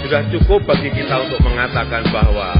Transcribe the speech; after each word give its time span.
Sudah 0.00 0.24
cukup 0.32 0.64
bagi 0.64 0.88
kita 0.96 1.28
untuk 1.28 1.44
mengatakan 1.44 2.00
bahwa 2.08 2.56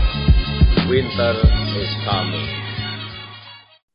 winter 0.93 1.41
is 1.73 1.89
coming. 2.05 2.53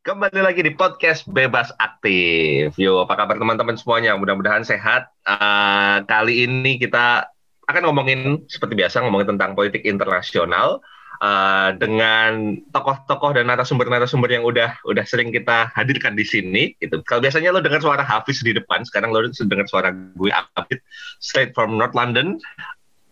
Kembali 0.01 0.41
lagi 0.41 0.65
di 0.65 0.73
podcast 0.73 1.29
Bebas 1.29 1.69
Aktif. 1.77 2.73
Yo, 2.73 3.05
apa 3.05 3.13
kabar 3.13 3.37
teman-teman 3.37 3.77
semuanya? 3.77 4.17
Mudah-mudahan 4.17 4.65
sehat. 4.65 5.13
Uh, 5.29 6.01
kali 6.09 6.49
ini 6.49 6.81
kita 6.81 7.29
akan 7.69 7.85
ngomongin 7.85 8.49
seperti 8.49 8.81
biasa 8.81 9.05
ngomongin 9.05 9.37
tentang 9.37 9.53
politik 9.53 9.85
internasional 9.85 10.81
uh, 11.21 11.69
dengan 11.77 12.59
tokoh-tokoh 12.73 13.37
dan 13.37 13.45
narasumber-narasumber 13.49 14.29
yang 14.29 14.43
udah 14.43 14.73
udah 14.89 15.05
sering 15.05 15.29
kita 15.29 15.69
hadirkan 15.77 16.17
di 16.17 16.25
sini. 16.25 16.73
Itu 16.81 17.05
kalau 17.05 17.21
biasanya 17.21 17.53
lo 17.53 17.61
dengar 17.61 17.79
suara 17.79 18.01
Hafiz 18.01 18.41
di 18.41 18.57
depan, 18.57 18.83
sekarang 18.83 19.13
lo 19.13 19.21
dengar 19.29 19.67
suara 19.69 19.93
gue 19.93 20.31
Abid 20.33 20.81
straight 21.21 21.53
from 21.53 21.77
North 21.77 21.93
London. 21.93 22.41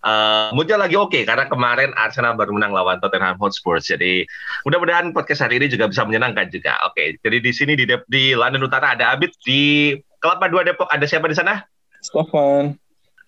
Uh, 0.03 0.51
moodnya 0.51 0.75
lagi 0.75 0.99
oke 0.99 1.15
okay, 1.15 1.23
karena 1.23 1.47
kemarin 1.47 1.95
Arsenal 1.95 2.35
baru 2.35 2.51
menang 2.51 2.75
lawan 2.75 2.99
Tottenham 2.99 3.39
Hotspur. 3.39 3.79
Jadi 3.79 4.27
mudah-mudahan 4.67 5.15
podcast 5.15 5.47
hari 5.47 5.63
ini 5.63 5.71
juga 5.71 5.87
bisa 5.87 6.03
menyenangkan 6.03 6.51
juga. 6.51 6.75
Oke, 6.83 6.91
okay, 6.91 7.07
jadi 7.23 7.39
di 7.39 7.51
sini 7.55 7.73
di, 7.79 7.87
di 8.11 8.35
London 8.35 8.67
Utara 8.67 8.99
ada 8.99 9.15
Abid 9.15 9.31
di 9.47 9.95
Kelapa 10.19 10.51
Dua 10.51 10.67
Depok 10.67 10.91
ada 10.91 11.07
siapa 11.07 11.31
di 11.31 11.39
sana? 11.39 11.63
Sofan. 12.03 12.75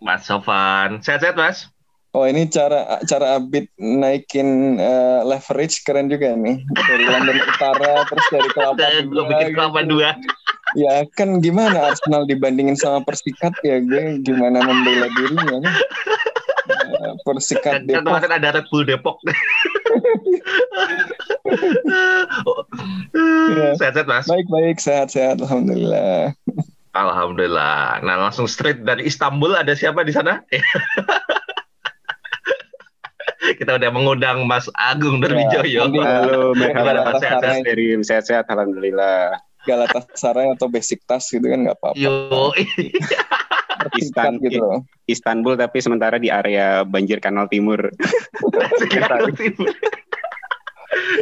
Mas 0.04 0.28
Sofan, 0.28 1.00
sehat-sehat 1.00 1.40
Mas? 1.40 1.72
Oh 2.16 2.24
ini 2.24 2.48
cara 2.48 3.00
cara 3.08 3.40
Abid 3.40 3.68
naikin 3.76 4.80
uh, 4.80 5.24
leverage 5.28 5.84
keren 5.84 6.08
juga 6.12 6.32
nih 6.32 6.64
dari 6.76 7.08
London 7.08 7.40
Utara 7.40 8.08
terus 8.08 8.28
dari 8.32 8.50
Kelapa 8.52 8.88
Dua. 9.04 9.24
bikin 9.32 9.52
Kelapa 9.56 9.80
gitu. 9.84 9.92
Dua. 10.00 10.10
Ya 10.76 11.08
kan 11.16 11.40
gimana 11.40 11.92
Arsenal 11.92 12.28
dibandingin 12.28 12.76
sama 12.76 13.00
Persikat 13.04 13.56
ya 13.64 13.80
gue 13.80 14.20
gimana 14.24 14.60
membela 14.60 15.08
dirinya 15.16 15.60
kan? 15.64 15.76
Persikat 17.26 17.86
Depok. 17.86 17.96
Kan 18.02 18.06
kemarin 18.06 18.32
ada 18.38 18.50
Red 18.60 18.66
Bull 18.70 18.86
Depok. 18.86 19.18
Sehat-sehat 23.80 24.08
mas? 24.08 24.28
Baik-baik, 24.28 24.80
sehat-sehat. 24.82 25.42
Alhamdulillah. 25.42 26.34
Alhamdulillah. 26.96 28.00
Nah 28.02 28.18
langsung 28.28 28.48
straight 28.48 28.86
dari 28.88 29.04
Istanbul 29.06 29.56
ada 29.56 29.76
siapa 29.76 30.04
di 30.08 30.14
sana? 30.16 30.42
Kita 33.60 33.78
udah 33.78 33.92
mengundang 33.94 34.48
Mas 34.50 34.66
Agung 34.74 35.22
Darwijoyo. 35.22 35.94
Ya, 35.94 36.26
halo, 36.26 36.58
merhaba. 36.58 37.14
Sehat-sehat 37.22 37.62
dari 37.62 37.94
sehat-sehat. 38.02 38.50
Alhamdulillah. 38.50 39.38
Galatasaray 39.70 40.50
atau 40.54 40.70
basic 40.70 41.02
tas 41.06 41.30
gitu 41.30 41.46
kan 41.46 41.62
nggak 41.66 41.78
apa-apa. 41.78 41.98
Yo, 41.98 42.54
Istan 44.00 44.38
gitu 44.44 44.60
loh. 44.62 44.80
Istanbul 45.06 45.54
tapi 45.56 45.78
sementara 45.80 46.18
di 46.18 46.34
area 46.34 46.82
banjir 46.82 47.22
Kanal 47.22 47.48
Timur. 47.48 47.92
Kanal 48.94 49.30
Timur. 49.38 49.70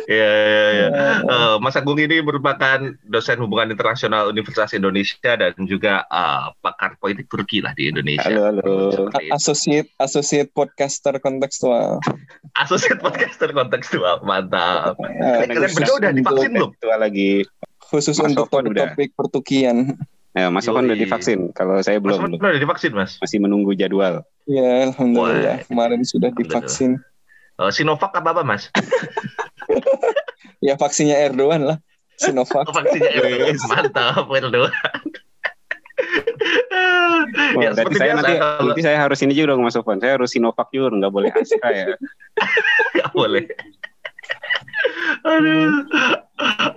Ya, 0.05 0.31
ya, 0.45 0.65
ya. 0.75 0.87
Uh, 1.25 1.55
Mas 1.57 1.73
Agung 1.73 1.97
ini 1.97 2.21
merupakan 2.21 2.93
dosen 3.07 3.39
hubungan 3.41 3.73
internasional 3.73 4.29
Universitas 4.29 4.75
Indonesia 4.75 5.33
dan 5.33 5.55
juga 5.65 6.05
uh, 6.13 6.53
pakar 6.61 6.99
politik 7.01 7.31
Turki 7.31 7.63
lah 7.63 7.73
di 7.73 7.89
Indonesia. 7.89 8.27
Halo, 8.27 8.53
halo. 8.53 9.09
Associate 9.33 9.89
Associate 9.97 10.49
Podcaster 10.51 11.17
Kontekstual. 11.17 11.97
Associate 12.63 12.99
Podcaster 13.01 13.49
Kontekstual, 13.49 14.21
mantap. 14.21 14.99
Uh, 14.99 15.47
Kalian 15.47 15.71
berdua 15.73 15.95
udah 15.97 16.11
divaksin 16.13 16.51
belum? 16.53 16.71
Tua 16.77 16.97
lagi. 16.99 17.47
Khusus 17.81 18.17
Mas 18.19 18.33
untuk 18.33 18.49
topik, 18.49 18.73
topik 18.73 19.09
pertukian. 19.13 19.97
Ya, 20.33 20.49
Mas 20.49 20.65
Sofan 20.65 20.89
udah 20.89 20.97
divaksin. 20.97 21.53
Kalau 21.53 21.77
saya 21.85 22.01
belum. 22.01 22.41
Mas 22.41 22.41
udah 22.41 22.61
divaksin, 22.61 22.91
Mas? 22.97 23.21
Masih 23.21 23.37
menunggu 23.37 23.77
jadwal. 23.77 24.25
Ya, 24.49 24.89
alhamdulillah. 24.89 25.61
Wah. 25.61 25.67
Kemarin 25.69 26.01
sudah 26.01 26.33
divaksin. 26.33 26.97
Uh, 27.61 27.69
Sinovac 27.69 28.17
apa 28.17 28.33
apa, 28.33 28.41
Mas? 28.41 28.73
ya 30.65 30.73
vaksinnya 30.73 31.29
Erdogan 31.29 31.69
lah. 31.69 31.77
Sinovac. 32.17 32.65
Oh, 32.65 32.73
vaksinnya 32.81 33.13
Erdogan. 33.13 33.61
Mantap, 33.69 34.25
Erdogan. 34.25 34.73
Oh, 37.53 37.61
ya, 37.61 37.69
berarti 37.77 37.95
saya 38.01 38.17
biasa, 38.17 38.25
nanti, 38.25 38.33
kalau... 38.41 38.67
nanti 38.73 38.81
saya 38.81 38.97
harus 38.97 39.19
ini 39.21 39.33
juga 39.37 39.53
dong 39.53 39.61
Mas 39.61 39.77
Sofan. 39.77 40.01
Saya 40.01 40.17
harus 40.17 40.33
Sinovac 40.33 40.73
juga, 40.73 40.97
nggak 40.97 41.13
boleh 41.13 41.29
Astra 41.29 41.69
ya. 41.69 41.85
nggak 42.97 43.11
boleh. 43.13 43.45
Aduh. 45.29 46.22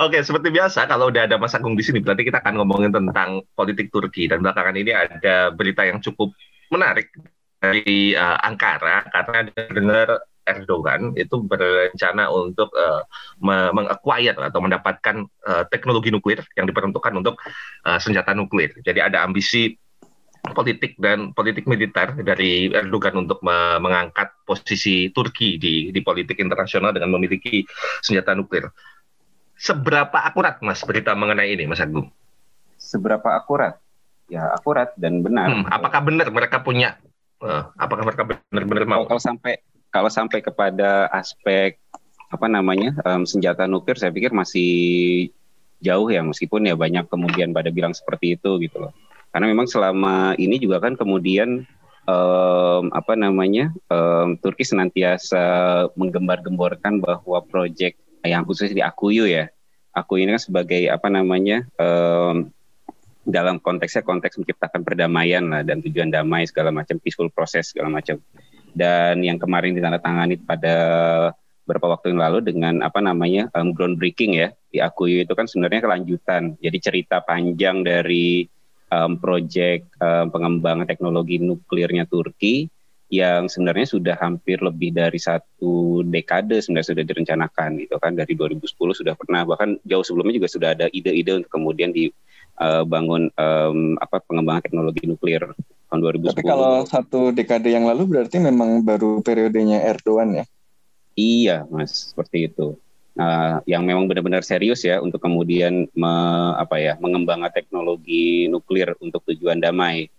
Oke, 0.05 0.21
seperti 0.21 0.53
biasa 0.53 0.85
kalau 0.85 1.09
udah 1.09 1.25
ada 1.25 1.41
Mas 1.41 1.57
Agung 1.57 1.73
di 1.73 1.81
sini 1.81 2.05
berarti 2.05 2.29
kita 2.29 2.45
akan 2.45 2.61
ngomongin 2.61 2.93
tentang 2.93 3.41
politik 3.57 3.89
Turki 3.89 4.29
dan 4.29 4.45
belakangan 4.45 4.77
ini 4.77 4.93
ada 4.93 5.49
berita 5.49 5.81
yang 5.89 6.05
cukup 6.05 6.37
menarik 6.69 7.09
dari 7.57 8.13
uh, 8.13 8.37
Ankara 8.45 9.09
karena 9.09 9.49
dengar 9.73 10.09
Erdogan 10.47 11.17
itu 11.19 11.43
berencana 11.43 12.31
untuk 12.31 12.71
uh, 12.77 13.03
atau 13.43 14.61
mendapatkan 14.63 15.17
uh, 15.25 15.65
teknologi 15.73 16.15
nuklir 16.15 16.45
yang 16.55 16.71
diperuntukkan 16.71 17.13
untuk 17.17 17.41
uh, 17.83 17.99
senjata 17.99 18.37
nuklir. 18.37 18.77
Jadi 18.85 19.03
ada 19.03 19.27
ambisi 19.27 19.75
politik 20.47 20.95
dan 21.03 21.35
politik 21.35 21.67
militer 21.67 22.15
dari 22.23 22.71
Erdogan 22.71 23.27
untuk 23.27 23.43
me 23.43 23.83
mengangkat 23.83 24.31
posisi 24.47 25.11
Turki 25.11 25.59
di 25.59 25.91
di 25.91 26.01
politik 26.05 26.39
internasional 26.39 26.95
dengan 26.95 27.11
memiliki 27.19 27.67
senjata 27.99 28.39
nuklir. 28.39 28.71
Seberapa 29.57 30.21
akurat 30.21 30.61
Mas 30.61 30.85
berita 30.85 31.17
mengenai 31.17 31.57
ini 31.57 31.65
Mas 31.65 31.81
Agung? 31.81 32.13
Seberapa 32.77 33.33
akurat? 33.33 33.81
Ya 34.29 34.53
akurat 34.53 34.93
dan 35.01 35.25
benar. 35.25 35.49
Hmm, 35.49 35.65
apakah 35.73 36.05
benar 36.05 36.29
mereka 36.29 36.61
punya? 36.61 37.01
Uh, 37.41 37.65
apakah 37.81 38.05
mereka 38.05 38.23
benar-benar 38.29 38.85
mau? 38.85 39.03
Kalau 39.09 39.23
sampai 39.23 39.65
kalau 39.89 40.13
sampai 40.13 40.45
kepada 40.45 41.09
aspek 41.09 41.81
apa 42.29 42.47
namanya 42.51 42.93
um, 43.07 43.25
senjata 43.25 43.65
nuklir, 43.65 43.97
saya 43.97 44.13
pikir 44.13 44.35
masih 44.35 45.31
jauh 45.81 46.09
ya 46.09 46.21
meskipun 46.25 46.69
ya 46.69 46.75
banyak 46.75 47.07
kemudian 47.09 47.53
pada 47.57 47.73
bilang 47.73 47.97
seperti 47.97 48.37
itu 48.37 48.61
gitu 48.61 48.77
loh. 48.83 48.93
Karena 49.33 49.49
memang 49.49 49.69
selama 49.69 50.37
ini 50.37 50.61
juga 50.61 50.85
kan 50.85 50.97
kemudian 51.01 51.65
um, 52.09 52.85
apa 52.93 53.15
namanya 53.15 53.73
um, 53.93 54.37
Turki 54.41 54.65
senantiasa 54.65 55.87
menggembar-gemborkan 55.95 57.01
bahwa 57.01 57.41
proyek 57.45 57.97
yang 58.27 58.43
khusus 58.45 58.75
di 58.75 58.83
Akuyu 58.83 59.25
ya, 59.27 59.49
Akuyu 59.95 60.27
ini 60.27 60.37
kan 60.37 60.43
sebagai 60.43 60.93
apa 60.93 61.09
namanya 61.09 61.65
um, 61.81 62.51
dalam 63.27 63.59
konteksnya 63.59 64.07
konteks 64.07 64.39
menciptakan 64.39 64.87
perdamaian 64.87 65.43
lah 65.51 65.63
dan 65.67 65.83
tujuan 65.83 66.15
damai 66.15 66.47
segala 66.47 66.71
macam 66.71 67.01
peaceful 67.03 67.33
proses 67.33 67.75
segala 67.75 67.91
macam. 67.91 68.23
Dan 68.77 69.25
yang 69.25 69.41
kemarin 69.41 69.73
ditandatangani 69.73 70.45
pada 70.45 70.75
beberapa 71.67 71.99
waktu 71.99 72.15
yang 72.15 72.23
lalu 72.23 72.39
dengan 72.47 72.85
apa 72.85 73.03
namanya 73.03 73.51
um, 73.57 73.75
groundbreaking 73.75 74.39
ya 74.39 74.55
di 74.71 74.79
Akuyu 74.79 75.27
itu 75.27 75.35
kan 75.35 75.51
sebenarnya 75.51 75.83
kelanjutan. 75.83 76.55
Jadi 76.63 76.79
cerita 76.79 77.19
panjang 77.25 77.83
dari 77.83 78.47
um, 78.93 79.19
proyek 79.19 79.91
um, 79.99 80.31
pengembangan 80.31 80.87
teknologi 80.87 81.43
nuklirnya 81.43 82.07
Turki 82.07 82.71
yang 83.07 83.47
sebenarnya 83.47 83.87
sudah 83.87 84.17
hampir 84.19 84.59
lebih 84.59 84.91
dari 84.91 85.19
satu 85.23 86.03
dekade 86.03 86.59
sebenarnya 86.59 86.91
sudah 86.91 87.05
direncanakan 87.07 87.69
gitu 87.79 87.97
kan 88.03 88.19
dari 88.19 88.35
2010 88.35 88.67
sudah 88.75 89.15
pernah 89.15 89.47
bahkan 89.47 89.79
jauh 89.87 90.03
sebelumnya 90.03 90.43
juga 90.43 90.51
sudah 90.51 90.69
ada 90.75 90.87
ide-ide 90.91 91.39
untuk 91.39 91.51
kemudian 91.55 91.95
dibangun 91.95 93.31
uh, 93.39 93.71
um, 93.71 93.95
apa 94.03 94.19
pengembangan 94.27 94.67
teknologi 94.67 95.07
nuklir 95.07 95.55
tahun 95.87 96.01
2010. 96.03 96.35
Tapi 96.35 96.43
kalau 96.43 96.83
satu 96.83 97.21
dekade 97.31 97.71
yang 97.71 97.87
lalu 97.87 98.11
berarti 98.11 98.43
memang 98.43 98.83
baru 98.83 99.23
periodenya 99.23 99.87
Erdogan 99.87 100.43
ya? 100.43 100.45
Iya, 101.17 101.65
Mas, 101.73 102.13
seperti 102.13 102.53
itu. 102.53 102.77
Nah, 103.17 103.65
yang 103.65 103.81
memang 103.81 104.05
benar-benar 104.05 104.45
serius 104.45 104.85
ya 104.85 105.01
untuk 105.01 105.25
kemudian 105.25 105.89
me, 105.97 106.15
apa 106.61 106.77
ya 106.77 107.01
mengembangkan 107.01 107.49
teknologi 107.49 108.45
nuklir 108.53 108.93
untuk 109.01 109.25
tujuan 109.33 109.57
damai. 109.57 110.13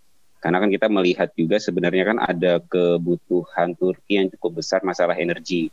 Karena 0.47 0.63
kan 0.63 0.71
kita 0.71 0.87
melihat 0.87 1.35
juga 1.35 1.59
sebenarnya 1.59 2.07
kan 2.07 2.17
ada 2.23 2.63
kebutuhan 2.63 3.75
Turki 3.75 4.15
yang 4.15 4.31
cukup 4.31 4.63
besar 4.63 4.79
masalah 4.79 5.19
energi. 5.19 5.67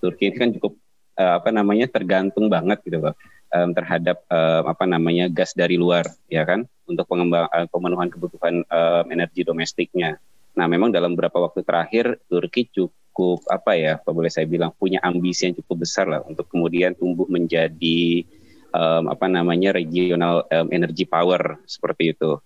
Turki 0.00 0.32
ini 0.32 0.36
kan 0.40 0.48
cukup 0.56 0.80
uh, 1.20 1.44
apa 1.44 1.52
namanya 1.52 1.92
tergantung 1.92 2.48
banget 2.48 2.80
gitu 2.88 3.04
loh 3.04 3.12
um, 3.52 3.76
terhadap 3.76 4.24
um, 4.32 4.64
apa 4.72 4.88
namanya 4.88 5.28
gas 5.28 5.52
dari 5.52 5.76
luar 5.76 6.08
ya 6.32 6.40
kan 6.48 6.64
untuk 6.88 7.04
pengembang 7.04 7.52
uh, 7.52 7.68
pemenuhan 7.68 8.08
kebutuhan 8.08 8.64
um, 8.64 9.04
energi 9.12 9.44
domestiknya. 9.44 10.16
Nah, 10.56 10.72
memang 10.72 10.88
dalam 10.88 11.12
beberapa 11.12 11.44
waktu 11.44 11.60
terakhir 11.60 12.16
Turki 12.24 12.72
cukup 12.72 12.96
cukup 13.14 13.46
apa 13.46 13.78
ya, 13.78 13.94
apa 13.94 14.10
boleh 14.10 14.26
saya 14.26 14.42
bilang 14.42 14.74
punya 14.74 14.98
ambisi 14.98 15.46
yang 15.46 15.54
cukup 15.54 15.86
besar 15.86 16.10
lah 16.10 16.26
untuk 16.26 16.50
kemudian 16.50 16.98
tumbuh 16.98 17.30
menjadi 17.30 18.26
um, 18.74 19.06
apa 19.06 19.30
namanya 19.30 19.70
regional 19.70 20.42
um, 20.50 20.66
energy 20.74 21.06
power 21.06 21.62
seperti 21.62 22.10
itu. 22.10 22.42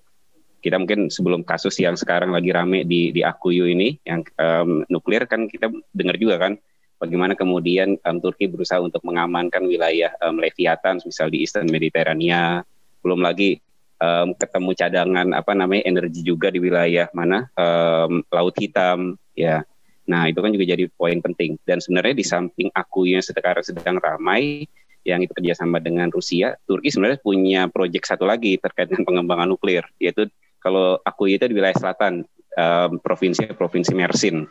Kita 0.58 0.76
mungkin 0.76 1.06
sebelum 1.06 1.46
kasus 1.46 1.78
yang 1.78 1.94
sekarang 1.94 2.34
lagi 2.34 2.50
rame 2.50 2.82
di 2.82 3.14
di 3.14 3.22
Akuyu 3.22 3.70
ini 3.70 3.94
yang 4.02 4.26
um, 4.38 4.82
nuklir 4.90 5.25
kan 5.31 5.46
kita 5.46 5.70
dengar 5.94 6.19
juga 6.19 6.37
kan 6.38 6.52
bagaimana 6.99 7.38
kemudian 7.38 7.94
um, 8.02 8.19
Turki 8.19 8.50
berusaha 8.50 8.82
untuk 8.82 9.00
mengamankan 9.06 9.64
wilayah 9.64 10.10
um, 10.19 10.43
Leviathan 10.43 10.99
misal 11.06 11.31
di 11.31 11.46
Eastern 11.46 11.70
Mediterania. 11.70 12.66
Belum 12.99 13.22
lagi 13.22 13.62
um, 14.02 14.34
ketemu 14.34 14.70
cadangan 14.75 15.26
apa 15.34 15.52
namanya 15.55 15.87
energi 15.87 16.26
juga 16.26 16.50
di 16.50 16.58
wilayah 16.58 17.06
mana 17.14 17.46
um, 17.54 18.26
Laut 18.34 18.54
Hitam 18.58 19.14
ya. 19.38 19.62
Nah 20.08 20.26
itu 20.26 20.40
kan 20.40 20.50
juga 20.50 20.64
jadi 20.66 20.88
poin 20.90 21.22
penting 21.22 21.61
dan 21.62 21.78
sebenarnya 21.78 22.19
di 22.19 22.26
samping 22.26 22.69
aku 22.75 23.06
yang 23.06 23.22
sekarang 23.22 23.62
sedang 23.62 24.02
ramai 24.02 24.66
yang 25.06 25.25
itu 25.25 25.32
kerjasama 25.32 25.81
dengan 25.81 26.12
Rusia, 26.12 26.58
Turki 26.69 26.93
sebenarnya 26.93 27.22
punya 27.25 27.64
proyek 27.72 28.04
satu 28.04 28.28
lagi 28.28 28.61
terkait 28.61 28.93
dengan 28.93 29.08
pengembangan 29.08 29.49
nuklir 29.49 29.87
yaitu 29.96 30.28
kalau 30.58 30.99
aku 31.02 31.31
itu 31.31 31.46
di 31.46 31.55
wilayah 31.55 31.76
selatan 31.76 32.26
um, 32.55 32.99
provinsi 33.00 33.50
provinsi 33.55 33.93
Mersin. 33.94 34.46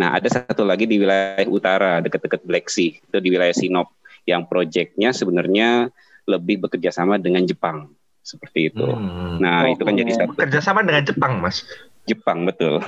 Nah 0.00 0.16
ada 0.16 0.28
satu 0.28 0.64
lagi 0.64 0.88
di 0.88 0.96
wilayah 0.96 1.44
utara 1.48 2.00
dekat-dekat 2.00 2.40
Black 2.44 2.66
Sea 2.72 2.96
itu 2.96 3.18
di 3.20 3.28
wilayah 3.28 3.52
Sinop 3.52 3.92
yang 4.28 4.44
proyeknya 4.48 5.12
sebenarnya 5.12 5.88
lebih 6.28 6.62
bekerja 6.68 6.92
sama 6.92 7.16
dengan 7.16 7.42
Jepang 7.44 7.90
seperti 8.20 8.70
itu. 8.70 8.84
Hmm. 8.84 9.40
Nah, 9.40 9.66
oh, 9.66 9.72
itu 9.72 9.82
kan 9.82 9.96
jadi 9.96 10.12
satu 10.12 10.36
kerjasama 10.36 10.84
dengan 10.84 11.02
Jepang, 11.02 11.40
Mas. 11.40 11.64
Jepang 12.08 12.48
betul. 12.48 12.80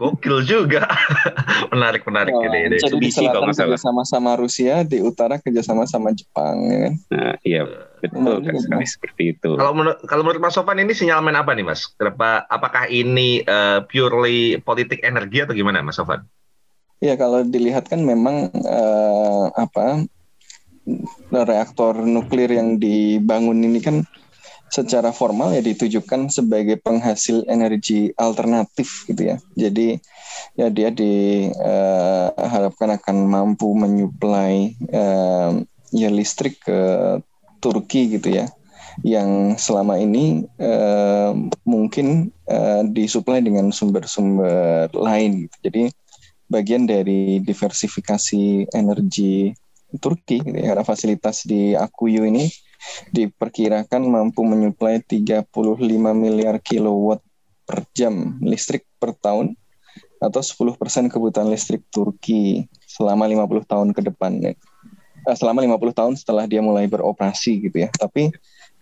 Gokil 0.00 0.44
juga. 0.48 0.88
menarik 1.72 2.02
menarik 2.08 2.32
oh, 2.32 2.44
ini. 2.44 2.80
Jadi 2.80 2.96
di 2.96 3.10
selatan 3.12 3.52
kerjasama-sama 3.52 4.36
Rusia, 4.40 4.80
di 4.84 5.00
utara 5.04 5.36
kerjasama 5.36 5.84
sama 5.84 6.12
Jepang, 6.16 6.56
ya 6.68 6.78
kan? 6.88 6.94
Nah, 7.12 7.34
iya 7.44 7.62
betul 8.00 8.40
kan 8.40 8.56
sekali 8.56 8.86
seperti 8.88 9.22
itu. 9.36 9.50
Kalau 9.60 9.72
menurut 9.76 10.00
kalau 10.08 10.22
menurut 10.24 10.40
Mas 10.40 10.56
Sofan 10.56 10.80
ini 10.80 10.96
sinyalmen 10.96 11.36
apa 11.36 11.52
nih, 11.52 11.64
Mas? 11.68 11.84
Kenapa? 12.00 12.48
Apakah 12.48 12.88
ini 12.88 13.44
uh, 13.44 13.84
purely 13.84 14.56
politik 14.64 15.04
energi 15.04 15.44
atau 15.44 15.52
gimana, 15.52 15.84
Mas 15.84 16.00
Sofan? 16.00 16.24
Ya 17.00 17.16
kalau 17.16 17.44
dilihat 17.44 17.88
kan 17.88 18.04
memang 18.04 18.52
uh, 18.52 19.46
apa 19.56 20.04
reaktor 21.32 21.96
nuklir 22.02 22.50
yang 22.50 22.80
dibangun 22.80 23.60
ini 23.64 23.80
kan 23.80 23.96
secara 24.70 25.10
formal 25.10 25.50
ya 25.50 25.60
ditujukan 25.60 26.30
sebagai 26.30 26.78
penghasil 26.78 27.42
energi 27.50 28.14
alternatif 28.14 29.04
gitu 29.10 29.34
ya. 29.34 29.36
Jadi 29.58 29.98
ya 30.54 30.70
dia 30.70 30.94
diharapkan 30.94 32.88
eh, 32.88 32.94
uh, 32.94 32.98
akan 33.02 33.16
mampu 33.26 33.74
menyuplai 33.74 34.78
uh, 34.94 35.58
ya 35.90 36.08
listrik 36.08 36.62
ke 36.62 36.80
Turki 37.58 38.16
gitu 38.16 38.30
ya 38.30 38.46
yang 39.02 39.58
selama 39.58 39.98
ini 39.98 40.46
uh, 40.62 41.34
mungkin 41.66 42.30
uh, 42.46 42.82
disuplai 42.86 43.42
dengan 43.42 43.74
sumber-sumber 43.74 44.90
lain 44.94 45.46
gitu. 45.46 45.56
Jadi 45.66 45.82
bagian 46.50 46.86
dari 46.86 47.38
diversifikasi 47.42 48.70
energi 48.74 49.54
Turki 49.98 50.38
gitu 50.42 50.54
ya, 50.54 50.74
karena 50.74 50.84
fasilitas 50.86 51.42
di 51.42 51.74
Akuyu 51.74 52.22
ini 52.22 52.50
diperkirakan 53.12 54.02
mampu 54.04 54.42
menyuplai 54.42 55.02
35 55.04 55.46
miliar 56.16 56.58
kilowatt 56.62 57.20
per 57.68 57.86
jam 57.94 58.38
listrik 58.42 58.88
per 58.98 59.14
tahun 59.14 59.54
atau 60.20 60.42
10% 60.44 60.76
kebutuhan 61.08 61.48
listrik 61.48 61.86
Turki 61.88 62.68
selama 62.84 63.24
50 63.24 63.64
tahun 63.64 63.88
ke 63.96 64.00
depan 64.12 64.36
ya. 64.42 64.52
Eh, 65.28 65.36
selama 65.36 65.64
50 65.64 65.96
tahun 65.96 66.14
setelah 66.16 66.44
dia 66.44 66.60
mulai 66.60 66.84
beroperasi 66.88 67.70
gitu 67.70 67.86
ya. 67.86 67.88
Tapi 67.88 68.28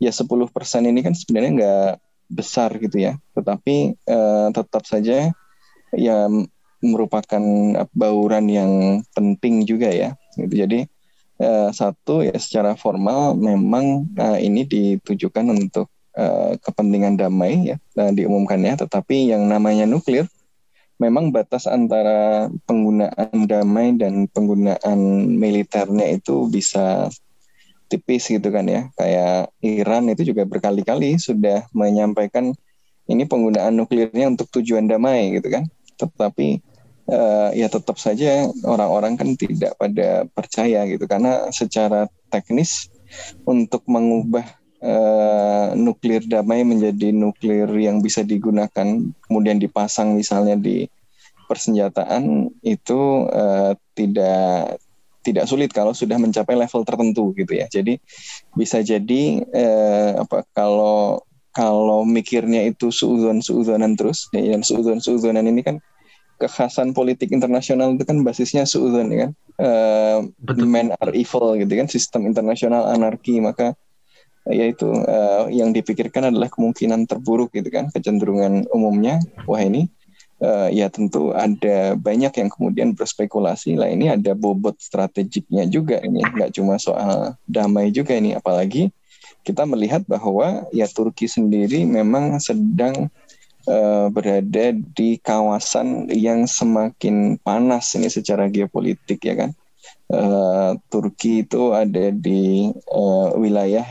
ya 0.03 0.11
10% 0.11 0.51
ini 0.87 1.01
kan 1.03 1.15
sebenarnya 1.15 1.51
nggak 1.55 1.93
besar 2.35 2.75
gitu 2.83 2.99
ya. 2.99 3.15
Tetapi 3.39 3.77
eh, 3.94 4.49
tetap 4.51 4.83
saja 4.83 5.31
ya 5.94 6.19
merupakan 6.79 7.43
bauran 7.94 8.47
yang 8.51 8.73
penting 9.15 9.62
juga 9.62 9.91
ya. 9.91 10.15
Gitu. 10.35 10.55
Jadi 10.59 10.81
uh, 11.40 11.70
satu 11.70 12.26
ya 12.26 12.37
secara 12.37 12.75
formal 12.75 13.35
memang 13.38 14.06
uh, 14.19 14.38
ini 14.38 14.67
ditujukan 14.67 15.46
untuk 15.55 15.88
uh, 16.19 16.55
kepentingan 16.61 17.19
damai 17.19 17.75
ya 17.75 17.76
uh, 17.99 18.12
diumumkannya. 18.12 18.79
Tetapi 18.79 19.32
yang 19.32 19.46
namanya 19.46 19.87
nuklir 19.87 20.26
memang 20.99 21.31
batas 21.31 21.70
antara 21.70 22.50
penggunaan 22.67 23.46
damai 23.46 23.94
dan 23.94 24.26
penggunaan 24.29 24.99
militernya 25.38 26.11
itu 26.19 26.50
bisa 26.50 27.08
tipis 27.88 28.29
gitu 28.29 28.50
kan 28.50 28.67
ya. 28.69 28.91
Kayak 28.99 29.55
Iran 29.62 30.11
itu 30.12 30.34
juga 30.34 30.44
berkali-kali 30.44 31.17
sudah 31.17 31.64
menyampaikan 31.73 32.52
ini 33.08 33.25
penggunaan 33.25 33.73
nuklirnya 33.73 34.29
untuk 34.29 34.50
tujuan 34.52 34.84
damai 34.91 35.32
gitu 35.38 35.49
kan. 35.49 35.64
Tetapi 35.96 36.68
uh, 37.08 37.50
ya 37.56 37.66
tetap 37.72 37.96
saja 37.96 38.46
orang-orang 38.64 39.16
kan 39.16 39.34
tidak 39.34 39.75
pada 39.81 40.28
percaya 40.31 40.84
gitu 40.87 41.05
karena 41.08 41.49
secara 41.50 42.06
teknis 42.28 42.93
untuk 43.49 43.82
mengubah 43.88 44.44
uh, 44.84 45.72
nuklir 45.75 46.25
damai 46.28 46.62
menjadi 46.62 47.10
nuklir 47.10 47.69
yang 47.76 48.05
bisa 48.05 48.22
digunakan 48.22 49.00
kemudian 49.26 49.58
dipasang 49.58 50.14
misalnya 50.14 50.55
di 50.55 50.87
persenjataan 51.49 52.52
itu 52.60 53.25
uh, 53.32 53.72
tidak 53.96 54.78
tidak 55.28 55.44
sulit 55.44 55.70
kalau 55.76 55.93
sudah 55.93 56.16
mencapai 56.16 56.56
level 56.56 56.82
tertentu 56.88 57.37
gitu 57.37 57.52
ya. 57.52 57.69
Jadi 57.69 58.00
bisa 58.56 58.81
jadi 58.81 59.44
eh, 59.44 60.10
apa 60.16 60.49
kalau 60.56 61.20
kalau 61.52 62.06
mikirnya 62.08 62.64
itu 62.64 62.88
suudon 62.88 63.44
suudonan 63.44 63.93
terus 63.99 64.32
dan 64.32 64.64
suudon 64.64 65.02
suudonan 65.05 65.44
ini 65.44 65.60
kan 65.60 65.76
kekhasan 66.38 66.94
politik 66.94 67.35
internasional 67.35 67.93
itu 67.93 68.06
kan 68.06 68.23
basisnya 68.23 68.64
suudon 68.64 69.11
ya 69.11 69.19
kan? 69.26 69.31
Uh, 69.58 70.19
men 70.62 70.94
are 71.02 71.11
evil 71.11 71.58
gitu 71.58 71.73
kan 71.75 71.90
sistem 71.90 72.31
internasional 72.31 72.87
anarki. 72.88 73.43
Maka 73.43 73.75
ya 74.49 74.70
itu 74.70 74.88
uh, 74.88 75.50
yang 75.52 75.75
dipikirkan 75.75 76.32
adalah 76.32 76.49
kemungkinan 76.49 77.05
terburuk 77.11 77.52
gitu 77.52 77.69
kan 77.69 77.90
kecenderungan 77.90 78.70
umumnya. 78.70 79.19
Wah 79.44 79.61
ini 79.61 79.90
uh, 80.40 80.70
ya 80.70 80.88
tentu 80.88 81.35
ada 81.35 81.99
banyak 81.99 82.32
yang 82.32 82.48
kemudian 82.48 82.89
berspekulasi 82.94 83.74
lah. 83.74 83.91
Ini 83.91 84.17
ada 84.17 84.32
bobot 84.39 84.79
strategiknya 84.79 85.67
juga 85.67 85.98
ini 86.01 86.22
nggak 86.22 86.55
cuma 86.55 86.79
soal 86.79 87.34
damai 87.44 87.91
juga 87.91 88.15
ini. 88.15 88.39
Apalagi 88.39 88.94
kita 89.43 89.65
melihat 89.65 90.05
bahwa 90.05 90.67
ya 90.77 90.86
Turki 90.86 91.24
sendiri 91.24 91.84
memang 91.89 92.36
sedang 92.39 93.08
uh, 93.69 94.06
berada 94.08 94.72
di 94.72 95.20
kawasan 95.20 96.08
yang 96.10 96.48
semakin 96.48 97.37
panas 97.44 97.93
ini 97.94 98.08
secara 98.08 98.48
geopolitik 98.48 99.20
ya 99.22 99.37
kan. 99.37 99.51
Uh, 100.08 100.72
Turki 100.89 101.44
itu 101.44 101.77
ada 101.77 102.08
di 102.08 102.72
uh, 102.89 103.37
wilayah 103.37 103.84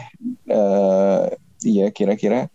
uh, 0.50 1.30
ya 1.62 1.94
kira-kira 1.94 2.50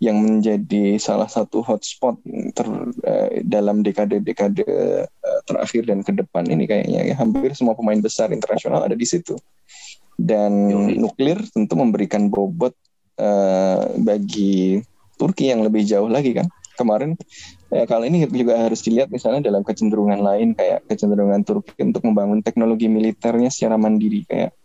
yang 0.00 0.16
menjadi 0.16 0.96
salah 0.96 1.28
satu 1.28 1.60
hotspot 1.60 2.16
ter, 2.56 2.66
uh, 3.04 3.28
dalam 3.44 3.84
dekade-dekade 3.84 4.64
uh, 4.64 5.04
terakhir 5.44 5.90
dan 5.90 6.00
ke 6.06 6.14
depan 6.14 6.46
ini 6.48 6.64
kayaknya. 6.70 7.10
Ya 7.10 7.14
hampir 7.18 7.52
semua 7.58 7.74
pemain 7.74 7.98
besar 7.98 8.30
internasional 8.30 8.86
ada 8.86 8.96
di 8.96 9.04
situ. 9.04 9.36
Dan 10.20 10.68
nuklir 11.00 11.40
tentu 11.48 11.74
memberikan 11.80 12.28
bobot 12.28 12.76
uh, 13.18 13.90
bagi 14.00 14.80
Turki 15.16 15.52
yang 15.52 15.64
lebih 15.64 15.84
jauh 15.84 16.08
lagi 16.08 16.32
kan 16.32 16.48
kemarin 16.80 17.20
ya, 17.68 17.84
kali 17.84 18.08
ini 18.08 18.24
juga 18.24 18.56
harus 18.56 18.80
dilihat 18.80 19.12
misalnya 19.12 19.52
dalam 19.52 19.60
kecenderungan 19.60 20.24
lain 20.24 20.56
kayak 20.56 20.88
kecenderungan 20.88 21.44
Turki 21.44 21.76
untuk 21.84 22.00
membangun 22.08 22.40
teknologi 22.40 22.88
militernya 22.88 23.52
secara 23.52 23.76
mandiri 23.76 24.24
kayak 24.24 24.56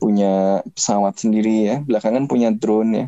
punya 0.00 0.64
pesawat 0.72 1.20
sendiri 1.20 1.68
ya. 1.68 1.76
Belakangan 1.84 2.24
punya 2.24 2.48
drone 2.48 2.92
ya. 2.96 3.06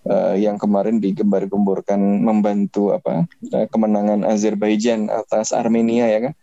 Uh, 0.00 0.32
yang 0.32 0.56
kemarin 0.56 0.96
digembar-gemborkan 0.96 2.00
membantu 2.00 2.96
apa 2.96 3.28
uh, 3.52 3.66
kemenangan 3.68 4.24
Azerbaijan 4.24 5.12
atas 5.12 5.52
Armenia 5.52 6.08
ya 6.08 6.18
kan? 6.24 6.34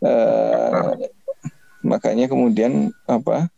Uh, 0.00 0.96
makanya 1.84 2.32
kemudian 2.32 2.96
apa 3.04 3.52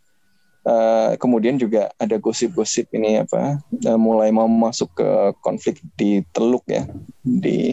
Uh, 0.66 1.14
kemudian 1.23 1.54
juga 1.54 1.94
ada 1.94 2.18
gosip-gosip 2.18 2.90
ini 2.90 3.23
apa 3.23 3.62
uh, 3.87 3.94
mulai 3.94 4.35
mau 4.35 4.50
masuk 4.50 4.99
ke 4.99 5.08
konflik 5.38 5.78
di 5.94 6.26
Teluk 6.35 6.66
ya 6.66 6.90
di 7.23 7.70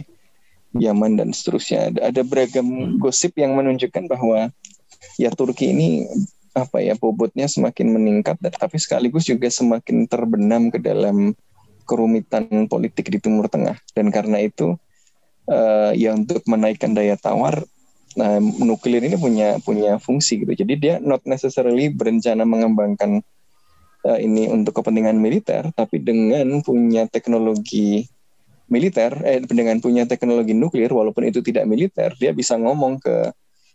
Yaman 0.78 1.18
dan 1.18 1.34
seterusnya. 1.34 1.90
Ada, 1.90 2.00
ada 2.14 2.22
beragam 2.22 2.94
gosip 3.02 3.34
yang 3.34 3.58
menunjukkan 3.58 4.06
bahwa 4.06 4.46
ya 5.18 5.34
Turki 5.34 5.74
ini 5.74 6.06
apa 6.54 6.78
ya 6.78 6.94
bobotnya 6.94 7.50
semakin 7.50 7.98
meningkat 7.98 8.38
tapi 8.38 8.78
sekaligus 8.78 9.26
juga 9.26 9.50
semakin 9.50 10.06
terbenam 10.06 10.70
ke 10.70 10.78
dalam 10.78 11.34
kerumitan 11.90 12.46
politik 12.70 13.10
di 13.10 13.18
Timur 13.18 13.50
Tengah. 13.50 13.74
Dan 13.90 14.14
karena 14.14 14.38
itu 14.38 14.78
uh, 15.50 15.90
ya 15.98 16.14
untuk 16.14 16.46
menaikkan 16.46 16.94
daya 16.94 17.18
tawar 17.18 17.58
Nah, 18.14 18.38
nuklir 18.38 19.02
ini 19.02 19.18
punya 19.18 19.58
punya 19.58 19.98
fungsi 19.98 20.46
gitu. 20.46 20.54
Jadi 20.54 20.74
dia 20.78 20.94
not 21.02 21.26
necessarily 21.26 21.90
berencana 21.90 22.46
mengembangkan 22.46 23.22
uh, 24.06 24.18
ini 24.22 24.46
untuk 24.46 24.78
kepentingan 24.78 25.18
militer, 25.18 25.74
tapi 25.74 25.98
dengan 25.98 26.62
punya 26.62 27.10
teknologi 27.10 28.06
militer, 28.70 29.12
eh 29.26 29.42
dengan 29.44 29.76
punya 29.82 30.06
teknologi 30.06 30.54
nuklir, 30.54 30.88
walaupun 30.94 31.28
itu 31.28 31.42
tidak 31.42 31.66
militer, 31.68 32.14
dia 32.16 32.30
bisa 32.30 32.54
ngomong 32.56 33.02
ke 33.02 33.34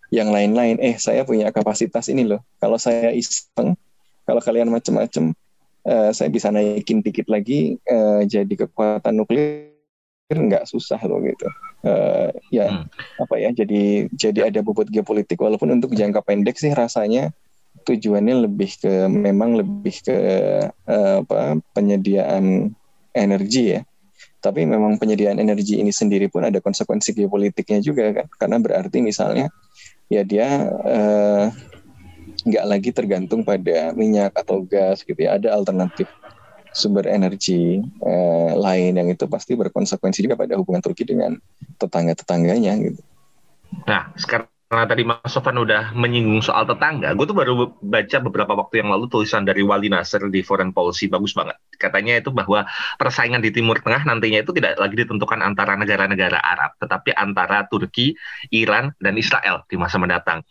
yang 0.10 0.34
lain-lain, 0.34 0.82
eh 0.82 0.98
saya 0.98 1.22
punya 1.28 1.54
kapasitas 1.54 2.10
ini 2.10 2.26
loh. 2.26 2.42
Kalau 2.58 2.80
saya 2.82 3.14
iseng, 3.14 3.78
kalau 4.26 4.42
kalian 4.42 4.72
macam-macam, 4.74 5.36
uh, 5.86 6.10
saya 6.16 6.30
bisa 6.32 6.50
naikin 6.50 7.04
dikit 7.04 7.30
lagi 7.30 7.78
uh, 7.92 8.26
jadi 8.26 8.66
kekuatan 8.66 9.14
nuklir 9.20 9.69
nggak 10.38 10.70
susah 10.70 11.02
loh 11.10 11.18
gitu. 11.26 11.50
Uh, 11.80 12.30
ya 12.54 12.68
hmm. 12.70 13.24
apa 13.24 13.36
ya 13.40 13.50
jadi 13.56 14.12
jadi 14.12 14.52
ada 14.52 14.60
bobot 14.60 14.92
geopolitik 14.92 15.40
walaupun 15.40 15.80
untuk 15.80 15.96
jangka 15.96 16.20
pendek 16.22 16.60
sih 16.60 16.76
rasanya 16.76 17.32
tujuannya 17.88 18.44
lebih 18.44 18.76
ke 18.84 19.08
memang 19.08 19.56
lebih 19.58 19.96
ke 20.04 20.18
uh, 20.86 21.24
apa 21.26 21.58
penyediaan 21.74 22.76
energi 23.16 23.80
ya. 23.80 23.82
Tapi 24.40 24.64
memang 24.64 24.96
penyediaan 24.96 25.36
energi 25.36 25.84
ini 25.84 25.92
sendiri 25.92 26.32
pun 26.32 26.48
ada 26.48 26.64
konsekuensi 26.64 27.12
geopolitiknya 27.12 27.80
juga 27.84 28.12
kan 28.14 28.28
karena 28.40 28.58
berarti 28.62 29.04
misalnya 29.04 29.52
ya 30.08 30.24
dia 30.24 30.48
uh, 30.70 31.52
nggak 32.48 32.66
lagi 32.66 32.90
tergantung 32.96 33.44
pada 33.44 33.92
minyak 33.92 34.32
atau 34.32 34.64
gas 34.64 35.04
gitu 35.04 35.20
ya 35.20 35.36
ada 35.36 35.52
alternatif 35.52 36.08
sumber 36.70 37.10
energi 37.10 37.82
eh, 37.82 38.52
lain 38.54 38.94
yang 38.94 39.08
itu 39.10 39.26
pasti 39.26 39.58
berkonsekuensi 39.58 40.20
juga 40.26 40.38
pada 40.38 40.54
hubungan 40.58 40.82
Turki 40.84 41.06
dengan 41.08 41.38
tetangga-tetangganya 41.82 42.74
gitu. 42.82 43.02
Nah, 43.86 44.14
sekarang 44.18 44.50
karena 44.70 44.86
tadi 44.86 45.02
Mas 45.02 45.34
Sofan 45.34 45.58
udah 45.58 45.98
menyinggung 45.98 46.46
soal 46.46 46.62
tetangga, 46.70 47.18
gue 47.18 47.26
tuh 47.26 47.34
baru 47.34 47.74
baca 47.82 48.18
beberapa 48.22 48.54
waktu 48.54 48.86
yang 48.86 48.94
lalu 48.94 49.10
tulisan 49.10 49.42
dari 49.42 49.66
Wali 49.66 49.90
Nasir 49.90 50.22
di 50.30 50.46
Foreign 50.46 50.70
Policy, 50.70 51.10
bagus 51.10 51.34
banget. 51.34 51.58
Katanya 51.82 52.22
itu 52.22 52.30
bahwa 52.30 52.70
persaingan 53.02 53.42
di 53.42 53.50
Timur 53.50 53.82
Tengah 53.82 54.06
nantinya 54.06 54.46
itu 54.46 54.54
tidak 54.54 54.78
lagi 54.78 54.94
ditentukan 54.94 55.42
antara 55.42 55.74
negara-negara 55.74 56.38
Arab, 56.38 56.78
tetapi 56.78 57.18
antara 57.18 57.66
Turki, 57.66 58.14
Iran, 58.54 58.94
dan 59.02 59.18
Israel 59.18 59.66
di 59.66 59.74
masa 59.74 59.98
mendatang. 59.98 60.46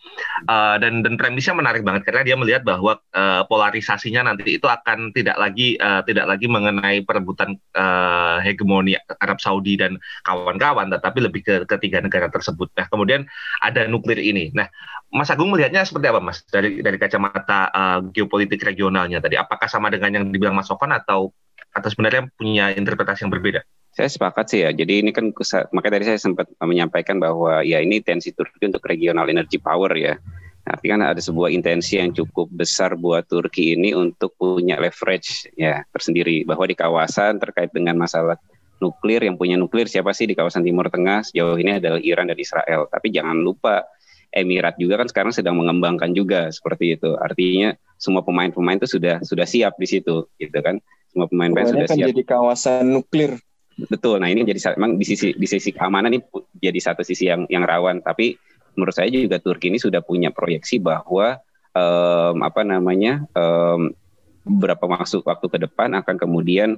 Uh, 0.51 0.75
dan 0.83 0.99
dan 0.99 1.15
premisnya 1.15 1.55
menarik 1.55 1.87
banget 1.87 2.03
karena 2.03 2.27
dia 2.27 2.35
melihat 2.35 2.67
bahwa 2.67 2.99
uh, 3.15 3.47
polarisasinya 3.47 4.35
nanti 4.35 4.59
itu 4.59 4.67
akan 4.67 5.15
tidak 5.15 5.39
lagi 5.39 5.79
uh, 5.79 6.03
tidak 6.03 6.27
lagi 6.27 6.51
mengenai 6.51 7.07
perebutan 7.07 7.55
uh, 7.71 8.43
hegemoni 8.43 8.99
Arab 9.23 9.39
Saudi 9.39 9.79
dan 9.79 9.95
kawan-kawan, 10.27 10.91
tetapi 10.91 11.23
lebih 11.23 11.41
ke 11.47 11.55
ketiga 11.71 12.03
negara 12.03 12.27
tersebut. 12.27 12.67
Nah, 12.75 12.91
kemudian 12.91 13.23
ada 13.63 13.87
nuklir 13.87 14.08
nuklir 14.09 14.25
ini. 14.25 14.49
Nah, 14.57 14.65
Mas 15.13 15.29
Agung 15.29 15.53
melihatnya 15.53 15.85
seperti 15.85 16.09
apa, 16.09 16.17
Mas? 16.17 16.41
Dari 16.49 16.81
dari 16.81 16.97
kacamata 16.97 17.69
uh, 17.69 17.99
geopolitik 18.09 18.65
regionalnya 18.65 19.21
tadi, 19.21 19.37
apakah 19.37 19.69
sama 19.69 19.93
dengan 19.93 20.17
yang 20.17 20.25
dibilang 20.33 20.57
Mas 20.57 20.65
Sofan 20.65 20.89
atau 20.89 21.29
atau 21.69 21.89
sebenarnya 21.93 22.25
punya 22.33 22.73
interpretasi 22.73 23.29
yang 23.29 23.33
berbeda? 23.33 23.61
Saya 23.93 24.09
sepakat 24.09 24.45
sih 24.49 24.65
ya. 24.65 24.73
Jadi 24.73 25.05
ini 25.05 25.13
kan 25.13 25.29
makanya 25.69 26.01
tadi 26.01 26.05
saya 26.09 26.19
sempat 26.21 26.49
menyampaikan 26.57 27.21
bahwa 27.21 27.61
ya 27.61 27.77
ini 27.77 28.01
tensi 28.01 28.33
Turki 28.33 28.65
untuk 28.65 28.81
regional 28.89 29.29
energy 29.29 29.61
power 29.61 29.93
ya. 29.93 30.17
Artinya 30.69 31.01
kan 31.01 31.03
ada 31.17 31.21
sebuah 31.21 31.49
intensi 31.49 31.97
yang 31.97 32.13
cukup 32.13 32.49
besar 32.53 32.93
buat 32.93 33.25
Turki 33.25 33.73
ini 33.73 33.97
untuk 33.97 34.37
punya 34.37 34.77
leverage 34.77 35.49
ya 35.57 35.81
tersendiri 35.89 36.45
bahwa 36.45 36.69
di 36.69 36.77
kawasan 36.77 37.41
terkait 37.41 37.73
dengan 37.73 37.97
masalah 37.97 38.37
nuklir 38.79 39.25
yang 39.25 39.35
punya 39.35 39.59
nuklir 39.59 39.85
siapa 39.91 40.15
sih 40.15 40.25
di 40.25 40.33
kawasan 40.33 40.63
Timur 40.63 40.87
Tengah 40.87 41.27
sejauh 41.27 41.59
ini 41.59 41.77
adalah 41.77 41.99
Iran 41.99 42.31
dan 42.31 42.39
Israel. 42.39 42.87
Tapi 42.87 43.11
jangan 43.11 43.35
lupa 43.41 43.83
Emirat 44.29 44.77
juga 44.77 45.01
kan 45.01 45.09
sekarang 45.09 45.33
sedang 45.33 45.57
mengembangkan 45.57 46.13
juga 46.13 46.53
seperti 46.53 46.97
itu. 46.97 47.17
Artinya 47.17 47.73
semua 47.97 48.21
pemain-pemain 48.21 48.77
itu 48.77 48.85
sudah 48.85 49.19
sudah 49.25 49.45
siap 49.49 49.75
di 49.81 49.87
situ, 49.89 50.29
gitu 50.37 50.59
kan? 50.61 50.77
Semua 51.09 51.25
pemain-pemain 51.25 51.73
sudah 51.73 51.87
kan 51.89 51.97
siap. 51.97 52.07
jadi 52.13 52.21
kawasan 52.23 52.93
nuklir. 52.93 53.41
Betul. 53.89 54.21
Nah 54.21 54.29
ini 54.29 54.45
jadi 54.45 54.75
memang 54.77 54.99
di 54.99 55.05
sisi 55.07 55.33
di 55.33 55.47
sisi 55.47 55.73
keamanan 55.73 56.13
ini 56.13 56.21
jadi 56.61 56.79
satu 56.79 57.01
sisi 57.01 57.25
yang 57.25 57.49
yang 57.49 57.65
rawan. 57.65 58.05
Tapi 58.05 58.37
menurut 58.77 58.93
saya 58.93 59.09
juga 59.09 59.41
Turki 59.41 59.71
ini 59.73 59.79
sudah 59.81 60.03
punya 60.05 60.29
proyeksi 60.29 60.77
bahwa 60.77 61.39
um, 61.73 62.37
apa 62.43 62.61
namanya 62.67 63.23
um, 63.33 63.89
beberapa 64.45 64.85
masuk 64.85 65.25
waktu 65.25 65.47
ke 65.47 65.57
depan 65.65 65.95
akan 65.97 66.15
kemudian 66.19 66.77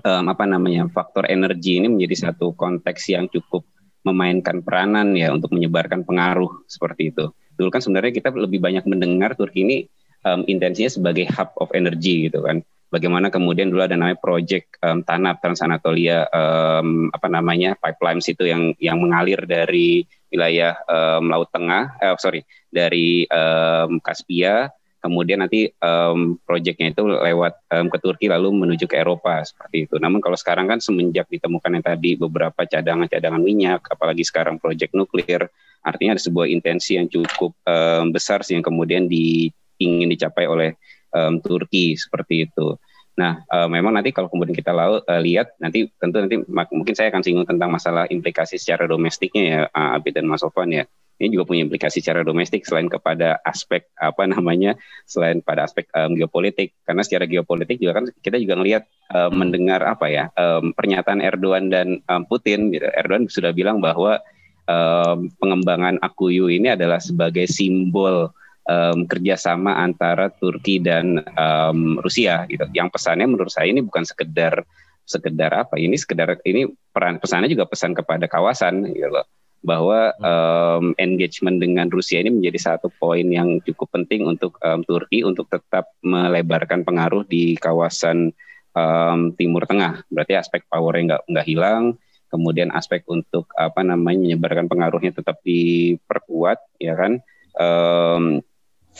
um, 0.00 0.24
apa 0.28 0.44
namanya 0.44 0.88
faktor 0.88 1.28
energi 1.28 1.80
ini 1.80 1.88
menjadi 1.88 2.30
satu 2.30 2.52
konteks 2.56 3.12
yang 3.12 3.28
cukup 3.28 3.64
memainkan 4.02 4.60
peranan 4.62 5.14
ya 5.14 5.30
untuk 5.30 5.54
menyebarkan 5.54 6.02
pengaruh 6.02 6.66
seperti 6.66 7.14
itu. 7.14 7.30
Dulu 7.54 7.68
kan 7.70 7.82
sebenarnya 7.82 8.12
kita 8.14 8.34
lebih 8.34 8.58
banyak 8.58 8.84
mendengar 8.86 9.38
Turki 9.38 9.62
ini 9.62 9.78
um, 10.26 10.42
intensinya 10.46 10.90
sebagai 10.90 11.26
hub 11.30 11.54
of 11.58 11.70
energy 11.74 12.30
gitu 12.30 12.42
kan. 12.42 12.62
Bagaimana 12.92 13.32
kemudian 13.32 13.72
dulu 13.72 13.80
ada 13.80 13.96
namanya 13.96 14.20
project 14.20 14.76
um, 14.84 15.00
Trans 15.00 15.64
Anatolia 15.64 16.28
um, 16.28 17.08
apa 17.08 17.24
namanya 17.32 17.72
pipelines 17.80 18.28
itu 18.28 18.44
yang 18.44 18.76
yang 18.76 19.00
mengalir 19.00 19.40
dari 19.48 20.04
wilayah 20.28 20.76
um, 20.84 21.32
Laut 21.32 21.48
Tengah, 21.48 21.96
eh, 22.00 22.16
sorry 22.20 22.44
dari 22.68 23.24
um, 23.32 23.96
Kaspia 24.00 24.68
kemudian 25.02 25.42
nanti 25.42 25.66
um, 25.82 26.38
proyeknya 26.46 26.94
itu 26.94 27.02
lewat 27.02 27.66
um, 27.74 27.90
ke 27.90 27.98
Turki 27.98 28.26
lalu 28.30 28.54
menuju 28.54 28.86
ke 28.86 29.02
Eropa 29.02 29.42
seperti 29.42 29.90
itu. 29.90 29.98
Namun 29.98 30.22
kalau 30.22 30.38
sekarang 30.38 30.70
kan 30.70 30.78
semenjak 30.78 31.26
ditemukan 31.26 31.74
yang 31.74 31.84
tadi 31.84 32.14
beberapa 32.14 32.62
cadangan-cadangan 32.62 33.42
minyak, 33.42 33.82
apalagi 33.90 34.22
sekarang 34.22 34.62
proyek 34.62 34.94
nuklir, 34.94 35.50
artinya 35.82 36.14
ada 36.14 36.22
sebuah 36.22 36.46
intensi 36.46 36.94
yang 36.94 37.10
cukup 37.10 37.50
um, 37.66 38.14
besar 38.14 38.46
sih 38.46 38.54
yang 38.54 38.62
kemudian 38.62 39.10
di, 39.10 39.50
ingin 39.82 40.06
dicapai 40.06 40.46
oleh 40.46 40.78
um, 41.10 41.42
Turki 41.42 41.98
seperti 41.98 42.46
itu. 42.46 42.78
Nah, 43.18 43.44
uh, 43.50 43.68
memang 43.68 43.92
nanti 43.92 44.14
kalau 44.14 44.30
kemudian 44.30 44.56
kita 44.56 44.72
lalu, 44.72 45.02
uh, 45.04 45.20
lihat, 45.20 45.58
nanti 45.60 45.84
tentu 46.00 46.22
nanti 46.22 46.40
mungkin 46.48 46.94
saya 46.96 47.12
akan 47.12 47.20
singgung 47.20 47.44
tentang 47.44 47.68
masalah 47.68 48.08
implikasi 48.08 48.56
secara 48.56 48.88
domestiknya 48.88 49.42
ya, 49.44 49.60
Abid 49.98 50.16
dan 50.16 50.30
Mas 50.30 50.40
Sofan 50.40 50.72
ya 50.72 50.86
ini 51.22 51.38
juga 51.38 51.54
punya 51.54 51.62
implikasi 51.62 52.02
secara 52.02 52.26
domestik 52.26 52.66
selain 52.66 52.90
kepada 52.90 53.38
aspek 53.46 53.86
apa 54.02 54.26
namanya 54.26 54.74
selain 55.06 55.38
pada 55.38 55.62
aspek 55.62 55.86
um, 55.94 56.18
geopolitik 56.18 56.74
karena 56.82 57.06
secara 57.06 57.30
geopolitik 57.30 57.78
juga 57.78 58.02
kan 58.02 58.10
kita 58.18 58.42
juga 58.42 58.58
ngelihat 58.58 58.82
um, 59.14 59.30
mendengar 59.38 59.86
apa 59.86 60.10
ya 60.10 60.24
um, 60.34 60.74
pernyataan 60.74 61.22
Erdogan 61.22 61.70
dan 61.70 62.02
um, 62.10 62.26
Putin 62.26 62.74
gitu. 62.74 62.90
Erdogan 62.90 63.30
sudah 63.30 63.54
bilang 63.54 63.78
bahwa 63.78 64.18
um, 64.66 65.30
pengembangan 65.38 66.02
Akuyu 66.02 66.50
ini 66.50 66.74
adalah 66.74 66.98
sebagai 66.98 67.46
simbol 67.46 68.34
um, 68.66 69.06
kerjasama 69.06 69.78
antara 69.78 70.34
Turki 70.34 70.82
dan 70.82 71.22
um, 71.38 72.02
Rusia 72.02 72.50
gitu. 72.50 72.66
Yang 72.74 72.98
pesannya 72.98 73.30
menurut 73.30 73.54
saya 73.54 73.70
ini 73.70 73.78
bukan 73.78 74.02
sekedar 74.02 74.66
sekedar 75.02 75.50
apa 75.50 75.82
ini 75.82 75.98
sekedar 75.98 76.38
ini 76.46 76.70
peran 76.94 77.18
pesannya 77.18 77.50
juga 77.50 77.66
pesan 77.66 77.90
kepada 77.94 78.30
kawasan 78.30 78.86
gitu 78.94 79.10
loh 79.10 79.26
bahwa 79.62 80.10
um, 80.18 80.90
engagement 80.98 81.62
dengan 81.62 81.86
Rusia 81.86 82.18
ini 82.18 82.34
menjadi 82.34 82.74
satu 82.74 82.90
poin 82.98 83.22
yang 83.30 83.62
cukup 83.62 83.94
penting 83.94 84.26
untuk 84.26 84.58
um, 84.58 84.82
Turki 84.82 85.22
untuk 85.22 85.46
tetap 85.46 85.94
melebarkan 86.02 86.82
pengaruh 86.82 87.22
di 87.22 87.54
kawasan 87.54 88.34
um, 88.74 89.30
Timur 89.38 89.62
Tengah. 89.64 90.02
Berarti 90.10 90.34
aspek 90.34 90.66
powernya 90.66 91.14
nggak 91.14 91.22
nggak 91.30 91.46
hilang, 91.46 91.94
kemudian 92.26 92.74
aspek 92.74 93.06
untuk 93.06 93.48
apa 93.54 93.86
namanya 93.86 94.34
menyebarkan 94.34 94.66
pengaruhnya 94.66 95.14
tetap 95.14 95.38
diperkuat, 95.46 96.58
ya 96.82 96.98
kan? 96.98 97.22
Um, 97.54 98.42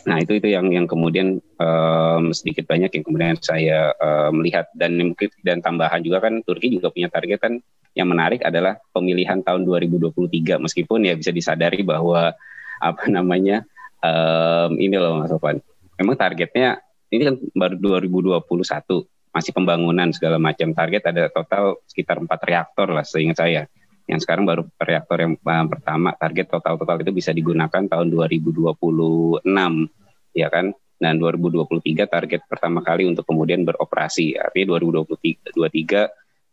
nah 0.08 0.18
itu 0.18 0.40
itu 0.40 0.48
yang 0.48 0.72
yang 0.72 0.88
kemudian 0.88 1.38
um, 1.60 2.32
sedikit 2.32 2.64
banyak 2.66 2.90
yang 2.90 3.04
kemudian 3.04 3.36
saya 3.38 3.92
melihat 4.32 4.66
dan 4.72 4.96
mungkin 4.98 5.28
dan 5.44 5.60
tambahan 5.60 6.00
juga 6.00 6.24
kan 6.24 6.40
Turki 6.42 6.72
juga 6.72 6.88
punya 6.90 7.12
target 7.12 7.38
kan. 7.38 7.54
Yang 7.92 8.08
menarik 8.08 8.40
adalah 8.40 8.80
pemilihan 8.96 9.44
tahun 9.44 9.68
2023 9.68 10.16
meskipun 10.64 11.04
ya 11.04 11.12
bisa 11.12 11.28
disadari 11.28 11.84
bahwa 11.84 12.32
apa 12.80 13.04
namanya 13.12 13.68
um, 14.02 14.74
ini 14.80 14.96
loh 14.96 15.22
Mas 15.22 15.30
Sofan. 15.30 15.60
Memang 16.00 16.16
targetnya 16.16 16.82
ini 17.12 17.22
kan 17.28 17.36
baru 17.52 18.00
2021 18.00 18.42
masih 19.32 19.52
pembangunan 19.52 20.08
segala 20.12 20.36
macam. 20.40 20.72
Target 20.72 21.02
ada 21.12 21.28
total 21.28 21.78
sekitar 21.84 22.16
empat 22.20 22.40
reaktor 22.48 22.88
lah 22.90 23.04
seingat 23.04 23.38
saya. 23.38 23.68
Yang 24.06 24.26
sekarang 24.26 24.44
baru 24.44 24.62
reaktor 24.82 25.18
yang 25.22 25.34
uh, 25.38 25.66
pertama 25.70 26.10
target 26.18 26.46
total-total 26.50 27.02
itu 27.02 27.12
bisa 27.14 27.30
digunakan 27.30 27.82
tahun 27.86 28.06
2026 28.10 29.44
ya 30.34 30.48
kan. 30.50 30.74
Dan 31.02 31.18
2023 31.18 32.06
target 32.06 32.46
pertama 32.46 32.78
kali 32.78 33.10
untuk 33.10 33.26
kemudian 33.26 33.66
beroperasi. 33.66 34.38
Artinya 34.38 34.78
2023 34.78 35.50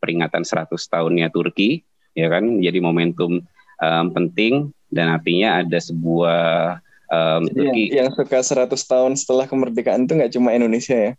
peringatan 0.02 0.42
100 0.42 0.74
tahunnya 0.74 1.30
Turki 1.30 1.86
ya 2.18 2.28
kan 2.32 2.64
jadi 2.64 2.80
momentum 2.82 3.44
um, 3.78 4.06
penting 4.16 4.74
dan 4.90 5.14
artinya 5.14 5.62
ada 5.62 5.78
sebuah 5.78 6.80
um, 7.12 7.44
Turki 7.52 7.94
yang, 7.94 8.10
yang 8.10 8.16
suka 8.16 8.42
100 8.42 8.74
tahun 8.74 9.12
setelah 9.20 9.46
kemerdekaan 9.46 10.08
itu 10.08 10.14
nggak 10.18 10.34
cuma 10.34 10.56
Indonesia 10.56 10.96
ya 10.96 11.14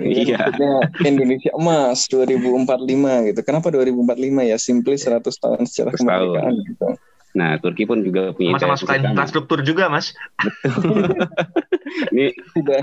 iya. 0.00 0.52
Indonesia 1.00 1.50
emas 1.56 2.04
2045 2.06 3.28
gitu. 3.32 3.40
Kenapa 3.42 3.72
2045 3.72 4.50
ya? 4.50 4.56
Simply 4.60 4.96
100 4.96 5.24
tahun 5.24 5.62
secara 5.64 5.90
kemerdekaan 5.96 6.54
gitu. 6.68 6.86
Nah, 7.30 7.56
Turki 7.62 7.86
pun 7.86 8.02
juga 8.02 8.34
punya 8.34 8.58
Mas 8.58 8.66
masuk 8.66 8.90
infrastruktur 8.90 9.62
juga, 9.62 9.86
Mas. 9.86 10.10
Ini 12.12 12.34
Tidak. 12.34 12.82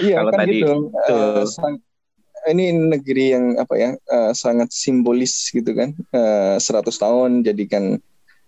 Iya 0.00 0.14
Kalau 0.20 0.30
kan 0.32 0.38
tadi- 0.44 0.60
gitu. 0.60 0.72
Eh, 1.08 1.44
sang- 1.48 1.82
ini 2.46 2.70
negeri 2.70 3.34
yang 3.34 3.44
apa 3.58 3.74
ya 3.74 3.90
eh, 3.98 4.32
sangat 4.32 4.70
simbolis 4.70 5.50
gitu 5.50 5.72
kan. 5.74 5.90
Eh, 6.14 6.56
100 6.60 6.94
tahun 6.94 7.42
jadikan 7.42 7.98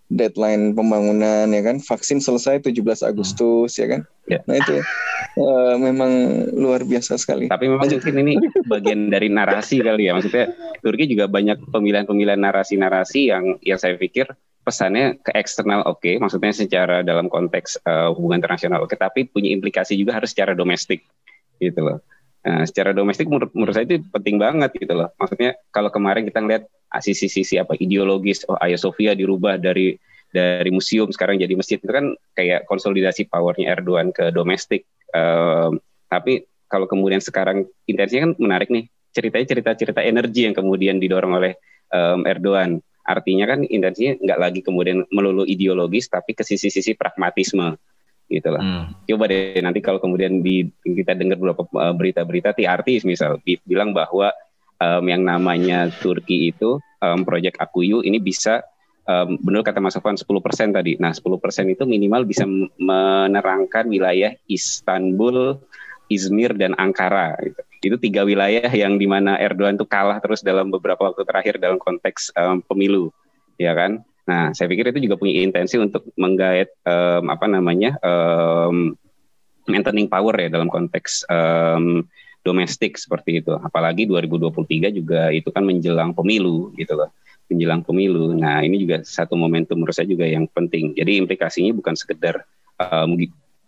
deadline 0.09 0.73
pembangunan 0.73 1.49
ya 1.49 1.63
kan. 1.63 1.81
Vaksin 1.81 2.19
selesai 2.21 2.65
17 2.65 3.05
Agustus 3.05 3.77
ya 3.77 3.87
kan. 3.87 4.01
Ya. 4.29 4.41
Nah 4.49 4.57
itu 4.61 4.81
eh, 5.37 5.75
memang 5.79 6.11
luar 6.57 6.85
biasa 6.85 7.21
sekali. 7.21 7.49
Tapi 7.49 7.69
memang 7.69 7.89
mungkin 7.89 8.17
ini 8.25 8.35
bagian 8.67 9.13
dari 9.13 9.29
narasi 9.29 9.81
kali 9.81 10.09
ya. 10.09 10.17
Maksudnya 10.17 10.53
Turki 10.81 11.05
juga 11.09 11.29
banyak 11.29 11.69
pemilihan-pemilihan 11.71 12.41
narasi-narasi 12.41 13.21
yang 13.31 13.45
yang 13.65 13.79
saya 13.81 13.97
pikir 13.97 14.29
pesannya 14.69 15.17
ke 15.25 15.33
eksternal 15.33 15.81
oke, 15.89 16.21
maksudnya 16.21 16.53
secara 16.53 17.01
dalam 17.01 17.33
konteks 17.33 17.81
eh, 17.89 18.09
hubungan 18.13 18.45
internasional 18.45 18.85
oke, 18.85 18.97
tapi 19.01 19.25
punya 19.25 19.49
implikasi 19.49 19.97
juga 19.97 20.21
harus 20.21 20.37
secara 20.37 20.53
domestik 20.53 21.09
gitu 21.57 21.81
loh. 21.81 22.05
Nah, 22.49 22.65
secara 22.65 22.97
domestik 22.97 23.29
menurut, 23.29 23.53
menurut 23.53 23.77
saya 23.77 23.85
itu 23.85 24.01
penting 24.09 24.41
banget 24.41 24.73
gitu 24.81 24.97
loh. 24.97 25.13
Maksudnya 25.21 25.53
kalau 25.69 25.93
kemarin 25.93 26.25
kita 26.25 26.41
ngeliat 26.41 26.65
ah, 26.89 27.05
sisi-sisi 27.05 27.61
apa 27.61 27.77
ideologis, 27.77 28.49
oh 28.49 28.57
Hagia 28.57 28.81
Sophia 28.81 29.13
dirubah 29.13 29.61
dari 29.61 30.01
dari 30.33 30.73
museum 30.73 31.13
sekarang 31.13 31.37
jadi 31.37 31.53
masjid 31.53 31.77
itu 31.77 31.93
kan 31.93 32.17
kayak 32.33 32.65
konsolidasi 32.65 33.29
powernya 33.29 33.77
Erdogan 33.77 34.17
ke 34.17 34.33
domestik. 34.33 34.89
Em, 35.13 35.77
tapi 36.09 36.49
kalau 36.73 36.89
kemudian 36.89 37.21
sekarang 37.21 37.69
intensinya 37.85 38.33
kan 38.33 38.33
menarik 38.41 38.73
nih 38.73 38.89
ceritanya 39.13 39.47
cerita-cerita 39.49 40.01
energi 40.01 40.49
yang 40.49 40.57
kemudian 40.57 40.97
didorong 40.97 41.37
oleh 41.37 41.53
em, 41.93 42.25
Erdogan. 42.25 42.81
Artinya 43.05 43.45
kan 43.45 43.61
intensinya 43.65 44.17
nggak 44.25 44.41
lagi 44.41 44.61
kemudian 44.65 45.05
melulu 45.13 45.45
ideologis 45.45 46.09
tapi 46.09 46.33
ke 46.33 46.45
sisi-sisi 46.45 46.97
pragmatisme 46.97 47.77
gitu 48.29 48.49
lah. 48.53 48.63
Hmm. 48.63 48.85
Coba 49.09 49.25
deh 49.27 49.59
nanti 49.65 49.81
kalau 49.81 49.99
kemudian 49.99 50.45
di, 50.45 50.69
kita 50.85 51.17
dengar 51.17 51.41
beberapa 51.41 51.65
uh, 51.81 51.97
berita-berita 51.97 52.53
TRT 52.53 53.09
misal 53.09 53.41
bi- 53.41 53.61
bilang 53.65 53.97
bahwa 53.97 54.31
um, 54.79 55.05
yang 55.09 55.25
namanya 55.25 55.89
Turki 55.89 56.53
itu 56.53 56.79
um, 57.01 57.25
proyek 57.25 57.57
Akuyu 57.59 58.05
ini 58.05 58.21
bisa 58.21 58.63
um, 59.09 59.41
benar 59.41 59.65
kata 59.65 59.81
Mas 59.81 59.97
Sofwan 59.97 60.21
10% 60.21 60.77
tadi. 60.77 61.01
Nah, 61.01 61.17
10% 61.17 61.25
itu 61.75 61.85
minimal 61.89 62.29
bisa 62.29 62.45
menerangkan 62.77 63.89
wilayah 63.89 64.37
Istanbul, 64.47 65.59
Izmir 66.13 66.53
dan 66.57 66.77
Ankara 66.77 67.37
gitu. 67.41 67.61
Itu 67.79 67.97
tiga 67.97 68.27
wilayah 68.27 68.69
yang 68.75 68.99
di 68.99 69.07
mana 69.07 69.39
Erdogan 69.39 69.79
tuh 69.79 69.87
kalah 69.87 70.19
terus 70.19 70.43
dalam 70.43 70.69
beberapa 70.69 71.09
waktu 71.09 71.23
terakhir 71.23 71.63
dalam 71.63 71.79
konteks 71.79 72.35
um, 72.35 72.59
pemilu, 72.61 73.15
ya 73.57 73.73
kan? 73.73 74.03
Nah, 74.29 74.53
saya 74.53 74.69
pikir 74.69 74.93
itu 74.93 75.09
juga 75.09 75.17
punya 75.17 75.41
intensi 75.41 75.81
untuk 75.81 76.05
menggait 76.21 76.69
um, 76.85 77.33
apa 77.33 77.49
namanya 77.49 77.97
um, 78.05 78.93
maintaining 79.65 80.05
power 80.05 80.37
ya 80.37 80.53
dalam 80.53 80.69
konteks 80.69 81.25
um, 81.33 82.05
domestik 82.45 83.01
seperti 83.01 83.41
itu. 83.41 83.57
Apalagi 83.57 84.05
2023 84.05 84.93
juga 84.93 85.33
itu 85.33 85.49
kan 85.49 85.65
menjelang 85.65 86.13
pemilu 86.13 86.77
gitu 86.77 86.93
loh, 86.93 87.09
menjelang 87.49 87.81
pemilu. 87.81 88.37
Nah, 88.37 88.61
ini 88.61 88.85
juga 88.85 89.01
satu 89.01 89.33
momentum 89.33 89.81
menurut 89.81 89.97
saya 89.97 90.05
juga 90.05 90.29
yang 90.29 90.45
penting. 90.53 90.93
Jadi 90.93 91.25
implikasinya 91.25 91.73
bukan 91.73 91.97
sekedar 91.97 92.45
um, 92.77 93.17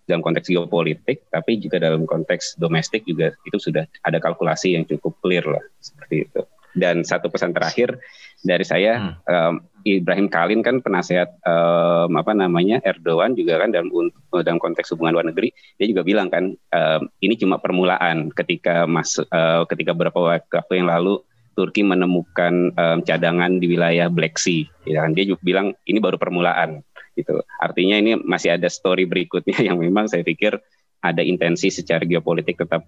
dalam 0.04 0.20
konteks 0.20 0.52
geopolitik, 0.52 1.24
tapi 1.32 1.56
juga 1.56 1.80
dalam 1.80 2.04
konteks 2.04 2.60
domestik 2.60 3.08
juga 3.08 3.32
itu 3.48 3.56
sudah 3.56 3.88
ada 4.04 4.20
kalkulasi 4.20 4.76
yang 4.76 4.84
cukup 4.84 5.16
clear 5.24 5.46
lah 5.46 5.64
seperti 5.80 6.28
itu. 6.28 6.42
Dan 6.70 7.02
satu 7.02 7.32
pesan 7.32 7.50
terakhir 7.50 7.98
dari 8.40 8.64
saya, 8.64 9.20
um, 9.28 9.60
Ibrahim 9.84 10.28
Kalin 10.28 10.60
kan 10.60 10.84
penasehat 10.84 11.40
um, 11.44 12.12
apa 12.16 12.36
namanya 12.36 12.84
Erdogan 12.84 13.32
juga 13.32 13.60
kan 13.60 13.72
dalam 13.72 13.88
dalam 14.32 14.60
konteks 14.60 14.92
hubungan 14.92 15.16
luar 15.16 15.26
negeri, 15.32 15.52
dia 15.80 15.86
juga 15.88 16.04
bilang 16.04 16.28
kan 16.28 16.52
um, 16.52 17.02
ini 17.24 17.36
cuma 17.36 17.56
permulaan 17.56 18.28
ketika 18.32 18.84
masuk 18.84 19.24
uh, 19.32 19.64
ketika 19.68 19.96
beberapa 19.96 20.36
waktu 20.36 20.72
yang 20.72 20.88
lalu 20.88 21.20
Turki 21.56 21.84
menemukan 21.84 22.72
um, 22.76 22.98
cadangan 23.04 23.60
di 23.60 23.76
wilayah 23.76 24.08
Black 24.08 24.40
Sea, 24.40 24.64
ya 24.88 25.04
kan? 25.04 25.12
dia 25.12 25.28
juga 25.28 25.40
bilang 25.44 25.66
ini 25.84 25.98
baru 26.00 26.16
permulaan 26.16 26.80
gitu. 27.16 27.40
Artinya 27.60 28.00
ini 28.00 28.16
masih 28.16 28.56
ada 28.56 28.68
story 28.68 29.04
berikutnya 29.04 29.60
yang 29.68 29.76
memang 29.80 30.08
saya 30.08 30.24
pikir 30.24 30.56
ada 31.00 31.24
intensi 31.24 31.72
secara 31.72 32.04
geopolitik 32.04 32.60
tetap 32.60 32.84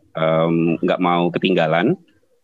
nggak 0.84 1.00
mau 1.00 1.32
ketinggalan, 1.32 1.96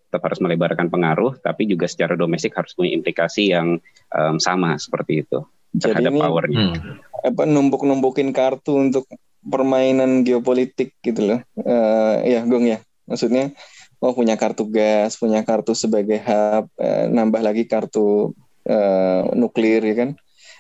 tetap 0.09 0.25
harus 0.25 0.41
melebarkan 0.41 0.89
pengaruh, 0.89 1.37
tapi 1.37 1.69
juga 1.69 1.85
secara 1.85 2.17
domestik 2.17 2.57
harus 2.57 2.73
punya 2.73 2.97
implikasi 2.97 3.53
yang 3.53 3.77
em, 4.09 4.37
sama 4.41 4.81
seperti 4.81 5.29
itu 5.29 5.45
Jadi 5.77 5.85
terhadap 5.85 6.13
ini 6.17 6.21
powernya. 6.25 6.67
Hmm. 6.73 6.97
apa 7.19 7.43
numpuk-numpukin 7.45 8.33
kartu 8.33 8.81
untuk 8.81 9.05
permainan 9.45 10.25
geopolitik 10.25 10.97
gitu 11.05 11.35
loh. 11.35 11.41
Eh 11.61 12.17
ya, 12.25 12.41
Gong 12.49 12.65
ya. 12.73 12.81
Maksudnya 13.05 13.53
oh 14.01 14.17
punya 14.17 14.41
kartu 14.41 14.65
gas, 14.71 15.21
punya 15.21 15.45
kartu 15.45 15.77
sebagai 15.77 16.25
hub, 16.25 16.73
eh, 16.81 17.07
nambah 17.13 17.45
lagi 17.45 17.69
kartu 17.69 18.33
eh, 18.65 19.23
nuklir 19.37 19.85
ya 19.85 19.95
kan. 19.95 20.11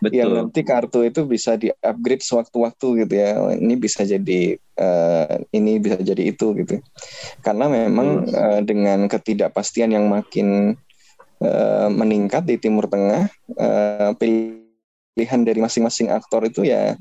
Yang 0.07 0.31
Betul. 0.31 0.39
nanti 0.39 0.61
kartu 0.63 0.99
itu 1.03 1.21
bisa 1.27 1.59
di-upgrade 1.59 2.23
sewaktu-waktu 2.23 2.87
gitu 3.05 3.15
ya. 3.19 3.35
Ini 3.59 3.75
bisa 3.75 4.07
jadi 4.07 4.55
eh, 4.55 5.35
ini 5.51 5.83
bisa 5.83 5.99
jadi 5.99 6.23
itu 6.23 6.55
gitu. 6.55 6.79
Karena 7.43 7.67
memang 7.67 8.31
eh, 8.31 8.61
dengan 8.63 9.11
ketidakpastian 9.11 9.91
yang 9.91 10.07
makin 10.07 10.79
eh, 11.43 11.89
meningkat 11.91 12.47
di 12.47 12.63
Timur 12.63 12.87
Tengah, 12.87 13.27
eh, 13.59 14.11
pilihan 14.15 15.41
dari 15.43 15.59
masing-masing 15.59 16.15
aktor 16.15 16.47
itu 16.47 16.63
ya 16.63 16.95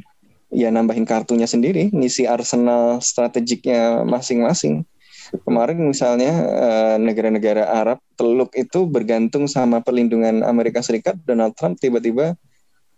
ya 0.50 0.72
nambahin 0.74 1.06
kartunya 1.06 1.46
sendiri, 1.46 1.94
ngisi 1.94 2.26
arsenal 2.26 2.98
strategiknya 3.04 4.02
masing-masing. 4.08 4.88
Kemarin 5.44 5.92
misalnya 5.92 6.32
negara-negara 6.96 7.68
Arab 7.68 8.00
teluk 8.16 8.56
itu 8.56 8.88
bergantung 8.88 9.44
sama 9.52 9.84
perlindungan 9.84 10.40
Amerika 10.48 10.80
Serikat, 10.80 11.20
Donald 11.28 11.52
Trump 11.60 11.76
tiba-tiba 11.84 12.40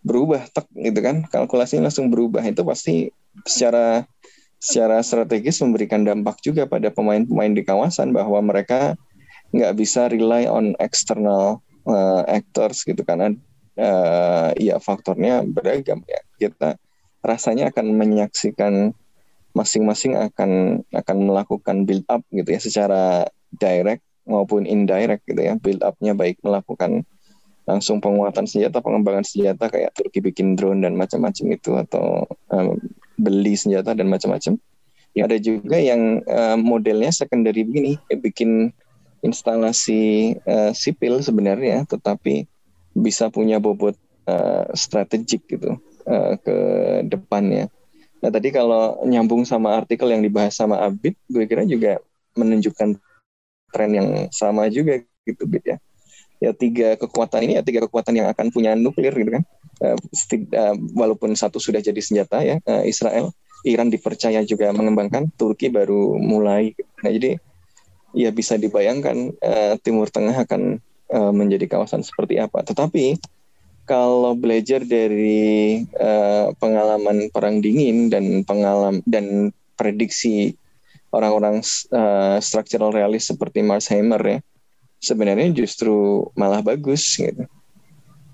berubah 0.04 0.48
tek 0.52 0.66
gitu 0.74 1.00
kan, 1.04 1.28
kalkulasinya 1.28 1.88
langsung 1.92 2.12
berubah. 2.12 2.44
Itu 2.46 2.64
pasti 2.64 3.12
secara 3.44 4.04
secara 4.60 5.00
strategis 5.00 5.64
memberikan 5.64 6.04
dampak 6.04 6.44
juga 6.44 6.68
pada 6.68 6.92
pemain-pemain 6.92 7.54
di 7.56 7.64
kawasan 7.64 8.12
bahwa 8.12 8.44
mereka 8.44 9.00
nggak 9.56 9.74
bisa 9.80 10.12
rely 10.12 10.46
on 10.46 10.76
external 10.84 11.64
eh, 11.88 12.24
actors 12.44 12.84
gitu 12.84 13.02
karena 13.08 13.32
eh, 13.80 14.50
ya 14.60 14.76
faktornya 14.80 15.44
beragam 15.48 16.04
ya. 16.08 16.22
Kita 16.40 16.76
rasanya 17.24 17.72
akan 17.72 17.96
menyaksikan 18.00 18.96
masing-masing 19.58 20.16
akan 20.16 20.84
akan 20.94 21.18
melakukan 21.26 21.84
build 21.84 22.06
up 22.08 22.22
gitu 22.30 22.48
ya 22.48 22.62
secara 22.62 23.04
direct 23.58 24.06
maupun 24.30 24.70
indirect 24.70 25.26
gitu 25.26 25.42
ya 25.42 25.58
build 25.58 25.82
upnya 25.82 26.14
baik 26.14 26.38
melakukan 26.46 27.02
langsung 27.70 28.02
penguatan 28.02 28.50
senjata 28.50 28.82
pengembangan 28.82 29.22
senjata 29.22 29.70
kayak 29.70 29.94
Turki 29.94 30.26
bikin 30.26 30.58
drone 30.58 30.82
dan 30.82 30.98
macam-macam 30.98 31.46
itu 31.54 31.72
atau 31.78 32.26
em, 32.50 32.82
beli 33.22 33.54
senjata 33.54 33.94
dan 33.94 34.10
macam-macam 34.10 34.58
Ya. 35.18 35.26
ada 35.26 35.42
juga 35.42 35.74
yang 35.82 36.22
em, 36.22 36.58
modelnya 36.62 37.10
secondary 37.10 37.66
begini 37.66 37.98
ya, 38.14 38.18
bikin 38.22 38.70
instalasi 39.26 40.38
eh, 40.38 40.72
sipil 40.72 41.20
sebenarnya 41.26 41.82
tetapi 41.90 42.46
bisa 42.94 43.28
punya 43.34 43.58
bobot 43.58 43.98
eh, 44.30 44.66
strategik 44.78 45.50
gitu 45.50 45.82
eh, 46.06 46.34
ke 46.38 46.58
depannya 47.10 47.74
Nah 48.20 48.30
tadi 48.32 48.52
kalau 48.52 49.00
nyambung 49.08 49.48
sama 49.48 49.80
artikel 49.80 50.12
yang 50.12 50.20
dibahas 50.20 50.52
sama 50.52 50.84
Abid, 50.84 51.16
gue 51.32 51.44
kira 51.48 51.64
juga 51.64 52.04
menunjukkan 52.36 53.00
tren 53.72 53.92
yang 53.96 54.10
sama 54.36 54.68
juga 54.68 55.00
gitu 55.24 55.48
Bid 55.48 55.64
ya. 55.64 55.78
Ya 56.40 56.56
tiga 56.56 56.96
kekuatan 56.96 57.44
ini 57.44 57.60
ya 57.60 57.64
tiga 57.68 57.84
kekuatan 57.84 58.16
yang 58.16 58.32
akan 58.32 58.48
punya 58.56 58.72
nuklir 58.72 59.12
gitu 59.12 59.32
kan. 59.36 59.44
Seti- 60.12 60.48
eh, 60.52 60.76
walaupun 60.96 61.36
satu 61.36 61.60
sudah 61.60 61.84
jadi 61.84 62.00
senjata 62.00 62.44
ya 62.44 62.60
eh, 62.64 62.84
Israel, 62.88 63.32
Iran 63.68 63.92
dipercaya 63.92 64.40
juga 64.48 64.72
mengembangkan, 64.72 65.32
Turki 65.36 65.68
baru 65.68 66.16
mulai. 66.16 66.72
Nah 67.04 67.12
jadi 67.12 67.36
ya 68.16 68.32
bisa 68.32 68.56
dibayangkan 68.56 69.36
eh, 69.40 69.74
Timur 69.84 70.08
Tengah 70.08 70.48
akan 70.48 70.80
eh, 71.12 71.32
menjadi 71.36 71.68
kawasan 71.68 72.08
seperti 72.08 72.40
apa. 72.40 72.64
Tetapi 72.64 73.20
kalau 73.84 74.38
belajar 74.38 74.86
dari 74.86 75.84
eh, 75.84 76.48
pengalaman 76.56 77.28
perang 77.36 77.60
dingin 77.60 78.08
dan 78.08 78.48
pengalaman 78.48 79.04
dan 79.04 79.52
prediksi 79.76 80.56
orang-orang 81.12 81.60
eh, 81.92 82.38
structural 82.40 82.96
realist 82.96 83.34
seperti 83.34 83.60
Mars 83.60 83.92
Hammer 83.92 84.22
ya 84.24 84.40
sebenarnya 85.00 85.52
justru 85.56 86.28
malah 86.36 86.64
bagus 86.64 87.18
gitu. 87.18 87.48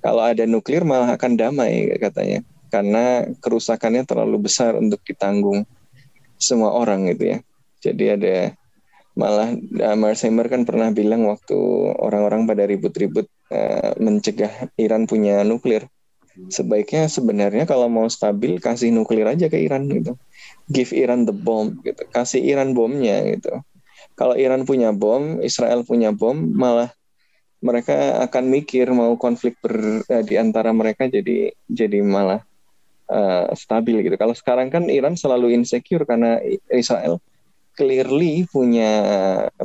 Kalau 0.02 0.22
ada 0.22 0.46
nuklir 0.46 0.86
malah 0.86 1.18
akan 1.18 1.34
damai 1.34 1.90
katanya 1.98 2.46
karena 2.70 3.26
kerusakannya 3.42 4.06
terlalu 4.06 4.46
besar 4.46 4.78
untuk 4.78 5.02
ditanggung 5.06 5.66
semua 6.38 6.76
orang 6.76 7.10
gitu 7.10 7.38
ya. 7.38 7.38
Jadi 7.82 8.06
ada 8.12 8.36
malah 9.16 9.56
uh, 9.56 9.98
Mars 9.98 10.28
Hammer 10.28 10.52
kan 10.52 10.68
pernah 10.68 10.92
bilang 10.92 11.24
waktu 11.26 11.56
orang-orang 11.96 12.44
pada 12.44 12.68
ribut-ribut 12.68 13.32
uh, 13.50 13.96
mencegah 13.96 14.70
Iran 14.76 15.08
punya 15.08 15.42
nuklir 15.48 15.88
sebaiknya 16.52 17.08
sebenarnya 17.08 17.64
kalau 17.64 17.88
mau 17.88 18.12
stabil 18.12 18.60
kasih 18.60 18.92
nuklir 18.92 19.24
aja 19.24 19.48
ke 19.48 19.56
Iran 19.56 19.88
gitu 19.88 20.20
give 20.68 20.92
Iran 20.92 21.24
the 21.24 21.32
bomb 21.32 21.80
gitu 21.88 22.04
kasih 22.12 22.44
Iran 22.44 22.76
bomnya 22.76 23.24
gitu 23.24 23.64
kalau 24.16 24.36
Iran 24.40 24.64
punya 24.64 24.96
bom 24.96 25.44
Israel 25.44 25.84
punya 25.84 26.16
bom 26.16 26.36
malah 26.36 26.92
mereka 27.64 28.22
akan 28.26 28.44
mikir 28.52 28.90
mau 28.92 29.16
konflik 29.18 29.58
ber, 29.64 30.04
uh, 30.06 30.24
di 30.24 30.36
antara 30.36 30.70
mereka 30.76 31.08
jadi 31.10 31.56
jadi 31.66 32.00
malah 32.04 32.44
uh, 33.10 33.50
stabil 33.58 34.06
gitu. 34.06 34.16
Kalau 34.20 34.36
sekarang 34.38 34.70
kan 34.70 34.86
Iran 34.92 35.18
selalu 35.18 35.56
insecure 35.56 36.06
karena 36.06 36.38
Israel 36.70 37.18
clearly 37.76 38.48
punya 38.48 38.92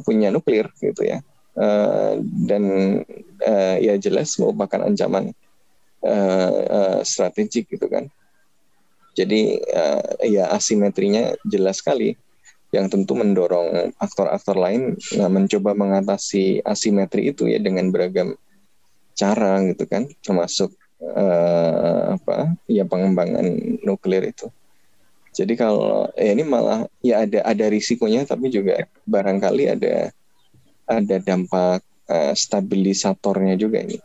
punya 0.02 0.32
nuklir 0.32 0.72
gitu 0.80 1.04
ya. 1.04 1.20
Uh, 1.50 2.22
dan 2.46 2.64
uh, 3.42 3.76
ya 3.82 3.98
jelas 4.00 4.32
merupakan 4.38 4.86
ancaman 4.86 5.34
uh, 6.06 6.52
uh, 6.70 6.98
strategik 7.04 7.68
gitu 7.68 7.84
kan. 7.90 8.08
Jadi 9.12 9.60
uh, 9.60 10.24
ya 10.24 10.48
asimetrinya 10.54 11.34
jelas 11.44 11.82
sekali 11.82 12.16
yang 12.70 12.86
tentu 12.86 13.18
mendorong 13.18 13.90
aktor-aktor 13.98 14.54
lain 14.54 14.94
nah, 15.18 15.26
mencoba 15.26 15.74
mengatasi 15.74 16.62
asimetri 16.62 17.34
itu 17.34 17.50
ya 17.50 17.58
dengan 17.58 17.90
beragam 17.90 18.38
cara 19.18 19.58
gitu 19.66 19.84
kan 19.90 20.06
termasuk 20.22 20.70
uh, 21.02 22.14
apa 22.14 22.54
ya 22.70 22.86
pengembangan 22.86 23.46
nuklir 23.82 24.30
itu. 24.30 24.48
Jadi 25.30 25.54
kalau 25.54 26.10
ya 26.18 26.34
ini 26.34 26.42
malah 26.42 26.86
ya 27.02 27.22
ada 27.26 27.42
ada 27.46 27.66
risikonya 27.70 28.26
tapi 28.26 28.50
juga 28.50 28.86
barangkali 29.06 29.64
ada 29.70 30.10
ada 30.90 31.16
dampak 31.22 31.82
uh, 32.10 32.34
stabilisatornya 32.34 33.54
juga 33.58 33.82
ini. 33.82 33.98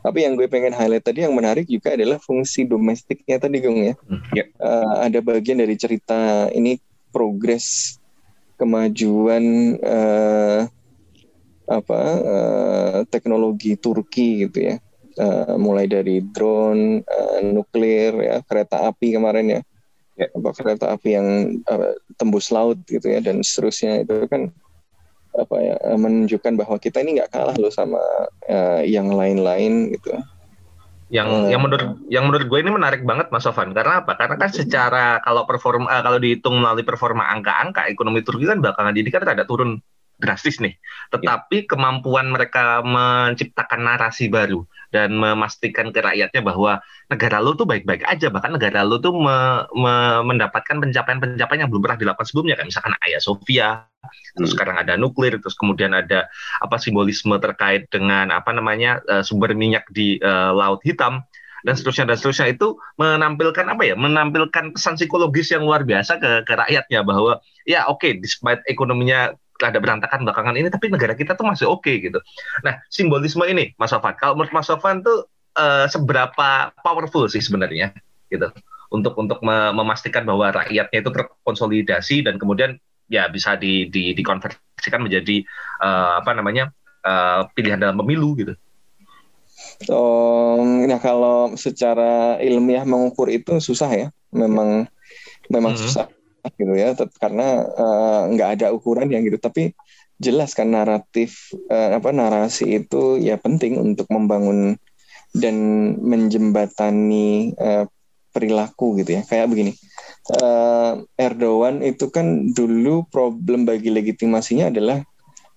Tapi 0.00 0.24
yang 0.24 0.32
gue 0.32 0.48
pengen 0.48 0.72
highlight 0.72 1.04
tadi 1.04 1.28
yang 1.28 1.36
menarik 1.36 1.68
juga 1.68 1.92
adalah 1.92 2.16
fungsi 2.16 2.64
domestiknya 2.64 3.36
tadi 3.36 3.60
Gung 3.60 3.84
ya. 3.84 3.94
Hmm, 4.08 4.24
ya. 4.32 4.44
Uh, 4.56 5.04
ada 5.04 5.20
bagian 5.20 5.60
dari 5.60 5.76
cerita 5.76 6.48
ini 6.56 6.80
progres 7.12 7.99
kemajuan 8.60 9.44
uh, 9.80 10.68
apa 11.70 12.00
uh, 12.20 12.98
teknologi 13.08 13.80
Turki 13.80 14.44
gitu 14.44 14.68
ya. 14.68 14.76
Uh, 15.20 15.58
mulai 15.60 15.84
dari 15.90 16.22
drone, 16.22 17.02
uh, 17.04 17.38
nuklir 17.44 18.14
ya, 18.20 18.40
kereta 18.44 18.88
api 18.88 19.16
kemarin 19.16 19.58
ya. 19.58 19.60
ya. 20.20 20.26
Apa 20.36 20.52
kereta 20.52 20.92
api 20.92 21.08
yang 21.16 21.28
uh, 21.64 21.96
tembus 22.20 22.52
laut 22.52 22.76
gitu 22.84 23.08
ya 23.08 23.24
dan 23.24 23.40
seterusnya 23.40 24.04
itu 24.04 24.28
kan 24.28 24.52
apa 25.30 25.56
ya 25.62 25.76
menunjukkan 25.94 26.58
bahwa 26.58 26.76
kita 26.82 27.06
ini 27.06 27.22
nggak 27.22 27.30
kalah 27.30 27.54
loh 27.54 27.70
sama 27.70 28.02
uh, 28.50 28.82
yang 28.84 29.08
lain-lain 29.08 29.94
gitu. 29.94 30.12
Yang 31.10 31.26
uh, 31.26 31.48
yang 31.50 31.60
menurut 31.66 31.90
yang 32.06 32.24
menurut 32.30 32.46
gue 32.46 32.58
ini 32.62 32.70
menarik 32.70 33.02
banget 33.02 33.34
Mas 33.34 33.42
Sofan 33.42 33.74
karena 33.74 34.06
apa? 34.06 34.14
Karena 34.14 34.38
kan 34.38 34.50
secara 34.54 35.18
kalau 35.26 35.42
performa 35.42 35.90
uh, 35.90 36.02
kalau 36.06 36.22
dihitung 36.22 36.62
melalui 36.62 36.86
performa 36.86 37.26
angka-angka 37.34 37.90
ekonomi 37.90 38.22
Turki 38.22 38.46
kan 38.46 38.62
belakangan 38.62 38.94
ini 38.94 39.10
kan 39.10 39.26
ada 39.26 39.42
turun 39.42 39.82
drastis 40.22 40.62
nih. 40.62 40.78
Tetapi 41.10 41.66
ya. 41.66 41.74
kemampuan 41.74 42.30
mereka 42.30 42.78
menciptakan 42.86 43.90
narasi 43.90 44.30
baru 44.30 44.62
dan 44.90 45.14
memastikan 45.14 45.94
ke 45.94 46.02
rakyatnya 46.02 46.42
bahwa 46.42 46.82
negara 47.10 47.38
lo 47.38 47.54
tuh 47.54 47.66
baik-baik 47.66 48.06
aja, 48.06 48.30
bahkan 48.30 48.54
negara 48.54 48.82
lo 48.82 48.98
tuh 48.98 49.14
me, 49.14 49.66
me, 49.74 50.22
mendapatkan 50.26 50.78
pencapaian-pencapaian 50.82 51.66
yang 51.66 51.70
belum 51.70 51.82
pernah 51.82 51.98
dilakukan 51.98 52.26
sebelumnya, 52.26 52.54
kayak 52.58 52.68
misalkan 52.70 52.94
Ayah 53.02 53.22
Sofia, 53.22 53.68
terus 54.34 54.50
hmm. 54.50 54.54
sekarang 54.58 54.76
ada 54.78 54.94
nuklir, 54.98 55.38
terus 55.38 55.56
kemudian 55.58 55.94
ada 55.94 56.26
apa 56.62 56.76
simbolisme 56.78 57.34
terkait 57.38 57.86
dengan 57.90 58.30
apa 58.34 58.50
namanya 58.54 59.02
uh, 59.06 59.22
sumber 59.22 59.54
minyak 59.54 59.86
di 59.90 60.18
uh, 60.22 60.54
Laut 60.54 60.82
Hitam 60.82 61.22
dan 61.66 61.74
seterusnya 61.76 62.10
dan 62.10 62.16
seterusnya. 62.16 62.46
Itu 62.52 62.80
menampilkan 62.96 63.66
apa 63.68 63.82
ya 63.84 63.94
menampilkan 63.98 64.74
pesan 64.74 64.96
psikologis 64.96 65.52
yang 65.52 65.66
luar 65.66 65.84
biasa 65.84 66.18
ke, 66.18 66.30
ke 66.46 66.52
rakyatnya 66.56 67.00
bahwa 67.04 67.42
ya 67.68 67.86
oke 67.86 68.00
okay, 68.00 68.16
despite 68.18 68.64
ekonominya 68.66 69.34
ada 69.60 69.76
berantakan 69.76 70.24
belakangan 70.24 70.56
ini 70.56 70.68
tapi 70.72 70.88
negara 70.88 71.12
kita 71.12 71.36
tuh 71.36 71.44
masih 71.44 71.68
oke 71.68 71.84
okay, 71.84 72.00
gitu. 72.00 72.16
Nah, 72.64 72.80
simbolisme 72.88 73.44
ini 73.44 73.76
Mas 73.76 73.92
Sofan, 73.92 74.16
kalau 74.16 74.38
menurut 74.38 74.52
Mas 74.56 74.66
Sofan 74.68 75.04
tuh 75.04 75.28
uh, 75.60 75.86
seberapa 75.90 76.72
powerful 76.80 77.28
sih 77.28 77.44
sebenarnya 77.44 77.92
gitu 78.32 78.48
untuk 78.90 79.14
untuk 79.18 79.38
memastikan 79.46 80.26
bahwa 80.26 80.50
rakyatnya 80.50 80.98
itu 80.98 81.10
terkonsolidasi 81.14 82.26
dan 82.26 82.42
kemudian 82.42 82.74
ya 83.06 83.30
bisa 83.30 83.54
di, 83.54 83.86
di 83.86 84.14
dikonversikan 84.14 85.02
menjadi 85.02 85.46
uh, 85.82 86.22
apa 86.22 86.30
namanya 86.34 86.74
uh, 87.06 87.46
pilihan 87.54 87.78
dalam 87.78 87.98
pemilu 88.02 88.34
gitu. 88.38 88.54
Oh, 89.92 90.60
nah 90.62 90.98
kalau 90.98 91.54
secara 91.54 92.40
ilmiah 92.42 92.82
mengukur 92.84 93.28
itu 93.30 93.60
susah 93.62 93.90
ya, 93.92 94.08
memang 94.32 94.88
memang 95.52 95.74
hmm. 95.74 95.82
susah 95.86 96.06
gitu 96.56 96.72
ya. 96.74 96.96
Karena 97.20 97.64
uh, 97.64 98.20
nggak 98.32 98.48
ada 98.60 98.66
ukuran 98.74 99.08
yang 99.12 99.22
gitu. 99.26 99.38
Tapi 99.40 99.72
jelas 100.20 100.52
kan 100.52 100.68
naratif 100.68 101.52
uh, 101.72 101.96
apa 101.96 102.12
narasi 102.12 102.84
itu 102.84 103.16
ya 103.16 103.40
penting 103.40 103.80
untuk 103.80 104.04
membangun 104.12 104.76
dan 105.32 105.56
menjembatani 106.02 107.56
uh, 107.56 107.84
perilaku 108.30 109.00
gitu 109.00 109.20
ya. 109.20 109.22
Kayak 109.24 109.50
begini 109.52 109.72
uh, 110.38 111.02
Erdogan 111.18 111.82
itu 111.82 112.12
kan 112.12 112.52
dulu 112.52 113.08
problem 113.08 113.66
bagi 113.66 113.90
legitimasinya 113.90 114.70
adalah 114.70 115.02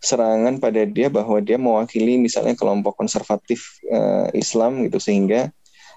serangan 0.03 0.59
pada 0.59 0.83
dia 0.83 1.07
bahwa 1.07 1.39
dia 1.39 1.55
mewakili 1.55 2.19
misalnya 2.19 2.59
kelompok 2.59 2.99
konservatif 2.99 3.79
uh, 3.87 4.27
Islam 4.35 4.83
gitu. 4.87 4.99
Sehingga 4.99 5.51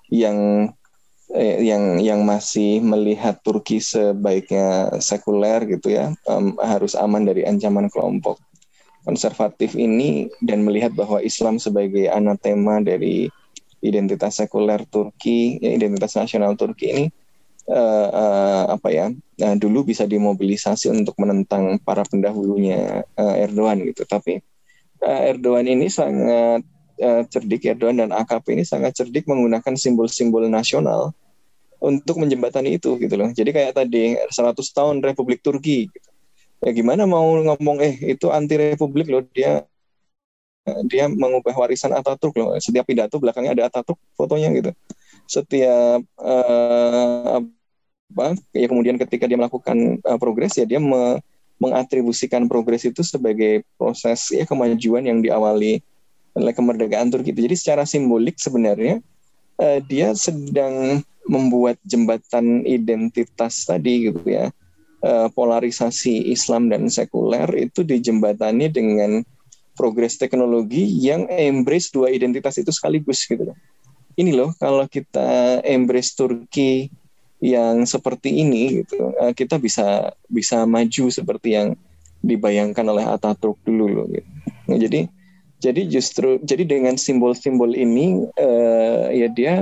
yang 0.07 0.71
eh, 0.71 0.86
yang 1.35 1.99
yang 1.99 2.23
masih 2.23 2.79
melihat 2.79 3.43
Turki 3.43 3.83
sebaiknya 3.83 4.95
sekuler 5.03 5.67
gitu 5.67 5.91
ya 5.91 6.15
um, 6.31 6.55
harus 6.63 6.95
aman 6.95 7.27
dari 7.27 7.43
ancaman 7.43 7.91
kelompok 7.91 8.39
konservatif 9.03 9.75
ini 9.75 10.31
dan 10.43 10.63
melihat 10.63 10.95
bahwa 10.95 11.19
Islam 11.19 11.59
sebagai 11.59 12.07
anatema 12.11 12.79
dari 12.79 13.27
identitas 13.83 14.39
sekuler 14.39 14.87
Turki 14.87 15.59
ya, 15.59 15.75
identitas 15.75 16.15
nasional 16.15 16.55
Turki 16.55 16.87
ini 16.95 17.05
uh, 17.71 18.09
uh, 18.11 18.65
apa 18.75 18.89
ya 18.91 19.07
nah, 19.39 19.55
dulu 19.59 19.87
bisa 19.87 20.07
dimobilisasi 20.07 20.91
untuk 20.91 21.19
menentang 21.19 21.79
para 21.83 22.03
pendahulunya 22.07 23.03
uh, 23.19 23.35
Erdogan 23.35 23.83
gitu. 23.87 24.07
Tapi 24.07 24.43
uh, 25.03 25.21
Erdogan 25.31 25.67
ini 25.67 25.91
sangat 25.91 26.67
uh, 27.01 27.23
cerdik 27.29 27.67
Erdogan 27.69 28.01
dan 28.03 28.11
AKP 28.13 28.57
ini 28.57 28.65
sangat 28.65 28.97
cerdik 28.97 29.29
menggunakan 29.29 29.75
simbol-simbol 29.77 30.47
nasional 30.49 31.13
untuk 31.81 32.19
menjembatani 32.21 32.81
itu 32.81 32.97
gitu 32.97 33.15
loh. 33.15 33.29
Jadi 33.31 33.51
kayak 33.53 33.73
tadi 33.77 34.17
100 34.17 34.57
tahun 34.57 35.05
Republik 35.05 35.45
Turki. 35.45 35.89
Gitu. 35.93 36.09
Ya 36.65 36.73
gimana 36.73 37.05
mau 37.05 37.37
ngomong 37.37 37.85
eh 37.85 38.17
itu 38.17 38.33
anti 38.33 38.57
republik 38.57 39.13
loh 39.13 39.21
dia 39.37 39.69
dia 40.89 41.07
mengubah 41.07 41.55
warisan 41.55 41.93
Ataturk 41.95 42.35
loh. 42.35 42.57
Setiap 42.59 42.89
pidato 42.89 43.21
belakangnya 43.21 43.53
ada 43.55 43.65
Ataturk 43.69 44.01
fotonya 44.17 44.51
gitu. 44.57 44.73
Setiap 45.29 46.01
uh, 46.19 47.39
apa 48.07 48.39
ya 48.55 48.67
kemudian 48.71 48.97
ketika 48.97 49.29
dia 49.29 49.37
melakukan 49.37 49.99
uh, 50.07 50.17
progres 50.17 50.55
ya 50.57 50.65
dia 50.65 50.81
me, 50.81 51.21
mengatribusikan 51.59 52.47
progres 52.47 52.87
itu 52.87 53.03
sebagai 53.03 53.67
proses 53.77 54.31
ya 54.33 54.47
kemajuan 54.47 55.05
yang 55.05 55.19
diawali 55.21 55.83
oleh 56.37 56.53
kemerdekaan 56.53 57.09
Turki. 57.09 57.33
Jadi 57.33 57.57
secara 57.57 57.89
simbolik 57.89 58.37
sebenarnya 58.37 59.01
uh, 59.57 59.81
dia 59.89 60.13
sedang 60.13 61.01
membuat 61.27 61.81
jembatan 61.83 62.63
identitas 62.69 63.65
tadi 63.65 64.13
gitu 64.13 64.23
ya. 64.29 64.53
Uh, 65.05 65.29
polarisasi 65.37 66.33
Islam 66.33 66.73
dan 66.73 66.89
sekuler 66.89 67.47
itu 67.55 67.85
dijembatani 67.85 68.73
dengan 68.73 69.21
progres 69.77 70.17
teknologi 70.17 70.89
yang 70.89 71.29
embrace 71.29 71.93
dua 71.93 72.09
identitas 72.09 72.57
itu 72.57 72.73
sekaligus 72.73 73.29
gitu. 73.29 73.53
Ini 74.17 74.33
loh 74.33 74.57
kalau 74.57 74.89
kita 74.89 75.61
embrace 75.69 76.17
Turki 76.17 76.89
yang 77.45 77.85
seperti 77.85 78.41
ini 78.41 78.83
gitu, 78.83 79.13
uh, 79.21 79.37
kita 79.37 79.61
bisa 79.61 80.17
bisa 80.33 80.65
maju 80.65 81.13
seperti 81.13 81.53
yang 81.53 81.77
dibayangkan 82.25 82.89
oleh 82.89 83.05
Ataturk 83.05 83.61
dulu 83.69 83.87
loh 83.93 84.07
gitu. 84.09 84.27
Nah, 84.67 84.81
jadi 84.81 85.07
jadi 85.57 85.89
justru 85.89 86.37
jadi 86.45 86.69
dengan 86.69 87.01
simbol-simbol 87.01 87.73
ini 87.73 88.29
uh, 88.37 89.09
ya 89.09 89.29
dia 89.33 89.55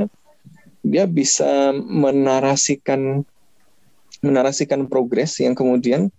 dia 0.85 1.04
bisa 1.09 1.72
menarasikan 1.74 3.24
menarasikan 4.20 4.85
progres 4.90 5.38
yang 5.40 5.54
kemudian 5.57 6.12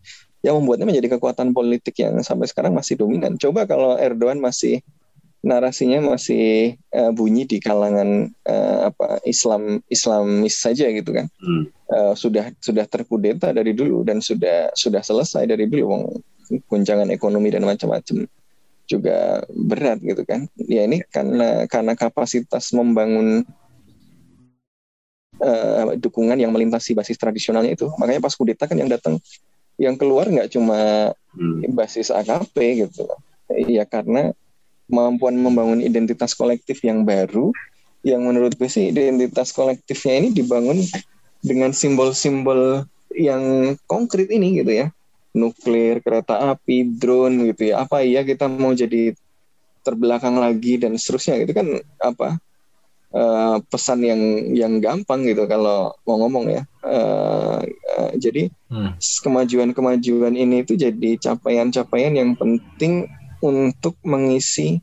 yang 0.46 0.62
membuatnya 0.62 0.86
menjadi 0.86 1.18
kekuatan 1.18 1.52
politik 1.58 1.98
yang 1.98 2.22
sampai 2.22 2.46
sekarang 2.46 2.78
masih 2.78 3.02
dominan. 3.02 3.34
Coba 3.42 3.66
kalau 3.66 3.98
Erdogan 3.98 4.38
masih 4.38 4.86
narasinya 5.46 6.02
masih 6.14 6.78
uh, 6.94 7.14
bunyi 7.14 7.46
di 7.46 7.58
kalangan 7.62 8.30
uh, 8.46 8.90
apa 8.94 9.22
Islam 9.26 9.82
Islamis 9.90 10.58
saja 10.58 10.90
gitu 10.90 11.14
kan. 11.14 11.30
Hmm. 11.42 11.70
Uh, 11.86 12.14
sudah 12.18 12.50
sudah 12.62 12.86
terkudeta 12.90 13.54
dari 13.54 13.74
dulu 13.74 14.06
dan 14.06 14.22
sudah 14.22 14.74
sudah 14.74 15.02
selesai 15.06 15.46
dari 15.46 15.70
dulu 15.70 16.22
guncangan 16.70 17.10
ekonomi 17.10 17.50
dan 17.54 17.66
macam-macam 17.66 18.26
juga 18.86 19.44
berat 19.50 20.00
gitu 20.02 20.22
kan. 20.24 20.50
Ya 20.62 20.86
ini 20.86 21.02
karena 21.10 21.66
karena 21.66 21.94
kapasitas 21.98 22.70
membangun 22.74 23.44
uh, 25.42 25.94
dukungan 25.98 26.38
yang 26.38 26.54
melintasi 26.54 26.94
basis 26.94 27.18
tradisionalnya 27.18 27.76
itu. 27.76 27.90
Makanya 27.98 28.22
pas 28.22 28.34
kudeta 28.34 28.70
kan 28.70 28.78
yang 28.78 28.90
datang 28.90 29.20
yang 29.76 30.00
keluar 30.00 30.30
nggak 30.32 30.54
cuma 30.54 31.12
hmm. 31.36 31.74
basis 31.76 32.14
AKP 32.14 32.88
gitu. 32.88 33.06
Iya 33.52 33.86
karena 33.86 34.34
kemampuan 34.86 35.36
membangun 35.38 35.82
identitas 35.82 36.38
kolektif 36.38 36.82
yang 36.86 37.04
baru 37.04 37.50
yang 38.06 38.22
menurut 38.22 38.54
gue 38.54 38.70
sih 38.70 38.94
identitas 38.94 39.50
kolektifnya 39.50 40.14
ini 40.22 40.30
dibangun 40.30 40.78
dengan 41.42 41.74
simbol-simbol 41.74 42.86
yang 43.10 43.74
konkret 43.90 44.30
ini 44.30 44.62
gitu 44.62 44.86
ya 44.86 44.88
nuklir 45.36 46.00
kereta 46.00 46.56
api 46.56 46.96
drone 46.96 47.52
gitu 47.52 47.76
ya. 47.76 47.84
Apa 47.84 48.02
iya 48.02 48.24
kita 48.24 48.48
mau 48.48 48.72
jadi 48.72 49.12
terbelakang 49.86 50.40
lagi 50.42 50.82
dan 50.82 50.98
seterusnya 50.98 51.46
gitu 51.46 51.54
kan 51.54 51.68
apa 52.02 52.42
uh, 53.14 53.58
pesan 53.70 54.02
yang 54.02 54.22
yang 54.56 54.74
gampang 54.82 55.28
gitu 55.28 55.46
kalau 55.46 55.94
mau 56.08 56.18
ngomong 56.26 56.50
ya. 56.50 56.64
Uh, 56.82 57.62
uh, 58.00 58.12
jadi 58.18 58.50
hmm. 58.72 58.98
kemajuan-kemajuan 58.98 60.34
ini 60.34 60.66
itu 60.66 60.74
jadi 60.74 61.12
capaian-capaian 61.20 62.16
yang 62.16 62.34
penting 62.34 63.06
untuk 63.44 64.00
mengisi 64.02 64.82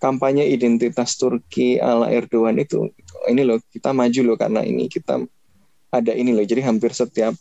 kampanye 0.00 0.48
identitas 0.48 1.14
Turki 1.20 1.76
ala 1.76 2.08
Erdogan 2.08 2.56
itu. 2.56 2.88
Ini 3.28 3.44
loh 3.44 3.60
kita 3.68 3.92
maju 3.92 4.20
loh 4.24 4.36
karena 4.40 4.64
ini 4.64 4.88
kita 4.88 5.20
ada 5.92 6.12
ini 6.16 6.32
loh. 6.32 6.42
Jadi 6.42 6.64
hampir 6.64 6.90
setiap 6.96 7.36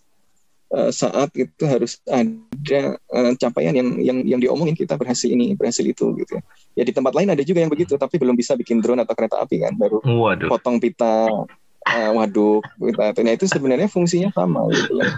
uh, 0.73 0.91
saat 0.93 1.29
itu 1.35 1.63
harus 1.65 1.97
ada 2.09 2.97
uh, 3.13 3.33
capaian 3.37 3.73
yang 3.73 3.89
yang 3.99 4.17
yang 4.25 4.39
diomongin 4.41 4.77
kita 4.77 4.95
berhasil 4.95 5.29
ini 5.29 5.53
berhasil 5.57 5.83
itu 5.85 6.13
gitu 6.17 6.37
ya. 6.37 6.41
ya 6.79 6.83
di 6.85 6.93
tempat 6.93 7.13
lain 7.13 7.33
ada 7.33 7.43
juga 7.45 7.61
yang 7.65 7.71
begitu 7.71 7.97
tapi 7.97 8.21
belum 8.21 8.37
bisa 8.37 8.53
bikin 8.53 8.81
drone 8.81 9.01
atau 9.01 9.13
kereta 9.17 9.41
api 9.41 9.65
kan 9.65 9.73
baru 9.75 10.01
Waduh. 10.05 10.49
potong 10.49 10.77
pita 10.77 11.27
uh, 11.85 12.11
waduk 12.13 12.65
pita 12.77 13.13
nah 13.21 13.33
itu 13.33 13.45
sebenarnya 13.49 13.89
fungsinya 13.89 14.29
sama 14.33 14.69
gitu 14.73 15.01
ya 15.01 15.09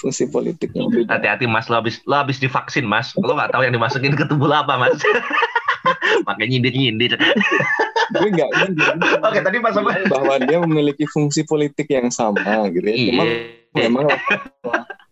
fungsi 0.00 0.32
politiknya 0.32 0.88
hati-hati 1.12 1.44
mas 1.44 1.68
lo 1.68 1.76
habis 1.76 2.00
lo 2.08 2.16
habis 2.16 2.40
divaksin 2.40 2.88
mas 2.88 3.12
lo 3.20 3.36
nggak 3.36 3.52
tahu 3.52 3.68
yang 3.68 3.74
dimasukin 3.76 4.16
ke 4.16 4.24
tubuh 4.24 4.48
lo 4.48 4.64
apa 4.64 4.80
mas 4.80 4.96
Pakai 6.28 6.44
nyindir-nyindir. 6.44 7.16
Gue 8.12 8.28
enggak 8.28 8.50
Oke, 9.24 9.38
tadi 9.40 9.56
Mas? 9.64 9.72
Bahwa 10.12 10.36
dia 10.42 10.58
memiliki 10.60 11.08
fungsi 11.08 11.40
politik 11.46 11.88
yang 11.88 12.12
sama 12.12 12.68
gitu 12.68 12.84
ya. 12.84 12.96
Cuma 13.08 13.24
iya. 13.24 13.59
Memang 13.74 14.06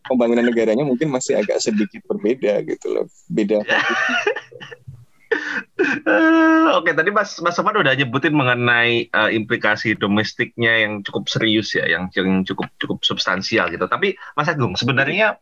pembangunan 0.08 0.44
negaranya 0.44 0.82
mungkin 0.82 1.12
masih 1.12 1.38
agak 1.38 1.60
sedikit 1.60 2.00
berbeda 2.08 2.64
gitu 2.64 2.86
loh. 2.90 3.06
Beda. 3.28 3.60
Oke, 6.78 6.90
tadi 6.96 7.10
Mas 7.12 7.36
Mas 7.44 7.54
Sofan 7.54 7.76
udah 7.76 7.92
nyebutin 7.94 8.34
mengenai 8.34 9.12
uh, 9.12 9.30
implikasi 9.30 9.94
domestiknya 9.94 10.88
yang 10.88 11.04
cukup 11.04 11.28
serius 11.28 11.76
ya, 11.76 11.84
yang, 11.86 12.08
yang 12.16 12.42
cukup 12.42 12.66
cukup 12.80 12.98
substansial 13.04 13.68
gitu. 13.68 13.84
Tapi 13.84 14.16
Mas 14.34 14.48
Agung, 14.48 14.74
sebenarnya 14.74 15.36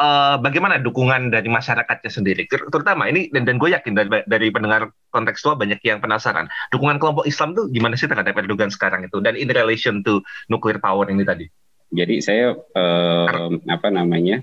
uh, 0.00 0.36
bagaimana 0.38 0.78
dukungan 0.80 1.34
dari 1.34 1.50
masyarakatnya 1.50 2.10
sendiri, 2.10 2.46
terutama 2.48 3.10
ini 3.10 3.28
dan 3.34 3.44
dan 3.44 3.58
gue 3.58 3.74
yakin 3.74 3.92
dari, 3.92 4.08
dari 4.24 4.48
pendengar 4.54 4.94
kontekstual 5.10 5.58
banyak 5.58 5.82
yang 5.82 5.98
penasaran 5.98 6.46
dukungan 6.70 7.02
kelompok 7.02 7.26
Islam 7.28 7.52
tuh 7.56 7.68
gimana 7.72 7.98
sih 7.98 8.08
terhadap 8.08 8.36
Erdogan 8.36 8.70
sekarang 8.70 9.04
itu 9.08 9.18
dan 9.20 9.34
in 9.34 9.50
relation 9.50 10.00
to 10.06 10.22
nuclear 10.48 10.78
power 10.78 11.10
ini 11.10 11.26
tadi. 11.26 11.46
Jadi 11.90 12.18
saya 12.18 12.54
uh, 12.54 13.50
apa 13.70 13.88
namanya 13.94 14.42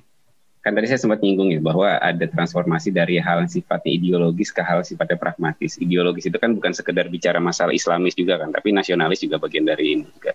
kan 0.64 0.72
tadi 0.72 0.88
saya 0.88 0.96
sempat 0.96 1.20
nyinggung 1.20 1.52
ya 1.52 1.60
bahwa 1.60 2.00
ada 2.00 2.24
transformasi 2.24 2.96
dari 2.96 3.20
hal 3.20 3.44
yang 3.44 3.52
sifatnya 3.52 3.92
ideologis 4.00 4.48
ke 4.56 4.64
hal 4.64 4.80
sifatnya 4.88 5.20
pragmatis. 5.20 5.76
Ideologis 5.76 6.32
itu 6.32 6.40
kan 6.40 6.56
bukan 6.56 6.72
sekedar 6.72 7.12
bicara 7.12 7.44
masalah 7.44 7.76
Islamis 7.76 8.16
juga 8.16 8.40
kan, 8.40 8.48
tapi 8.48 8.72
nasionalis 8.72 9.20
juga 9.20 9.44
bagian 9.44 9.68
dari 9.68 10.00
ini 10.00 10.08
juga. 10.08 10.32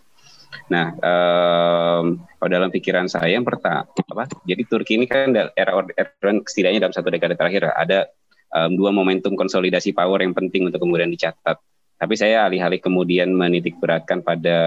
Nah, 0.68 0.92
um, 1.00 2.20
kalau 2.20 2.50
dalam 2.52 2.68
pikiran 2.68 3.08
saya 3.08 3.40
yang 3.40 3.44
pertama, 3.48 3.88
apa? 3.88 4.24
Jadi 4.44 4.62
Turki 4.68 5.00
ini 5.00 5.08
kan 5.08 5.32
era 5.32 5.72
Erdogan 5.96 6.44
setidaknya 6.44 6.84
dalam 6.84 6.92
satu 6.92 7.08
dekade 7.08 7.32
terakhir 7.32 7.72
ada 7.72 8.12
um, 8.52 8.76
dua 8.76 8.92
momentum 8.92 9.32
konsolidasi 9.32 9.96
power 9.96 10.20
yang 10.20 10.36
penting 10.36 10.68
untuk 10.68 10.84
kemudian 10.84 11.08
dicatat. 11.08 11.56
Tapi 11.98 12.14
saya 12.20 12.44
alih-alih 12.44 12.84
kemudian 12.84 13.32
menitik 13.32 13.80
beratkan 13.80 14.20
pada 14.20 14.58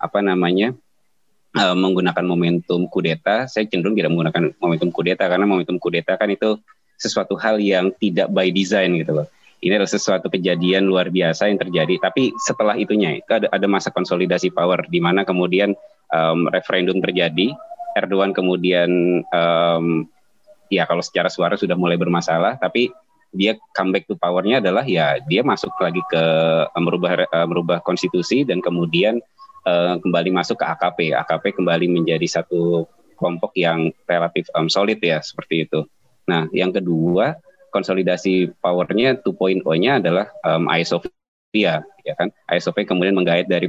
apa 0.00 0.20
namanya 0.24 0.72
um, 1.56 1.76
menggunakan 1.80 2.24
momentum 2.24 2.86
kudeta, 2.92 3.48
saya 3.48 3.64
cenderung 3.66 3.96
tidak 3.96 4.12
menggunakan 4.12 4.52
momentum 4.60 4.92
kudeta 4.92 5.26
karena 5.26 5.48
momentum 5.48 5.80
kudeta 5.80 6.14
kan 6.20 6.28
itu 6.28 6.60
sesuatu 7.00 7.36
hal 7.36 7.60
yang 7.60 7.92
tidak 7.96 8.28
by 8.32 8.48
design 8.48 8.96
gitu 8.96 9.20
loh 9.20 9.28
ini 9.64 9.72
adalah 9.80 9.88
sesuatu 9.88 10.28
kejadian 10.28 10.84
luar 10.84 11.08
biasa 11.08 11.48
yang 11.48 11.56
terjadi. 11.56 11.96
Tapi 11.96 12.36
setelah 12.36 12.76
itunya 12.76 13.16
itu 13.16 13.30
ada, 13.32 13.48
ada 13.48 13.66
masa 13.66 13.88
konsolidasi 13.88 14.52
power 14.52 14.84
di 14.86 15.00
mana 15.00 15.24
kemudian 15.24 15.72
um, 16.12 16.46
referendum 16.52 17.00
terjadi, 17.00 17.56
Erdogan 17.96 18.36
kemudian 18.36 19.22
um, 19.32 20.04
ya 20.68 20.84
kalau 20.84 21.00
secara 21.00 21.32
suara 21.32 21.56
sudah 21.56 21.74
mulai 21.74 21.96
bermasalah, 21.96 22.60
tapi 22.60 22.92
dia 23.32 23.56
comeback 23.72 24.04
to 24.08 24.16
powernya 24.16 24.60
adalah 24.60 24.84
ya 24.84 25.18
dia 25.24 25.40
masuk 25.40 25.72
lagi 25.80 26.00
ke 26.08 26.24
merubah 26.78 27.24
uh, 27.26 27.46
merubah 27.48 27.78
konstitusi 27.80 28.44
dan 28.44 28.60
kemudian 28.60 29.18
uh, 29.66 29.98
kembali 29.98 30.30
masuk 30.30 30.62
ke 30.62 30.64
AKP. 30.64 30.98
AKP 31.12 31.44
kembali 31.58 31.90
menjadi 31.90 32.24
satu 32.24 32.86
kelompok 33.18 33.52
yang 33.58 33.90
relatif 34.06 34.46
um, 34.54 34.70
solid 34.70 35.02
ya 35.02 35.18
seperti 35.20 35.66
itu. 35.66 35.84
Nah, 36.30 36.46
yang 36.54 36.70
kedua 36.70 37.36
konsolidasi 37.74 38.56
powernya 38.62 39.20
2.0-nya 39.20 40.00
adalah 40.00 40.32
um, 40.46 40.70
Sofia 40.86 41.84
ya 42.06 42.14
kan 42.14 42.30
Sofia 42.62 42.86
kemudian 42.86 43.12
menggait 43.18 43.50
dari 43.50 43.66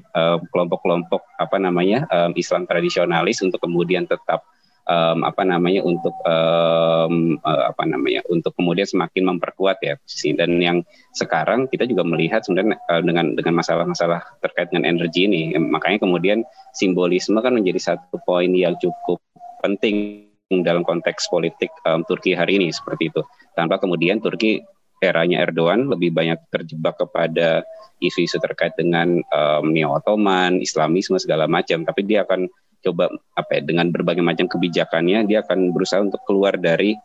kelompok-kelompok 0.54 1.22
um, 1.24 1.42
apa 1.42 1.58
namanya 1.58 2.06
um, 2.14 2.32
Islam 2.38 2.70
tradisionalis 2.70 3.42
untuk 3.42 3.60
kemudian 3.60 4.06
tetap 4.06 4.46
um, 4.88 5.24
apa 5.28 5.44
namanya 5.44 5.84
untuk 5.84 6.16
um, 6.24 7.38
uh, 7.44 7.64
apa 7.70 7.84
namanya 7.86 8.24
untuk 8.32 8.56
kemudian 8.56 8.88
semakin 8.88 9.36
memperkuat 9.36 9.78
ya 9.84 9.96
dan 10.34 10.58
yang 10.58 10.78
sekarang 11.14 11.68
kita 11.68 11.86
juga 11.86 12.08
melihat 12.08 12.42
sebenarnya 12.42 12.80
uh, 12.90 13.04
dengan 13.04 13.36
dengan 13.36 13.60
masalah-masalah 13.60 14.24
terkait 14.42 14.72
dengan 14.72 14.88
energi 14.98 15.28
ini 15.28 15.54
makanya 15.60 16.04
kemudian 16.08 16.42
simbolisme 16.74 17.38
kan 17.44 17.54
menjadi 17.54 17.94
satu 17.94 18.18
poin 18.24 18.50
yang 18.56 18.74
cukup 18.80 19.20
penting 19.62 20.28
dalam 20.64 20.88
konteks 20.88 21.28
politik 21.28 21.72
um, 21.84 22.08
Turki 22.08 22.32
hari 22.32 22.56
ini 22.60 22.72
seperti 22.72 23.12
itu. 23.12 23.22
Tanpa 23.52 23.82
kemudian 23.84 24.24
Turki 24.24 24.64
eranya 25.04 25.46
Erdogan 25.46 25.92
lebih 25.92 26.10
banyak 26.16 26.50
terjebak 26.50 26.98
kepada 26.98 27.62
isu-isu 28.02 28.40
terkait 28.42 28.74
dengan 28.78 29.22
um, 29.30 29.70
neo 29.70 29.94
Ottoman, 29.94 30.64
Islamisme 30.64 31.20
segala 31.20 31.46
macam. 31.46 31.84
Tapi 31.84 32.02
dia 32.08 32.24
akan 32.24 32.48
coba 32.86 33.10
apa 33.34 33.52
ya, 33.58 33.62
dengan 33.66 33.90
berbagai 33.90 34.22
macam 34.24 34.46
kebijakannya 34.46 35.26
dia 35.26 35.42
akan 35.46 35.74
berusaha 35.74 36.02
untuk 36.02 36.22
keluar 36.26 36.56
dari 36.58 36.98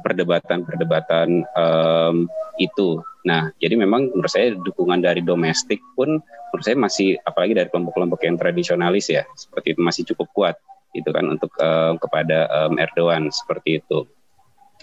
perdebatan-perdebatan 0.00 1.44
um, 1.52 2.24
um, 2.24 2.32
itu. 2.56 3.04
Nah, 3.28 3.52
jadi 3.60 3.76
memang 3.76 4.08
menurut 4.14 4.32
saya 4.32 4.56
dukungan 4.56 5.02
dari 5.04 5.20
domestik 5.20 5.82
pun 5.92 6.16
menurut 6.22 6.64
saya 6.64 6.78
masih 6.78 7.20
apalagi 7.20 7.52
dari 7.52 7.68
kelompok-kelompok 7.68 8.24
yang 8.24 8.40
tradisionalis 8.40 9.12
ya 9.12 9.28
seperti 9.36 9.76
itu 9.76 9.80
masih 9.84 10.02
cukup 10.14 10.28
kuat 10.32 10.56
itu 10.96 11.12
kan 11.12 11.28
untuk 11.28 11.52
uh, 11.60 11.92
kepada 12.00 12.48
um, 12.48 12.80
Erdogan 12.80 13.28
seperti 13.28 13.84
itu. 13.84 14.08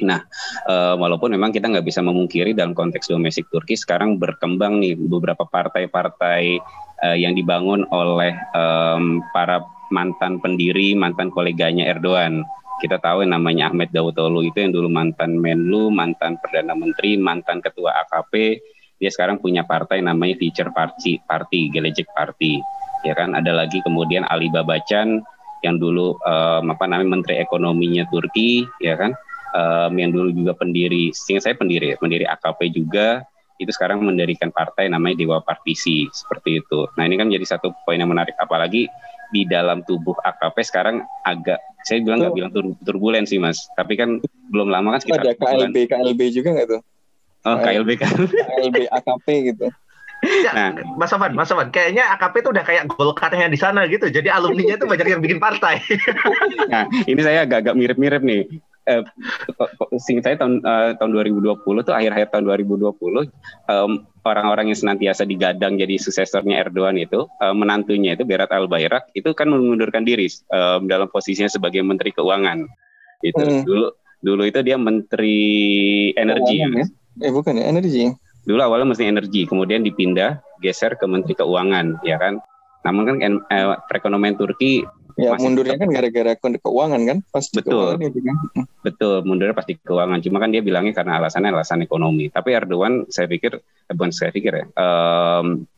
Nah, 0.02 0.26
uh, 0.66 0.98
walaupun 0.98 1.34
memang 1.34 1.54
kita 1.54 1.70
nggak 1.70 1.86
bisa 1.86 2.02
memungkiri 2.02 2.58
dalam 2.58 2.74
konteks 2.74 3.10
domestik 3.10 3.46
Turki 3.50 3.78
sekarang 3.78 4.18
berkembang 4.18 4.82
nih 4.82 4.98
beberapa 4.98 5.46
partai-partai 5.46 6.58
uh, 7.06 7.18
yang 7.18 7.38
dibangun 7.38 7.86
oleh 7.94 8.34
um, 8.58 9.22
para 9.34 9.62
mantan 9.94 10.42
pendiri, 10.42 10.98
mantan 10.98 11.30
koleganya 11.30 11.86
Erdogan. 11.86 12.42
Kita 12.82 12.98
tahu 12.98 13.22
yang 13.22 13.38
namanya 13.38 13.70
Ahmed 13.70 13.94
Davutoğlu 13.94 14.50
itu 14.50 14.58
yang 14.66 14.74
dulu 14.74 14.90
mantan 14.90 15.38
Menlu, 15.38 15.94
mantan 15.94 16.42
perdana 16.42 16.74
menteri, 16.74 17.16
mantan 17.22 17.62
ketua 17.62 17.94
AKP. 18.04 18.58
Dia 18.98 19.14
sekarang 19.14 19.38
punya 19.38 19.62
partai 19.62 20.02
namanya 20.02 20.34
Future 20.42 20.74
Party, 20.74 21.22
Party, 21.30 21.70
Gelecek 21.70 22.10
Party. 22.18 22.58
Ya 23.06 23.14
kan, 23.14 23.38
ada 23.38 23.54
lagi 23.54 23.80
kemudian 23.86 24.26
Ali 24.26 24.50
Babacan 24.50 25.22
yang 25.64 25.80
dulu 25.80 26.20
um, 26.20 26.64
apa 26.70 26.86
namanya 26.86 27.18
menteri 27.18 27.40
ekonominya 27.40 28.04
Turki 28.12 28.68
ya 28.84 29.00
kan 29.00 29.16
um, 29.56 29.94
yang 29.96 30.12
dulu 30.12 30.30
juga 30.36 30.54
pendiri 30.60 31.16
sehingga 31.16 31.40
saya 31.40 31.56
pendiri 31.56 31.96
pendiri 31.96 32.28
AKP 32.28 32.76
juga 32.76 33.24
itu 33.58 33.72
sekarang 33.72 34.04
mendirikan 34.04 34.52
partai 34.52 34.92
namanya 34.92 35.24
Dewa 35.24 35.40
Partisi 35.40 36.10
seperti 36.12 36.60
itu. 36.60 36.84
Nah 37.00 37.08
ini 37.08 37.16
kan 37.16 37.32
jadi 37.32 37.46
satu 37.48 37.72
poin 37.88 37.96
yang 37.96 38.12
menarik 38.12 38.36
apalagi 38.36 38.92
di 39.34 39.50
dalam 39.50 39.82
tubuh 39.84 40.14
AKP 40.22 40.58
sekarang 40.62 41.02
agak 41.26 41.58
saya 41.84 42.00
bilang 42.06 42.22
nggak 42.22 42.36
bilang 42.38 42.52
tur 42.54 42.66
turbulen 42.86 43.26
sih 43.26 43.42
mas, 43.42 43.66
tapi 43.74 43.98
kan 43.98 44.22
belum 44.54 44.70
lama 44.70 44.96
kan 44.96 45.00
sekitar 45.02 45.26
ada 45.26 45.34
KLB 45.36 45.76
bulan. 45.76 45.90
KLB 45.90 46.22
juga 46.32 46.50
nggak 46.54 46.68
tuh? 46.70 46.82
Oh 47.44 47.58
KLB 47.60 47.90
kan? 48.00 48.14
KLB 48.14 48.78
AKP 48.88 49.28
gitu. 49.52 49.68
Ya, 50.24 50.52
nah, 50.56 50.70
Mas 50.96 51.12
Sofan, 51.12 51.36
Mas 51.36 51.52
Sofan, 51.52 51.68
kayaknya 51.68 52.08
AKP 52.16 52.48
itu 52.48 52.50
udah 52.56 52.64
kayak 52.64 52.88
Golkarnya 52.88 53.52
di 53.52 53.60
sana 53.60 53.84
gitu. 53.92 54.08
Jadi 54.08 54.32
alumninya 54.32 54.80
itu 54.80 54.88
banyak 54.88 55.08
yang 55.12 55.20
bikin 55.20 55.36
partai. 55.36 55.84
nah, 56.72 56.88
ini 57.04 57.20
saya 57.20 57.44
agak-agak 57.44 57.76
mirip-mirip 57.76 58.24
nih. 58.24 58.48
Eh, 58.88 59.02
singkat 60.00 60.24
saya 60.24 60.36
tahun 60.40 60.64
eh, 60.64 60.92
tahun 61.00 61.12
2020 61.16 61.64
tuh 61.64 61.94
akhir-akhir 61.96 62.28
tahun 62.34 62.44
2020 62.48 62.94
em, 63.70 63.92
orang-orang 64.24 64.72
yang 64.72 64.80
senantiasa 64.80 65.24
digadang 65.28 65.76
jadi 65.76 65.96
suksesornya 66.00 66.60
Erdogan 66.64 67.00
itu 67.00 67.28
eh, 67.40 67.56
menantunya 67.56 68.16
itu 68.16 68.24
Berat 68.28 68.52
Albayrak 68.52 69.12
itu 69.16 69.32
kan 69.36 69.52
mengundurkan 69.52 70.04
diri 70.04 70.28
em, 70.28 70.82
dalam 70.88 71.08
posisinya 71.08 71.52
sebagai 71.52 71.80
Menteri 71.84 72.12
Keuangan. 72.12 72.68
Itu 73.24 73.40
Hmm. 73.40 73.64
dulu 73.64 73.88
dulu 74.24 74.44
itu 74.48 74.60
dia 74.64 74.76
Menteri 74.80 75.40
Energi. 76.16 76.60
Keuangan 76.64 76.80
ya? 76.80 76.88
Eh 77.24 77.32
bukan 77.32 77.54
ya, 77.60 77.66
energi. 77.70 78.10
Dulu 78.44 78.60
awalnya 78.60 78.92
mesti 78.92 79.08
energi, 79.08 79.48
kemudian 79.48 79.86
dipindah 79.88 80.44
geser 80.60 81.00
ke 81.00 81.06
Menteri 81.08 81.38
Keuangan, 81.38 82.04
ya 82.04 82.20
kan. 82.20 82.42
Namun 82.84 83.02
kan 83.08 83.40
eh, 83.48 83.76
perekonomian 83.88 84.36
Turki 84.36 84.84
Ya 85.14 85.38
Masih 85.38 85.44
mundurnya 85.46 85.78
tetap- 85.78 85.86
kan 85.86 85.96
gara-gara 85.96 86.32
ke- 86.34 86.62
keuangan 86.62 87.02
kan, 87.06 87.18
pas 87.30 87.46
di 87.46 87.56
Betul. 87.62 87.96
keuangan 88.02 88.22
kan. 88.26 88.36
Betul, 88.82 89.16
mundurnya 89.24 89.54
pasti 89.54 89.74
keuangan. 89.78 90.20
Cuma 90.20 90.38
kan 90.42 90.50
dia 90.50 90.62
bilangnya 90.62 90.94
karena 90.94 91.22
alasannya 91.22 91.54
alasan 91.54 91.86
ekonomi. 91.86 92.34
Tapi 92.34 92.50
Erdogan, 92.52 93.06
saya 93.08 93.30
pikir, 93.30 93.58
eh, 93.62 93.94
bukan 93.94 94.10
saya 94.10 94.34
pikir 94.34 94.52
ya, 94.54 94.66
em, 94.74 95.70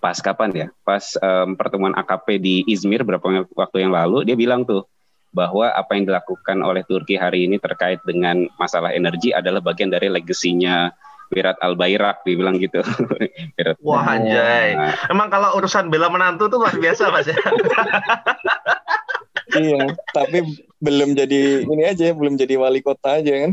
pas 0.00 0.16
kapan 0.18 0.50
ya? 0.56 0.66
Pas 0.82 1.04
em, 1.14 1.52
pertemuan 1.52 1.92
AKP 1.94 2.40
di 2.40 2.64
Izmir 2.64 3.04
beberapa 3.04 3.28
waktu 3.52 3.84
yang 3.84 3.92
lalu, 3.92 4.24
dia 4.24 4.34
bilang 4.34 4.64
tuh 4.64 4.88
bahwa 5.30 5.68
apa 5.68 5.92
yang 5.92 6.08
dilakukan 6.08 6.64
oleh 6.64 6.80
Turki 6.82 7.14
hari 7.14 7.44
ini 7.44 7.60
terkait 7.60 8.00
dengan 8.02 8.48
masalah 8.56 8.90
energi 8.90 9.36
adalah 9.36 9.60
bagian 9.60 9.92
dari 9.92 10.08
legasinya 10.08 10.88
Berat 11.26 11.58
Albayrak, 11.58 12.22
dia 12.22 12.38
bilang 12.38 12.54
gitu. 12.54 12.78
Wah 13.82 14.14
anjay. 14.14 14.78
Nah, 14.78 14.94
Emang 15.10 15.26
kalau 15.26 15.58
urusan 15.58 15.90
bela 15.90 16.06
menantu 16.06 16.46
tuh 16.46 16.62
luar 16.62 16.78
biasa 16.78 17.10
mas 17.10 17.26
ya. 17.26 17.34
iya, 19.58 19.80
tapi 20.12 20.44
belum 20.80 21.16
jadi 21.16 21.64
ini 21.64 21.82
aja, 21.88 22.12
belum 22.12 22.36
jadi 22.36 22.60
wali 22.60 22.84
kota 22.84 23.20
aja 23.20 23.32
kan. 23.48 23.52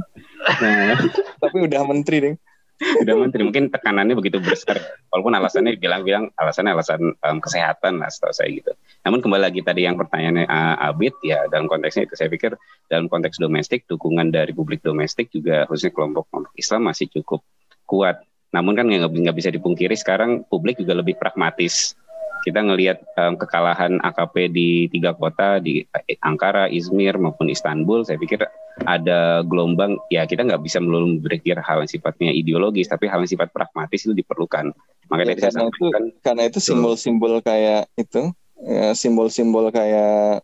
nah, 0.60 1.00
Tapi 1.39 1.58
udah 1.63 1.82
menteri 1.88 2.18
deh. 2.20 2.36
udah 2.84 3.16
menteri 3.16 3.48
mungkin 3.48 3.72
tekanannya 3.72 4.18
begitu 4.18 4.44
besar 4.44 4.76
walaupun 5.08 5.32
alasannya 5.32 5.80
bilang-bilang 5.80 6.34
alasannya 6.36 6.74
alasan 6.76 7.16
em, 7.16 7.38
kesehatan 7.39 8.02
lah 8.02 8.10
setahu 8.12 8.34
saya 8.36 8.50
gitu 8.52 8.72
namun 9.08 9.24
kembali 9.24 9.39
lagi 9.39 9.62
tadi 9.63 9.88
yang 9.88 9.96
pertanyaannya 9.96 10.50
uh, 10.50 10.88
Abid 10.92 11.16
ya 11.24 11.48
dalam 11.48 11.70
konteksnya 11.72 12.10
itu 12.10 12.18
saya 12.18 12.28
pikir 12.28 12.58
dalam 12.92 13.08
konteks 13.08 13.39
domestik 13.39 13.88
dukungan 13.88 14.34
dari 14.34 14.52
publik 14.52 14.84
domestik 14.84 15.32
juga 15.32 15.63
khususnya 15.70 15.96
kelompok-kelompok 15.96 16.54
Islam 16.60 16.92
masih 16.92 17.08
cukup 17.13 17.46
kuat 17.88 18.20
namun 18.52 18.78
kan 18.78 18.86
nggak 18.89 19.38
bisa 19.38 19.50
dipungkiri 19.54 19.96
sekarang 19.96 20.44
publik 20.46 20.78
juga 20.78 20.98
lebih 20.98 21.16
pragmatis 21.16 21.96
kita 22.43 22.60
ngelihat 22.60 22.99
em, 23.15 23.34
kekalahan 23.39 24.03
AKP 24.03 24.36
di 24.51 24.69
tiga 24.91 25.15
kota 25.15 25.63
di 25.63 25.88
Ankara, 26.19 26.67
Izmir 26.67 27.15
maupun 27.15 27.47
Istanbul, 27.47 28.03
saya 28.03 28.19
pikir 28.19 28.43
ada 28.84 29.45
gelombang 29.45 30.01
ya 30.10 30.25
kita 30.25 30.43
nggak 30.43 30.65
bisa 30.65 30.82
melulu 30.82 31.21
berpikir 31.21 31.56
hal 31.62 31.86
yang 31.86 31.91
sifatnya 31.91 32.29
ideologis, 32.36 32.91
tapi 32.91 33.08
hal 33.08 33.23
yang 33.23 33.32
sifat 33.32 33.49
pragmatis 33.56 34.03
itu 34.03 34.13
diperlukan. 34.17 34.75
Makanya 35.08 35.34
Ya, 35.34 35.38
tadi 35.38 35.41
saya 35.41 35.51
karena 35.53 35.63
itu 35.63 35.77
sampaikan 35.79 36.03
karena 36.19 36.43
itu 36.49 36.60
simbol-simbol 36.60 37.34
kayak 37.39 37.82
itu, 37.95 38.21
ya, 38.60 38.88
simbol-simbol 38.97 39.65
kayak 39.71 40.43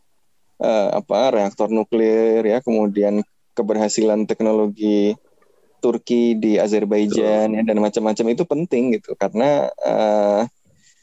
eh, 0.62 0.90
apa 0.94 1.20
reaktor 1.36 1.68
nuklir 1.74 2.46
ya, 2.46 2.64
kemudian 2.64 3.26
keberhasilan 3.58 4.24
teknologi 4.30 5.18
Turki 5.80 6.36
di 6.36 6.60
Azerbaijan 6.60 7.56
ya, 7.56 7.62
dan 7.64 7.78
macam-macam 7.80 8.26
itu 8.36 8.44
penting 8.44 8.84
gitu. 9.00 9.16
Karena 9.16 9.72
eh, 9.80 10.42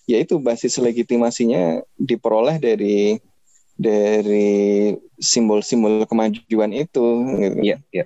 ya 0.06 0.22
itu 0.22 0.38
basis 0.38 0.78
legitimasinya 0.78 1.82
diperoleh 1.98 2.56
dari 2.62 3.18
dari 3.76 4.94
simbol-simbol 5.20 6.08
kemajuan 6.08 6.72
itu 6.72 7.04
gitu. 7.36 7.60
Iya, 7.60 7.76
iya. 7.92 8.04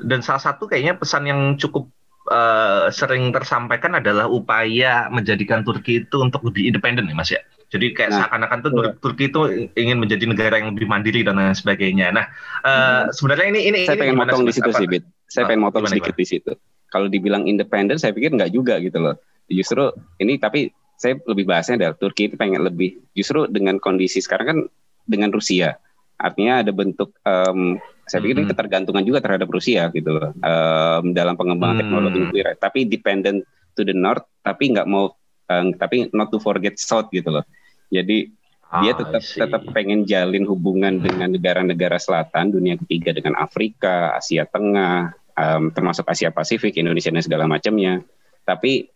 Dan 0.00 0.24
salah 0.24 0.40
satu 0.40 0.64
kayaknya 0.64 0.96
pesan 0.96 1.28
yang 1.28 1.40
cukup 1.60 1.90
eh, 2.32 2.88
sering 2.88 3.28
tersampaikan 3.28 4.00
adalah 4.00 4.24
upaya 4.30 5.10
menjadikan 5.12 5.60
Turki 5.60 6.06
itu 6.08 6.16
untuk 6.16 6.40
lebih 6.48 6.72
independen 6.72 7.10
ya 7.10 7.14
mas 7.18 7.28
ya. 7.28 7.42
Jadi 7.72 7.96
kayak 7.96 8.10
Nah, 8.12 8.18
seakan-akan 8.24 8.58
tuh 8.62 8.70
Tur- 8.72 8.96
Turki 9.00 9.32
itu 9.32 9.40
ingin 9.76 9.96
menjadi 10.00 10.24
negara 10.28 10.60
yang 10.60 10.72
lebih 10.76 10.88
mandiri 10.88 11.24
dan 11.24 11.36
lain 11.36 11.56
sebagainya. 11.56 12.08
Nah 12.14 12.24
eh, 12.64 13.02
sebenarnya 13.12 13.46
ini 13.52 13.60
ini 13.68 13.78
Saya 13.84 13.96
ini 13.96 14.00
pengen 14.00 14.14
gimana 14.16 14.30
motong 14.32 14.44
di 14.48 14.52
situ 14.54 14.70
Apa- 14.72 14.78
sih, 14.80 14.86
Bit. 14.88 15.04
Saya 15.28 15.44
Ah, 15.44 15.48
pengen 15.48 15.62
motong 15.68 15.82
gimana, 15.84 15.92
sedikit 15.92 16.14
di 16.16 16.26
situ. 16.28 16.52
Kalau 16.88 17.08
dibilang 17.08 17.44
independen, 17.48 17.96
saya 18.00 18.12
pikir 18.16 18.32
nggak 18.32 18.52
juga 18.52 18.76
gitu 18.80 18.96
loh. 19.00 19.16
Justru 19.48 19.92
ini 20.20 20.36
tapi 20.36 20.72
saya 21.02 21.18
lebih 21.26 21.50
bahasnya 21.50 21.74
adalah 21.82 21.98
Turki 21.98 22.30
itu 22.30 22.38
pengen 22.38 22.62
lebih 22.62 23.02
justru 23.10 23.50
dengan 23.50 23.82
kondisi 23.82 24.22
sekarang 24.22 24.46
kan 24.46 24.58
dengan 25.02 25.34
Rusia. 25.34 25.74
Artinya 26.14 26.62
ada 26.62 26.70
bentuk 26.70 27.18
em, 27.26 27.82
saya 28.06 28.22
pikir 28.22 28.38
ini 28.38 28.46
Mhm. 28.46 28.52
ketergantungan 28.54 29.02
juga 29.02 29.18
terhadap 29.18 29.50
Rusia 29.50 29.90
gitu 29.90 30.14
loh 30.14 30.30
em, 30.30 31.10
dalam 31.10 31.34
pengembangan 31.34 31.74
Hmm. 31.74 31.82
teknologi 31.82 32.18
nuklir. 32.22 32.46
Tapi 32.54 32.86
dependent 32.86 33.42
to 33.74 33.82
the 33.82 33.90
north, 33.90 34.22
tapi 34.46 34.70
nggak 34.70 34.86
mau 34.86 35.10
em, 35.50 35.74
tapi 35.74 36.06
not 36.14 36.30
to 36.30 36.38
forget 36.38 36.78
south 36.78 37.10
gitu 37.10 37.34
loh. 37.34 37.42
Jadi 37.90 38.30
dia 38.72 38.92
Ah, 38.94 39.04
tetap 39.04 39.20
I 39.20 39.26
see. 39.26 39.36
tetap 39.36 39.62
pengen 39.68 40.06
jalin 40.06 40.48
hubungan 40.48 40.96
dengan 40.96 41.28
negara-negara 41.28 41.98
selatan 41.98 42.54
dunia 42.54 42.80
ketiga 42.80 43.12
dengan 43.12 43.36
Afrika 43.36 44.14
Asia 44.14 44.46
Tengah 44.46 45.12
em, 45.34 45.68
termasuk 45.72 46.06
Asia 46.06 46.30
Pasifik 46.30 46.78
Indonesia 46.78 47.10
dan 47.10 47.20
segala 47.20 47.44
macamnya 47.44 48.00
tapi 48.44 48.91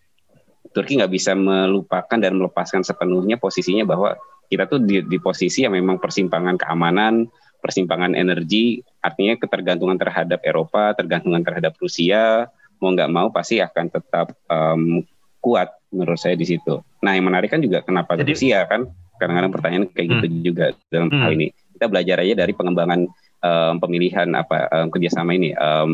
Turki 0.71 0.97
nggak 0.97 1.11
bisa 1.11 1.33
melupakan 1.33 2.17
dan 2.17 2.35
melepaskan 2.35 2.83
sepenuhnya 2.83 3.37
posisinya 3.37 3.85
bahwa 3.85 4.17
kita 4.47 4.67
tuh 4.67 4.79
di, 4.79 5.03
di 5.03 5.19
posisi 5.19 5.63
yang 5.63 5.75
memang 5.75 5.99
persimpangan 5.99 6.55
keamanan 6.55 7.27
persimpangan 7.57 8.15
energi 8.15 8.79
artinya 9.01 9.35
ketergantungan 9.35 9.97
terhadap 9.97 10.39
Eropa 10.41 10.95
tergantungan 10.95 11.43
terhadap 11.43 11.75
Rusia 11.77 12.47
mau 12.79 12.93
nggak 12.93 13.11
mau 13.11 13.29
pasti 13.31 13.59
akan 13.59 13.87
tetap 13.89 14.37
em, 14.47 15.03
kuat 15.41 15.73
menurut 15.89 16.19
saya 16.19 16.35
di 16.35 16.45
situ. 16.45 16.79
Nah 17.01 17.15
yang 17.15 17.27
menarik 17.27 17.49
kan 17.49 17.59
juga 17.59 17.81
kenapa 17.81 18.15
Jadi- 18.15 18.35
Rusia 18.35 18.67
kan 18.67 18.87
kadang-kadang 19.17 19.51
pertanyaan 19.51 19.85
kayak 19.89 20.07
gitu 20.13 20.27
juga 20.45 20.67
dalam 20.91 21.09
Hmm. 21.09 21.23
hal 21.23 21.31
ini. 21.33 21.47
Kita 21.73 21.87
belajar 21.89 22.17
aja 22.21 22.35
dari 22.37 22.53
pengembangan 22.53 23.01
em, 23.41 23.75
pemilihan 23.79 24.29
apa 24.33 24.69
em, 24.69 24.87
kerjasama 24.89 25.33
ini 25.33 25.51
eh, 25.51 25.89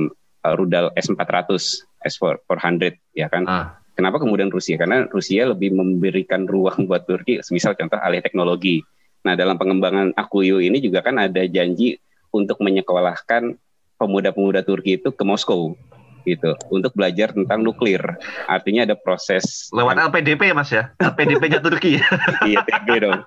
rudal 0.50 0.90
S400, 0.92 1.86
S400 2.02 2.98
ya 3.14 3.30
kan. 3.30 3.46
Ah. 3.46 3.78
Kenapa 3.92 4.16
kemudian 4.16 4.48
Rusia? 4.48 4.80
Karena 4.80 5.04
Rusia 5.08 5.52
lebih 5.52 5.76
memberikan 5.76 6.48
ruang 6.48 6.84
buat 6.88 7.04
Turki, 7.04 7.44
misal 7.52 7.76
contoh 7.76 8.00
alih 8.00 8.24
teknologi. 8.24 8.80
Nah 9.22 9.38
dalam 9.38 9.54
pengembangan 9.60 10.16
Akuyu 10.18 10.58
ini 10.58 10.82
juga 10.82 11.04
kan 11.04 11.20
ada 11.20 11.46
janji 11.46 12.00
untuk 12.34 12.58
menyekolahkan 12.58 13.54
pemuda-pemuda 14.00 14.66
Turki 14.66 14.98
itu 14.98 15.14
ke 15.14 15.22
Moskow 15.22 15.78
gitu 16.22 16.54
untuk 16.70 16.94
belajar 16.94 17.34
tentang 17.34 17.62
nuklir. 17.66 18.02
Artinya 18.46 18.86
ada 18.86 18.94
proses 18.94 19.70
lewat 19.74 19.98
LPDP 20.10 20.50
ya 20.50 20.54
mas 20.54 20.70
ya. 20.70 20.90
LPDP-nya 21.02 21.58
Turki. 21.62 21.98
IETB 22.48 22.88
dong. 23.02 23.20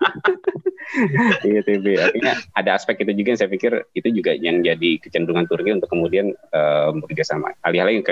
IETB. 1.48 1.86
Artinya 2.00 2.34
ada 2.56 2.70
aspek 2.76 3.04
itu 3.04 3.12
juga 3.12 3.28
yang 3.36 3.40
saya 3.40 3.50
pikir 3.52 3.72
itu 3.96 4.08
juga 4.16 4.32
yang 4.36 4.64
jadi 4.64 4.90
kecenderungan 5.04 5.48
Turki 5.48 5.76
untuk 5.76 5.92
kemudian 5.92 6.32
eh, 6.32 6.90
bekerja 7.04 7.36
sama. 7.36 7.52
Alih-alih 7.64 8.00
yang 8.00 8.08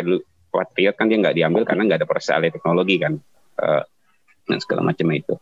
Patriot 0.53 0.93
kan 0.93 1.09
dia 1.09 1.17
nggak 1.17 1.33
diambil 1.33 1.65
karena 1.65 1.81
nggak 1.89 1.99
ada 2.05 2.07
alih 2.37 2.53
teknologi 2.53 2.95
kan. 3.01 3.17
Eh, 3.57 3.83
dan 4.43 4.57
segala 4.61 4.81
macam 4.85 5.07
itu. 5.09 5.33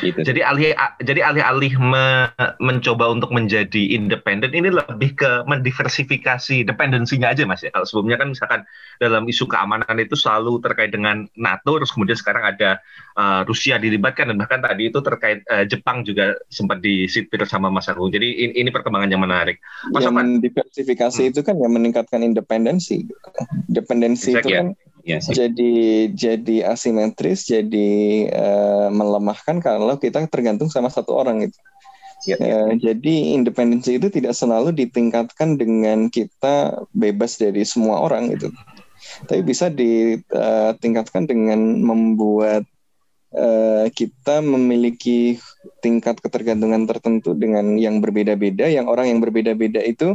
Gitu. 0.00 0.24
Jadi 0.24 0.40
alih 0.40 0.72
jadi 1.04 1.20
alih-alih 1.20 1.76
me- 1.76 2.32
mencoba 2.64 3.12
untuk 3.12 3.28
menjadi 3.28 3.92
independen 3.92 4.56
ini 4.56 4.72
lebih 4.72 5.12
ke 5.12 5.44
mendiversifikasi 5.44 6.64
dependensinya 6.64 7.28
aja 7.28 7.44
mas 7.44 7.60
ya. 7.60 7.68
Kalau 7.68 7.84
sebelumnya 7.84 8.16
kan 8.16 8.32
misalkan 8.32 8.60
dalam 8.96 9.28
isu 9.28 9.44
keamanan 9.44 9.92
itu 10.00 10.16
selalu 10.16 10.64
terkait 10.64 10.96
dengan 10.96 11.28
NATO, 11.36 11.76
terus 11.76 11.92
kemudian 11.92 12.16
sekarang 12.16 12.40
ada 12.56 12.80
uh, 13.20 13.44
Rusia 13.44 13.76
dilibatkan 13.76 14.32
dan 14.32 14.40
bahkan 14.40 14.64
tadi 14.64 14.88
itu 14.88 15.04
terkait 15.04 15.44
uh, 15.52 15.68
Jepang 15.68 16.08
juga 16.08 16.40
sempat 16.48 16.80
disipir 16.80 17.44
sama 17.44 17.68
Mas 17.68 17.84
Agung. 17.92 18.08
Jadi 18.08 18.48
ini, 18.48 18.52
ini 18.64 18.70
perkembangan 18.72 19.12
yang 19.12 19.20
menarik. 19.20 19.60
Mas 19.92 20.08
yang 20.08 20.16
mendiversifikasi 20.16 21.20
Hmm. 21.22 21.30
itu 21.36 21.40
kan 21.44 21.56
yang 21.60 21.72
meningkatkan 21.76 22.24
independensi. 22.24 23.04
Dependensi 23.68 24.32
Exact, 24.32 24.48
itu 24.48 24.48
ya. 24.56 24.58
kan 24.64 24.68
ya, 25.02 25.18
sih. 25.22 25.34
jadi 25.34 25.74
jadi 26.14 26.56
asimetris, 26.72 27.46
jadi 27.46 27.90
eh, 28.30 28.88
melemahkan 28.90 29.58
kalau 29.62 29.98
kita 29.98 30.24
tergantung 30.26 30.72
sama 30.72 30.88
satu 30.88 31.14
orang 31.14 31.46
gitu. 31.46 31.58
Ya, 32.22 32.38
Eh, 32.38 32.78
jadi 32.78 33.34
independensi 33.34 33.98
itu 33.98 34.06
tidak 34.06 34.38
selalu 34.38 34.70
ditingkatkan 34.70 35.58
dengan 35.58 36.06
kita 36.06 36.86
bebas 36.94 37.34
dari 37.34 37.66
semua 37.66 37.98
orang 37.98 38.30
gitu. 38.30 38.54
Tapi 39.26 39.42
bisa 39.42 39.66
ditingkatkan 39.66 41.26
dengan 41.26 41.82
membuat 41.82 42.62
eh, 43.34 43.86
kita 43.90 44.38
memiliki 44.38 45.42
tingkat 45.82 46.22
ketergantungan 46.22 46.86
tertentu 46.86 47.34
dengan 47.34 47.74
yang 47.74 47.98
berbeda-beda. 47.98 48.70
Yang 48.70 48.86
orang 48.86 49.06
yang 49.10 49.18
berbeda-beda 49.18 49.82
itu 49.82 50.14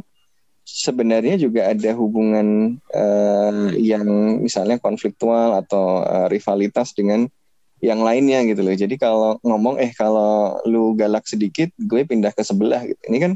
sebenarnya 0.67 1.39
juga 1.39 1.71
ada 1.71 1.95
hubungan 1.95 2.75
eh, 2.91 3.71
yang 3.79 4.03
misalnya 4.43 4.75
konfliktual 4.83 5.55
atau 5.55 6.03
eh, 6.03 6.27
rivalitas 6.27 6.91
dengan 6.91 7.23
yang 7.79 8.03
lainnya 8.03 8.43
gitu 8.43 8.67
loh. 8.67 8.75
Jadi 8.75 8.99
kalau 8.99 9.39
ngomong 9.47 9.79
eh 9.79 9.95
kalau 9.95 10.59
lu 10.67 10.91
galak 10.99 11.23
sedikit, 11.23 11.71
gue 11.79 12.03
pindah 12.03 12.35
ke 12.35 12.43
sebelah 12.43 12.83
gitu. 12.83 12.99
Ini 13.07 13.17
kan 13.23 13.31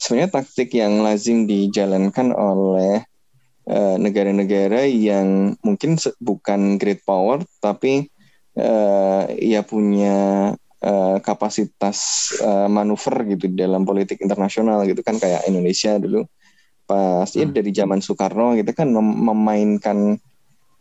sebenarnya 0.00 0.30
taktik 0.34 0.74
yang 0.74 0.98
lazim 1.06 1.46
dijalankan 1.46 2.34
oleh 2.34 3.06
eh, 3.70 3.96
negara-negara 4.02 4.90
yang 4.90 5.54
mungkin 5.62 5.94
bukan 6.18 6.82
great 6.82 7.06
power 7.06 7.38
tapi 7.62 8.10
uh, 8.58 9.24
ia 9.38 9.64
punya 9.64 10.50
uh, 10.82 11.16
kapasitas 11.22 12.30
uh, 12.42 12.68
manuver 12.68 13.24
gitu 13.36 13.48
dalam 13.52 13.86
politik 13.86 14.20
internasional 14.20 14.84
gitu 14.84 15.00
kan 15.00 15.16
kayak 15.16 15.46
Indonesia 15.48 15.96
dulu 15.96 16.26
pas 16.92 17.28
ya 17.32 17.48
hmm. 17.48 17.56
dari 17.56 17.72
zaman 17.72 18.04
Soekarno 18.04 18.52
gitu 18.60 18.68
kan 18.76 18.92
mem 18.92 19.08
memainkan 19.24 20.20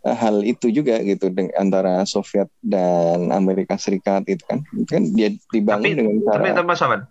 uh, 0.04 0.18
hal 0.20 0.44
itu 0.44 0.68
juga 0.68 1.00
gitu 1.00 1.32
antara 1.56 2.04
Soviet 2.04 2.52
dan 2.60 3.32
Amerika 3.32 3.80
Serikat 3.80 4.28
itu 4.28 4.44
kan 4.44 4.60
itu 4.76 4.92
kan 4.92 5.04
dia 5.16 5.32
dibangun 5.56 5.88
tapi, 5.88 5.96
dengan 5.96 6.16
cara 6.28 6.44
tapi 6.52 6.68
Mas 6.68 6.84
Aman 6.84 7.02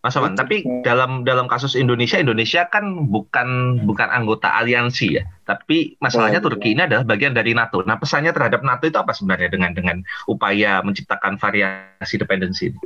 Mas 0.00 0.16
Aman, 0.16 0.32
tapi 0.32 0.64
dalam 0.80 1.28
dalam 1.28 1.44
kasus 1.44 1.76
Indonesia, 1.76 2.16
Indonesia 2.16 2.64
kan 2.72 3.12
bukan 3.12 3.84
bukan 3.84 4.08
anggota 4.08 4.48
aliansi 4.48 5.20
ya, 5.20 5.28
tapi 5.44 6.00
masalahnya 6.00 6.40
oh, 6.40 6.48
Turki 6.48 6.72
ini 6.72 6.88
adalah 6.88 7.04
bagian 7.04 7.36
dari 7.36 7.52
NATO. 7.52 7.84
Nah, 7.84 8.00
pesannya 8.00 8.32
terhadap 8.32 8.64
NATO 8.64 8.88
itu 8.88 8.96
apa 8.96 9.12
sebenarnya 9.12 9.52
dengan 9.52 9.76
dengan 9.76 10.00
upaya 10.24 10.80
menciptakan 10.80 11.36
variasi 11.36 12.16
dependensi 12.16 12.72
ini? 12.72 12.80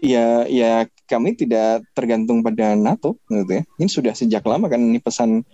Ya, 0.00 0.48
ya 0.48 0.88
kami 1.04 1.36
tidak 1.36 1.84
tergantung 1.92 2.40
pada 2.40 2.72
NATO, 2.72 3.20
gitu 3.28 3.60
ya. 3.60 3.62
Ini 3.76 3.88
sudah 3.92 4.14
sejak 4.16 4.40
lama 4.48 4.72
kan 4.72 4.80
ini 4.80 4.96
pesan 4.96 5.44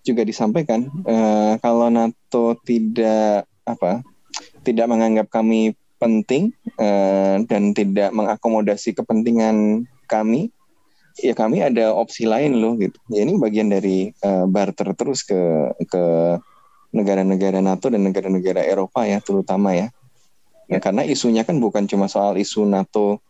juga 0.00 0.24
disampaikan. 0.24 0.88
Uh, 1.04 1.60
kalau 1.60 1.92
NATO 1.92 2.56
tidak 2.64 3.44
apa, 3.68 4.00
tidak 4.64 4.86
menganggap 4.88 5.28
kami 5.28 5.76
penting 6.00 6.56
uh, 6.80 7.40
dan 7.44 7.76
tidak 7.76 8.12
mengakomodasi 8.16 8.96
kepentingan 8.96 9.84
kami, 10.08 10.48
ya 11.20 11.36
kami 11.36 11.60
ada 11.60 11.92
opsi 11.92 12.24
lain 12.24 12.56
loh 12.56 12.80
gitu. 12.80 12.96
Ya 13.12 13.28
ini 13.28 13.36
bagian 13.36 13.68
dari 13.68 14.08
uh, 14.24 14.48
barter 14.48 14.96
terus 14.96 15.20
ke 15.20 15.36
ke 15.84 16.04
negara-negara 16.96 17.60
NATO 17.60 17.92
dan 17.92 18.08
negara-negara 18.08 18.64
Eropa 18.64 19.04
ya 19.04 19.20
terutama 19.20 19.76
ya. 19.76 19.92
ya. 20.64 20.80
Karena 20.80 21.04
isunya 21.04 21.44
kan 21.44 21.60
bukan 21.60 21.84
cuma 21.84 22.08
soal 22.08 22.40
isu 22.40 22.64
NATO 22.64 23.20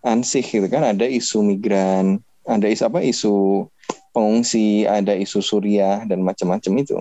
ansih 0.00 0.44
gitu 0.44 0.66
kan, 0.66 0.84
ada 0.84 1.04
isu 1.04 1.44
migran, 1.44 2.20
ada 2.48 2.66
isu 2.66 2.82
apa 2.88 3.00
isu 3.04 3.66
pengungsi, 4.10 4.84
ada 4.86 5.14
isu 5.14 5.38
Suriah 5.40 6.02
dan 6.06 6.24
macam-macam 6.24 6.72
itu. 6.82 6.98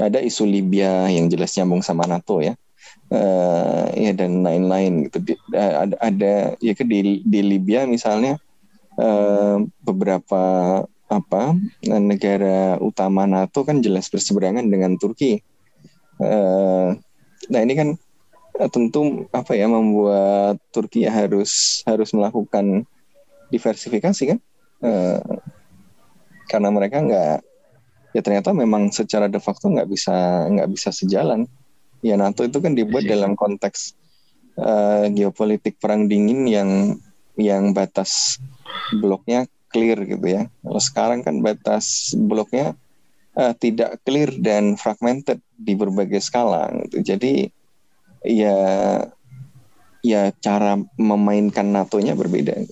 Ada 0.00 0.24
isu 0.24 0.48
Libya 0.48 1.06
yang 1.12 1.28
jelas 1.28 1.52
nyambung 1.58 1.84
sama 1.84 2.08
NATO 2.08 2.40
ya. 2.40 2.56
Uh, 3.12 3.92
ya 3.92 4.16
dan 4.16 4.40
lain-lain 4.40 5.08
gitu. 5.08 5.36
Ada, 5.52 5.94
ada 6.00 6.32
ya 6.64 6.72
ke 6.72 6.84
di 6.84 7.20
di 7.20 7.40
Libya 7.44 7.84
misalnya 7.84 8.40
uh, 8.96 9.60
beberapa 9.84 10.42
apa 11.12 11.52
negara 11.84 12.80
utama 12.80 13.28
NATO 13.28 13.68
kan 13.68 13.84
jelas 13.84 14.08
berseberangan 14.08 14.64
dengan 14.64 14.96
Turki. 14.96 15.44
Uh, 16.16 16.96
nah 17.52 17.60
ini 17.60 17.76
kan 17.76 17.88
tentu 18.68 19.26
apa 19.32 19.56
ya 19.56 19.66
membuat 19.66 20.60
Turki 20.70 21.08
harus 21.08 21.82
harus 21.88 22.10
melakukan 22.12 22.86
diversifikasi 23.48 24.36
kan 24.36 24.38
uh, 24.84 25.20
karena 26.46 26.68
mereka 26.68 27.00
nggak 27.00 27.38
ya 28.12 28.20
ternyata 28.20 28.52
memang 28.52 28.92
secara 28.92 29.26
de 29.26 29.40
facto 29.40 29.72
nggak 29.72 29.88
bisa 29.88 30.46
nggak 30.52 30.68
bisa 30.68 30.92
sejalan 30.92 31.48
ya 32.04 32.18
NATO 32.18 32.44
itu 32.44 32.60
kan 32.60 32.76
dibuat 32.76 33.08
iya 33.08 33.16
dalam 33.16 33.38
konteks 33.38 33.96
uh, 34.58 35.08
geopolitik 35.08 35.78
perang 35.80 36.10
dingin 36.10 36.44
yang 36.50 36.70
yang 37.38 37.72
batas 37.72 38.36
bloknya 39.00 39.48
clear 39.72 40.04
gitu 40.04 40.26
ya. 40.28 40.42
Kalau 40.60 40.80
sekarang 40.82 41.20
kan 41.24 41.40
batas 41.40 42.12
bloknya 42.12 42.76
uh, 43.34 43.56
tidak 43.56 44.04
clear 44.04 44.28
dan 44.36 44.76
fragmented 44.76 45.40
di 45.56 45.72
berbagai 45.72 46.20
skala 46.20 46.68
gitu. 46.86 47.00
Jadi 47.00 47.48
ya 48.26 48.58
ya 50.02 50.34
cara 50.42 50.78
memainkan 50.98 51.70
NATO-nya 51.70 52.18
berbeda. 52.18 52.66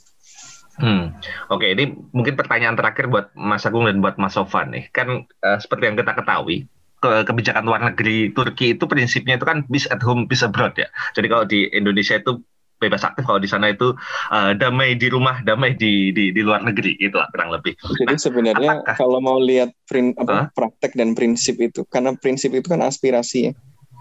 Hmm. 0.80 1.12
Oke, 1.52 1.76
ini 1.76 1.92
mungkin 2.10 2.40
pertanyaan 2.40 2.74
terakhir 2.74 3.12
buat 3.12 3.30
Mas 3.36 3.68
Agung 3.68 3.84
dan 3.84 4.00
buat 4.00 4.16
Mas 4.16 4.34
Sofan 4.34 4.72
nih. 4.72 4.88
Kan 4.90 5.28
uh, 5.44 5.58
seperti 5.60 5.92
yang 5.92 5.96
kita 6.00 6.16
ketahui, 6.16 6.66
ke 7.00 7.12
kebijakan 7.28 7.64
luar 7.64 7.80
negeri 7.84 8.32
Turki 8.32 8.76
itu 8.76 8.84
prinsipnya 8.88 9.36
itu 9.36 9.44
kan 9.44 9.64
peace 9.68 9.88
at 9.92 10.00
home, 10.00 10.24
peace 10.24 10.44
abroad 10.44 10.76
ya. 10.76 10.88
Jadi 11.12 11.26
kalau 11.28 11.44
di 11.44 11.68
Indonesia 11.72 12.16
itu 12.16 12.40
bebas 12.80 13.04
aktif 13.04 13.28
kalau 13.28 13.36
di 13.36 13.44
sana 13.44 13.68
itu 13.68 13.92
uh, 14.32 14.52
damai 14.56 14.96
di 14.96 15.12
rumah, 15.12 15.44
damai 15.44 15.76
di 15.76 16.16
di, 16.16 16.32
di 16.32 16.40
luar 16.40 16.64
negeri 16.64 16.96
itu 16.96 17.12
lah 17.12 17.28
kurang 17.28 17.52
lebih. 17.52 17.76
Jadi 17.76 18.16
nah, 18.16 18.20
sebenarnya 18.20 18.72
apakah, 18.80 18.96
kalau 18.96 19.20
mau 19.20 19.36
lihat 19.36 19.76
prin, 19.84 20.16
apa, 20.16 20.32
huh? 20.32 20.46
praktek 20.56 20.96
dan 20.96 21.12
prinsip 21.12 21.60
itu, 21.60 21.84
karena 21.92 22.16
prinsip 22.16 22.56
itu 22.56 22.64
kan 22.72 22.80
aspirasi 22.80 23.38
ya. 23.48 23.54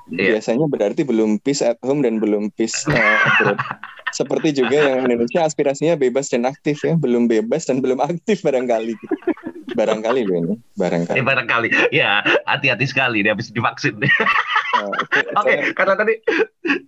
Yeah. 0.09 0.37
Biasanya 0.37 0.65
berarti 0.69 1.01
belum 1.05 1.41
peace 1.45 1.61
at 1.61 1.77
home 1.85 2.01
dan 2.01 2.17
belum 2.17 2.53
peace 2.57 2.85
uh, 2.89 3.17
abroad. 3.25 3.59
Seperti 4.19 4.57
juga 4.57 4.73
yang 4.73 5.05
Indonesia 5.05 5.45
aspirasinya 5.45 5.93
bebas 5.93 6.33
dan 6.33 6.49
aktif 6.49 6.81
ya, 6.81 6.97
belum 6.97 7.29
bebas 7.29 7.69
dan 7.69 7.77
belum 7.77 8.01
aktif 8.01 8.41
barangkali. 8.41 8.97
Barangkali 9.77 10.21
loh 10.25 10.35
ini 10.41 10.55
barangkali 10.75 11.19
ya, 11.21 11.23
barangkali 11.23 11.69
ya 11.93 12.09
hati-hati 12.49 12.89
sekali 12.89 13.21
dia 13.21 13.37
habis 13.37 13.53
divaksin 13.53 14.01
nah, 14.01 14.09
oke 15.37 15.45
okay, 15.45 15.71
karena 15.77 15.93
tadi 15.93 16.13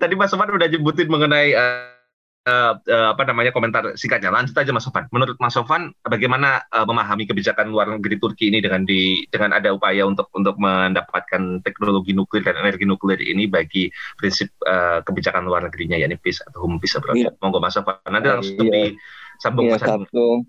tadi 0.01 0.13
Mas 0.17 0.34
Sofan 0.34 0.49
udah 0.49 0.65
nyebutin 0.65 1.05
mengenai 1.05 1.53
uh, 1.53 2.00
uh, 2.47 2.73
uh, 2.77 3.07
apa 3.13 3.23
namanya 3.27 3.53
komentar 3.53 3.93
singkatnya 3.93 4.33
lanjut 4.33 4.55
aja 4.57 4.71
Mas 4.73 4.85
Sofan 4.85 5.05
menurut 5.13 5.37
Mas 5.37 5.53
Sofan 5.53 5.93
bagaimana 6.01 6.65
uh, 6.73 6.85
memahami 6.87 7.29
kebijakan 7.29 7.69
luar 7.69 7.89
negeri 7.91 8.17
Turki 8.17 8.49
ini 8.49 8.63
dengan 8.63 8.85
di 8.85 9.25
dengan 9.29 9.57
ada 9.57 9.73
upaya 9.73 10.05
untuk 10.07 10.29
untuk 10.33 10.57
mendapatkan 10.57 11.61
teknologi 11.61 12.15
nuklir 12.17 12.41
dan 12.41 12.57
energi 12.57 12.85
nuklir 12.87 13.21
ini 13.21 13.45
bagi 13.45 13.89
prinsip 14.17 14.49
uh, 14.65 15.05
kebijakan 15.05 15.45
luar 15.45 15.67
negerinya 15.69 15.97
yakni 15.99 16.17
peace 16.17 16.41
atau 16.41 16.65
home 16.65 16.81
peace 16.81 16.97
abroad. 16.97 17.17
Iya. 17.17 17.29
Monggo 17.37 17.61
Mas 17.61 17.77
Sofan 17.77 17.97
nanti 18.09 18.27
langsung 18.29 18.65
iya. 18.65 18.89
disambung 19.37 19.67
iya, 19.69 19.77
satu 19.77 20.45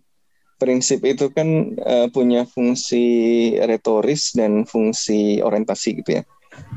prinsip 0.57 1.03
itu 1.03 1.27
kan 1.35 1.75
uh, 1.83 2.07
punya 2.15 2.47
fungsi 2.47 3.05
retoris 3.59 4.31
dan 4.39 4.63
fungsi 4.63 5.43
orientasi 5.43 5.89
gitu 6.01 6.23
ya. 6.23 6.23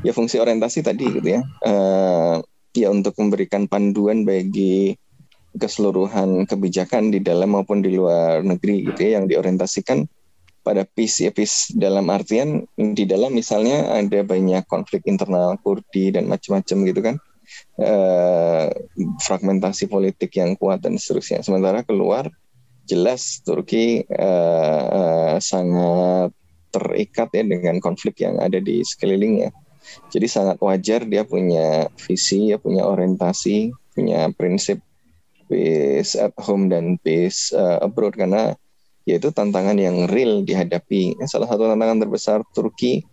Ya 0.02 0.10
fungsi 0.16 0.40
orientasi 0.40 0.82
tadi 0.82 1.06
gitu 1.06 1.28
ya. 1.38 1.40
Uh, 1.62 2.42
ya 2.76 2.92
untuk 2.92 3.16
memberikan 3.16 3.64
panduan 3.70 4.26
bagi 4.26 4.98
keseluruhan 5.56 6.44
kebijakan 6.46 7.10
di 7.10 7.20
dalam 7.20 7.56
maupun 7.56 7.80
di 7.80 7.96
luar 7.96 8.44
negeri 8.44 8.86
gitu 8.92 9.00
ya 9.00 9.20
yang 9.20 9.26
diorientasikan 9.26 10.04
pada 10.62 10.82
peace 10.82 11.22
ya 11.22 11.30
peace 11.30 11.70
dalam 11.72 12.10
artian 12.10 12.66
di 12.74 13.06
dalam 13.06 13.32
misalnya 13.32 13.96
ada 13.96 14.26
banyak 14.26 14.66
konflik 14.66 15.06
internal 15.06 15.54
Kurdi 15.62 16.10
dan 16.14 16.26
macam-macam 16.26 16.78
gitu 16.90 17.00
kan 17.00 17.16
uh, 17.78 18.66
fragmentasi 19.22 19.86
politik 19.86 20.34
yang 20.34 20.58
kuat 20.58 20.82
dan 20.82 20.98
seterusnya 20.98 21.46
sementara 21.46 21.86
keluar 21.86 22.26
jelas 22.86 23.42
Turki 23.42 24.06
uh, 24.06 25.38
sangat 25.42 26.30
terikat 26.70 27.28
ya 27.34 27.42
dengan 27.42 27.82
konflik 27.82 28.22
yang 28.22 28.38
ada 28.38 28.62
di 28.62 28.84
sekelilingnya. 28.84 29.50
Jadi 30.10 30.26
sangat 30.26 30.58
wajar 30.60 31.06
dia 31.06 31.22
punya 31.22 31.88
visi, 31.94 32.50
ya 32.50 32.58
punya 32.58 32.86
orientasi, 32.86 33.70
punya 33.94 34.30
prinsip 34.34 34.82
peace 35.46 36.18
at 36.18 36.34
home 36.38 36.68
dan 36.70 36.98
peace 37.00 37.54
uh, 37.54 37.82
abroad 37.82 38.14
karena 38.14 38.54
yaitu 39.06 39.30
tantangan 39.30 39.78
yang 39.78 40.10
real 40.10 40.42
dihadapi. 40.42 41.14
Salah 41.30 41.46
satu 41.46 41.70
tantangan 41.70 42.02
terbesar 42.02 42.42
Turki 42.50 43.06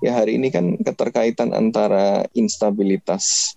ya 0.00 0.16
hari 0.16 0.40
ini 0.40 0.48
kan 0.48 0.76
keterkaitan 0.80 1.52
antara 1.52 2.24
instabilitas 2.36 3.52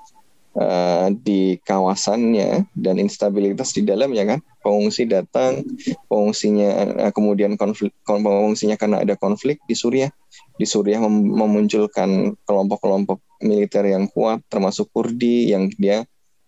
uh, 0.56 1.12
di 1.12 1.60
kawasannya 1.64 2.68
dan 2.74 2.96
instabilitas 2.98 3.72
di 3.76 3.84
dalamnya 3.84 4.36
kan 4.36 4.40
pengungsi 4.64 5.08
datang 5.08 5.64
pengungsinya 6.12 6.70
uh, 7.08 7.12
kemudian 7.12 7.56
konflik 7.56 7.92
pengungsinya 8.04 8.76
karena 8.76 9.04
ada 9.04 9.20
konflik 9.20 9.62
di 9.70 9.76
Suriah 9.78 10.12
di 10.58 10.66
Suriah 10.66 11.00
mem 11.04 11.36
memunculkan 11.36 12.36
kelompok-kelompok 12.44 13.22
militer 13.46 13.86
yang 13.86 14.10
kuat 14.10 14.42
termasuk 14.50 14.90
Kurdi 14.90 15.54
yang 15.54 15.70
dia 15.78 16.04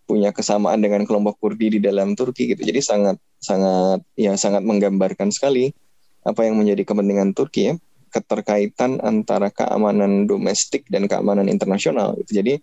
punya 0.10 0.34
kesamaan 0.34 0.82
dengan 0.82 1.06
kelompok 1.06 1.38
Kurdi 1.38 1.78
di 1.78 1.80
dalam 1.80 2.18
Turki 2.18 2.50
gitu 2.50 2.66
jadi 2.66 2.82
sangat 2.82 3.22
sangat 3.38 4.02
ya 4.18 4.34
sangat 4.34 4.66
menggambarkan 4.66 5.30
sekali 5.30 5.70
apa 6.26 6.50
yang 6.50 6.58
menjadi 6.58 6.82
kepentingan 6.90 7.38
Turki 7.38 7.70
ya 7.70 7.74
keterkaitan 8.10 8.98
antara 9.06 9.54
keamanan 9.54 10.26
domestik 10.26 10.90
dan 10.90 11.06
keamanan 11.06 11.46
internasional. 11.46 12.18
Jadi 12.26 12.58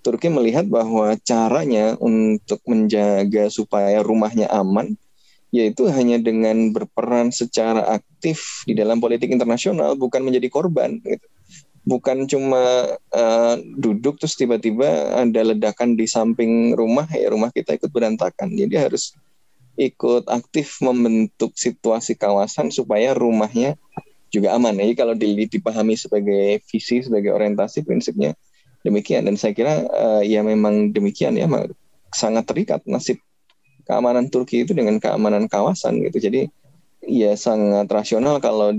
Turki 0.00 0.30
melihat 0.30 0.64
bahwa 0.70 1.18
caranya 1.26 1.98
untuk 1.98 2.62
menjaga 2.64 3.50
supaya 3.50 4.00
rumahnya 4.00 4.46
aman 4.48 4.94
yaitu 5.52 5.84
hanya 5.92 6.16
dengan 6.16 6.72
berperan 6.72 7.28
secara 7.28 7.84
aktif 7.92 8.64
di 8.64 8.72
dalam 8.72 9.04
politik 9.04 9.28
internasional 9.28 9.98
bukan 10.00 10.24
menjadi 10.24 10.48
korban 10.48 10.96
gitu. 11.04 11.26
Bukan 11.82 12.30
cuma 12.30 12.94
uh, 13.10 13.54
duduk 13.74 14.22
terus 14.22 14.38
tiba-tiba 14.38 15.18
ada 15.18 15.40
ledakan 15.42 15.98
di 15.98 16.06
samping 16.06 16.78
rumah 16.78 17.10
ya 17.10 17.34
rumah 17.34 17.50
kita 17.50 17.74
ikut 17.74 17.90
berantakan. 17.90 18.54
Jadi 18.54 18.78
harus 18.78 19.18
ikut 19.74 20.30
aktif 20.30 20.78
membentuk 20.78 21.58
situasi 21.58 22.14
kawasan 22.14 22.70
supaya 22.70 23.16
rumahnya 23.18 23.74
juga 24.30 24.54
aman. 24.54 24.78
Jadi 24.78 24.94
kalau 24.94 25.14
dipahami 25.18 25.98
sebagai 25.98 26.62
visi, 26.70 27.02
sebagai 27.02 27.34
orientasi, 27.34 27.82
prinsipnya 27.82 28.38
demikian. 28.86 29.26
Dan 29.26 29.34
saya 29.34 29.50
kira 29.50 29.82
uh, 29.90 30.22
ya 30.22 30.46
memang 30.46 30.94
demikian 30.94 31.34
ya, 31.34 31.50
sangat 32.14 32.46
terikat 32.46 32.80
nasib 32.86 33.18
keamanan 33.82 34.30
Turki 34.30 34.62
itu 34.62 34.72
dengan 34.72 35.02
keamanan 35.02 35.50
kawasan 35.50 35.98
gitu. 36.06 36.22
Jadi 36.30 36.46
ya 37.02 37.34
sangat 37.34 37.90
rasional 37.90 38.38
kalau 38.38 38.72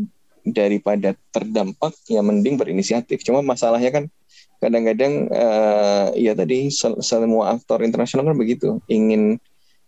daripada 0.44 1.16
terdampak 1.32 1.96
ya 2.12 2.20
mending 2.20 2.60
berinisiatif. 2.60 3.24
Cuma 3.24 3.39
masalahnya 3.39 3.91
kan 3.91 4.06
kadang-kadang 4.60 5.28
uh, 5.32 6.16
ya 6.16 6.32
tadi 6.36 6.72
semua 7.04 7.56
aktor 7.56 7.84
internasional 7.84 8.32
kan 8.32 8.38
begitu 8.39 8.80
ingin 8.88 9.36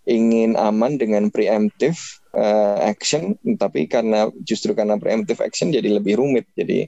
ingin 0.05 0.53
aman 0.59 1.01
dengan 1.01 1.33
preemptive 1.33 1.97
uh, 2.37 2.77
action, 2.85 3.35
tapi 3.57 3.89
karena 3.89 4.29
justru 4.45 4.77
karena 4.77 5.01
preemptive 5.01 5.41
action 5.41 5.73
jadi 5.73 5.97
lebih 5.97 6.21
rumit, 6.21 6.45
jadi 6.53 6.85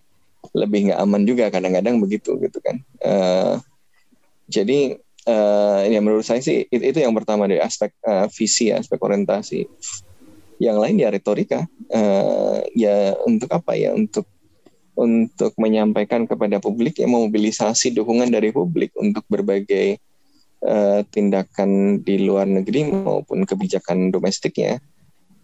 lebih 0.54 0.92
nggak 0.92 1.02
aman 1.02 1.22
juga 1.26 1.50
kadang-kadang 1.50 1.98
begitu 1.98 2.38
gitu 2.38 2.62
kan. 2.62 2.78
Uh, 3.02 3.58
jadi 4.48 5.02
uh, 5.28 5.82
ya 5.90 6.00
menurut 6.00 6.24
saya 6.24 6.40
sih 6.46 6.70
itu, 6.70 6.84
itu 6.94 7.00
yang 7.02 7.18
pertama 7.18 7.50
dari 7.50 7.60
aspek 7.60 7.92
uh, 8.06 8.30
visi, 8.30 8.70
aspek 8.70 9.02
orientasi. 9.02 9.66
Yang 10.58 10.78
lain 10.82 10.96
ya 10.98 11.10
retorika, 11.14 11.60
uh, 11.94 12.60
ya 12.74 13.14
untuk 13.26 13.50
apa 13.54 13.78
ya? 13.78 13.94
Untuk 13.94 14.26
untuk 14.98 15.54
menyampaikan 15.62 16.26
kepada 16.26 16.58
publik 16.58 16.98
ya 16.98 17.06
memobilisasi 17.06 17.94
dukungan 17.94 18.34
dari 18.34 18.50
publik 18.50 18.98
untuk 18.98 19.22
berbagai 19.30 20.02
uh, 20.66 21.06
tindakan 21.14 22.02
di 22.02 22.26
luar 22.26 22.50
negeri 22.50 22.90
maupun 22.90 23.46
kebijakan 23.46 24.10
domestiknya. 24.10 24.82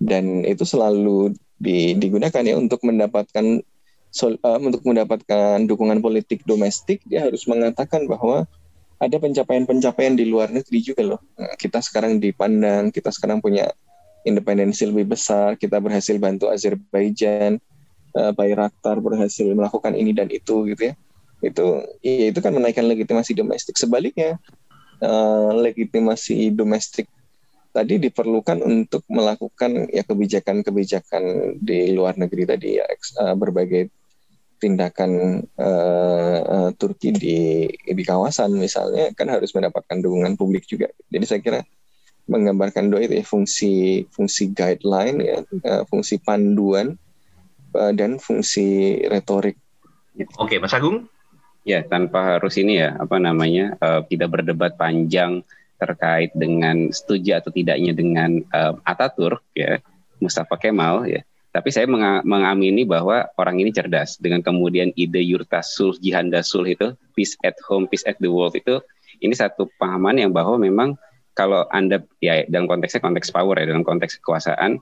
Dan 0.01 0.41
itu 0.43 0.66
selalu 0.66 1.38
di, 1.61 1.93
digunakan 1.95 2.43
ya 2.43 2.57
untuk 2.57 2.82
mendapatkan 2.82 3.61
sol, 4.09 4.41
uh, 4.41 4.57
untuk 4.57 4.82
mendapatkan 4.84 5.64
dukungan 5.70 6.01
politik 6.01 6.41
domestik. 6.49 7.05
Dia 7.05 7.30
harus 7.30 7.45
mengatakan 7.45 8.09
bahwa 8.09 8.49
ada 8.97 9.18
pencapaian-pencapaian 9.20 10.16
di 10.18 10.26
luar 10.26 10.49
negeri 10.49 10.80
juga 10.80 11.03
loh. 11.03 11.22
Nah, 11.36 11.53
kita 11.59 11.84
sekarang 11.84 12.18
dipandang, 12.18 12.89
kita 12.89 13.11
sekarang 13.11 13.43
punya 13.43 13.70
independensi 14.24 14.88
lebih 14.88 15.15
besar, 15.15 15.55
kita 15.59 15.80
berhasil 15.80 16.15
bantu 16.19 16.49
Azerbaijan, 16.49 17.59
uh, 18.15 18.32
Bayraktar 18.32 18.99
berhasil 18.99 19.45
melakukan 19.51 19.93
ini 19.93 20.11
dan 20.15 20.32
itu 20.32 20.67
gitu 20.71 20.91
ya. 20.91 20.93
Itu 21.43 21.84
ya 21.99 22.32
itu 22.32 22.39
kan 22.39 22.55
menaikkan 22.55 22.88
legitimasi 22.88 23.36
domestik. 23.36 23.76
Sebaliknya 23.76 24.39
uh, 25.03 25.51
legitimasi 25.59 26.55
domestik 26.55 27.11
tadi 27.74 27.97
diperlukan 27.97 28.61
untuk 28.61 29.01
melakukan 29.09 29.89
ya 29.89 30.05
kebijakan-kebijakan 30.05 31.57
di 31.57 31.91
luar 31.97 32.13
negeri 32.21 32.45
tadi 32.45 32.78
ya 32.78 32.86
uh, 33.17 33.34
berbagai 33.34 33.89
tindakan 34.61 35.43
uh, 35.59 36.71
Turki 36.80 37.11
di 37.11 37.67
di 37.67 38.03
kawasan 38.05 38.55
misalnya 38.55 39.11
kan 39.11 39.28
harus 39.28 39.51
mendapatkan 39.51 39.99
dukungan 39.99 40.39
publik 40.39 40.63
juga. 40.63 40.88
Jadi 41.11 41.26
saya 41.28 41.41
kira 41.43 41.59
menggambarkan 42.24 42.88
doa 42.88 43.03
itu 43.03 43.19
ya 43.19 43.26
fungsi 43.28 44.03
fungsi 44.07 44.55
guideline 44.55 45.19
ya 45.19 45.38
uh, 45.43 45.84
fungsi 45.91 46.24
panduan 46.24 46.95
uh, 47.76 47.91
dan 47.91 48.21
fungsi 48.21 49.01
retorik. 49.09 49.59
Oke, 50.38 50.61
Mas 50.61 50.74
Agung. 50.78 51.09
Ya, 51.63 51.80
tanpa 51.80 52.38
harus 52.38 52.59
ini 52.59 52.76
ya, 52.76 52.99
apa 52.99 53.24
namanya, 53.24 53.80
uh, 53.80 54.03
tidak 54.03 54.36
berdebat 54.36 54.76
panjang 54.76 55.47
terkait 55.80 56.36
dengan 56.36 56.91
setuju 56.91 57.39
atau 57.39 57.55
tidaknya 57.55 57.95
dengan 57.95 58.43
uh, 58.51 58.76
Ataturk 58.84 59.41
ya, 59.55 59.80
Mustafa 60.19 60.59
Kemal 60.59 61.07
ya. 61.07 61.24
Tapi 61.53 61.69
saya 61.69 61.86
mengamini 62.26 62.82
bahwa 62.82 63.30
orang 63.38 63.61
ini 63.61 63.69
cerdas 63.69 64.17
dengan 64.17 64.41
kemudian 64.41 64.89
ide 64.97 65.21
Yurtasul, 65.21 65.93
Jihandasul 66.01 66.65
itu 66.74 66.97
peace 67.13 67.38
at 67.45 67.53
home, 67.69 67.86
peace 67.86 68.01
at 68.09 68.17
the 68.17 68.26
world 68.26 68.57
itu 68.57 68.82
ini 69.21 69.38
satu 69.38 69.69
pahaman 69.78 70.17
yang 70.17 70.34
bahwa 70.34 70.57
memang 70.57 70.97
kalau 71.34 71.65
anda 71.69 72.01
ya 72.21 72.45
dalam 72.49 72.69
konteksnya 72.69 73.01
konteks 73.01 73.34
power 73.34 73.57
ya 73.57 73.65
dalam 73.69 73.86
konteks 73.86 74.21
kekuasaan 74.21 74.81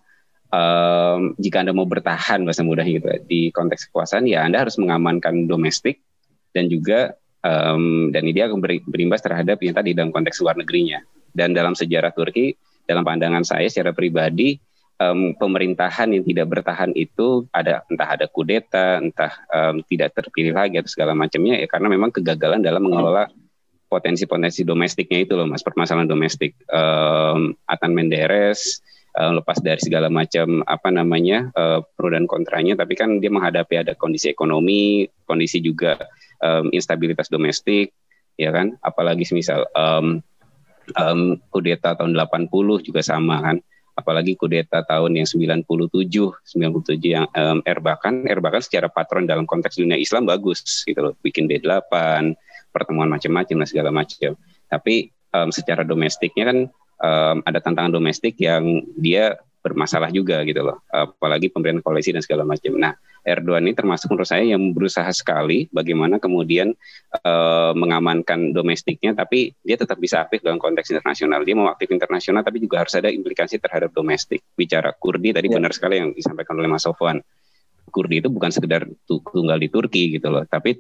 um, 0.52 1.36
jika 1.40 1.64
anda 1.64 1.74
mau 1.76 1.88
bertahan 1.88 2.44
bahasa 2.44 2.64
mudah 2.64 2.84
gitu 2.84 3.08
di 3.28 3.52
konteks 3.56 3.90
kekuasaan 3.90 4.28
ya 4.28 4.44
anda 4.44 4.64
harus 4.64 4.76
mengamankan 4.80 5.48
domestik 5.48 6.04
dan 6.52 6.68
juga 6.68 7.16
um, 7.46 8.10
dan 8.14 8.22
ini 8.26 8.34
dia 8.38 8.46
akan 8.48 8.62
berimbas 8.62 9.22
terhadap 9.22 9.58
yang 9.62 9.76
tadi 9.76 9.94
dalam 9.98 10.14
konteks 10.14 10.42
luar 10.42 10.58
negerinya. 10.58 11.02
Dan 11.32 11.56
dalam 11.56 11.74
sejarah 11.74 12.12
Turki, 12.12 12.54
dalam 12.84 13.08
pandangan 13.08 13.48
saya 13.48 13.72
secara 13.72 13.96
pribadi, 13.96 14.60
um, 15.00 15.32
pemerintahan 15.40 16.12
yang 16.12 16.24
tidak 16.28 16.52
bertahan 16.52 16.92
itu 16.94 17.48
ada 17.56 17.88
entah 17.88 18.10
ada 18.20 18.26
kudeta, 18.28 19.00
entah 19.00 19.32
um, 19.48 19.80
tidak 19.88 20.12
terpilih 20.16 20.54
lagi 20.56 20.78
atau 20.78 20.92
segala 20.92 21.16
macamnya 21.16 21.56
ya 21.60 21.68
karena 21.72 21.88
memang 21.88 22.12
kegagalan 22.12 22.60
dalam 22.60 22.84
mengelola 22.84 23.32
potensi-potensi 23.92 24.64
domestiknya 24.64 25.28
itu 25.28 25.36
loh 25.36 25.44
mas 25.44 25.60
permasalahan 25.60 26.08
domestik 26.08 26.56
um, 26.72 27.52
Atan 27.68 27.92
Menderes 27.92 28.80
uh, 29.20 29.36
lepas 29.36 29.60
dari 29.60 29.84
segala 29.84 30.08
macam 30.08 30.64
apa 30.64 30.88
namanya 30.88 31.52
uh, 31.52 31.84
pro 31.84 32.08
dan 32.08 32.24
kontranya 32.24 32.80
tapi 32.80 32.96
kan 32.96 33.20
dia 33.20 33.28
menghadapi 33.28 33.84
ada 33.84 33.92
kondisi 34.00 34.32
ekonomi 34.32 35.12
kondisi 35.28 35.60
juga 35.60 36.00
um, 36.42 36.74
instabilitas 36.74 37.30
domestik, 37.30 37.94
ya 38.36 38.50
kan? 38.52 38.76
Apalagi 38.82 39.24
misal 39.32 39.70
um, 39.78 40.20
um, 40.98 41.38
kudeta 41.54 41.94
tahun 41.94 42.18
80 42.18 42.50
juga 42.84 43.02
sama 43.06 43.40
kan? 43.40 43.58
Apalagi 43.94 44.34
kudeta 44.34 44.82
tahun 44.82 45.22
yang 45.22 45.28
97, 45.30 45.68
97 45.70 46.98
yang 47.06 47.26
um, 47.38 47.62
Erbakan, 47.64 48.26
Erbakan 48.26 48.64
secara 48.64 48.90
patron 48.90 49.30
dalam 49.30 49.46
konteks 49.46 49.78
dunia 49.78 50.00
Islam 50.00 50.26
bagus 50.26 50.84
gitu 50.84 51.00
loh, 51.00 51.14
bikin 51.22 51.46
D8, 51.46 51.94
pertemuan 52.72 53.12
macam-macam 53.12 53.56
dan 53.64 53.68
segala 53.68 53.90
macam. 53.94 54.34
Tapi 54.72 55.12
um, 55.36 55.50
secara 55.52 55.84
domestiknya 55.84 56.50
kan 56.52 56.58
um, 57.04 57.38
ada 57.44 57.60
tantangan 57.60 57.92
domestik 57.92 58.40
yang 58.40 58.84
dia 58.96 59.38
bermasalah 59.62 60.10
juga 60.10 60.42
gitu 60.42 60.66
loh. 60.66 60.82
Apalagi 60.90 61.54
pemberian 61.54 61.80
koalisi 61.86 62.10
dan 62.10 62.26
segala 62.26 62.42
macam. 62.42 62.74
Nah, 62.82 62.98
Erdogan 63.22 63.70
ini 63.70 63.78
termasuk 63.78 64.10
menurut 64.10 64.26
saya 64.26 64.42
yang 64.42 64.74
berusaha 64.74 65.08
sekali 65.14 65.70
bagaimana 65.70 66.18
kemudian 66.18 66.74
uh, 67.22 67.70
mengamankan 67.78 68.50
domestiknya 68.50 69.14
tapi 69.14 69.54
dia 69.62 69.78
tetap 69.78 70.02
bisa 70.02 70.26
aktif 70.26 70.42
dalam 70.42 70.58
konteks 70.58 70.90
internasional. 70.90 71.46
Dia 71.46 71.54
mau 71.54 71.70
aktif 71.70 71.94
internasional 71.94 72.42
tapi 72.42 72.58
juga 72.58 72.82
harus 72.82 72.98
ada 72.98 73.14
implikasi 73.14 73.62
terhadap 73.62 73.94
domestik. 73.94 74.42
Bicara 74.58 74.90
Kurdi 74.98 75.38
tadi 75.38 75.54
ya. 75.54 75.62
benar 75.62 75.72
sekali 75.78 76.02
yang 76.02 76.10
disampaikan 76.18 76.58
oleh 76.58 76.70
Mas 76.70 76.82
Sofwan. 76.82 77.22
Kurdi 77.94 78.26
itu 78.26 78.30
bukan 78.34 78.50
sekedar 78.50 78.90
tunggal 79.06 79.62
di 79.62 79.68
Turki 79.70 80.18
gitu 80.18 80.32
loh, 80.32 80.48
tapi 80.48 80.80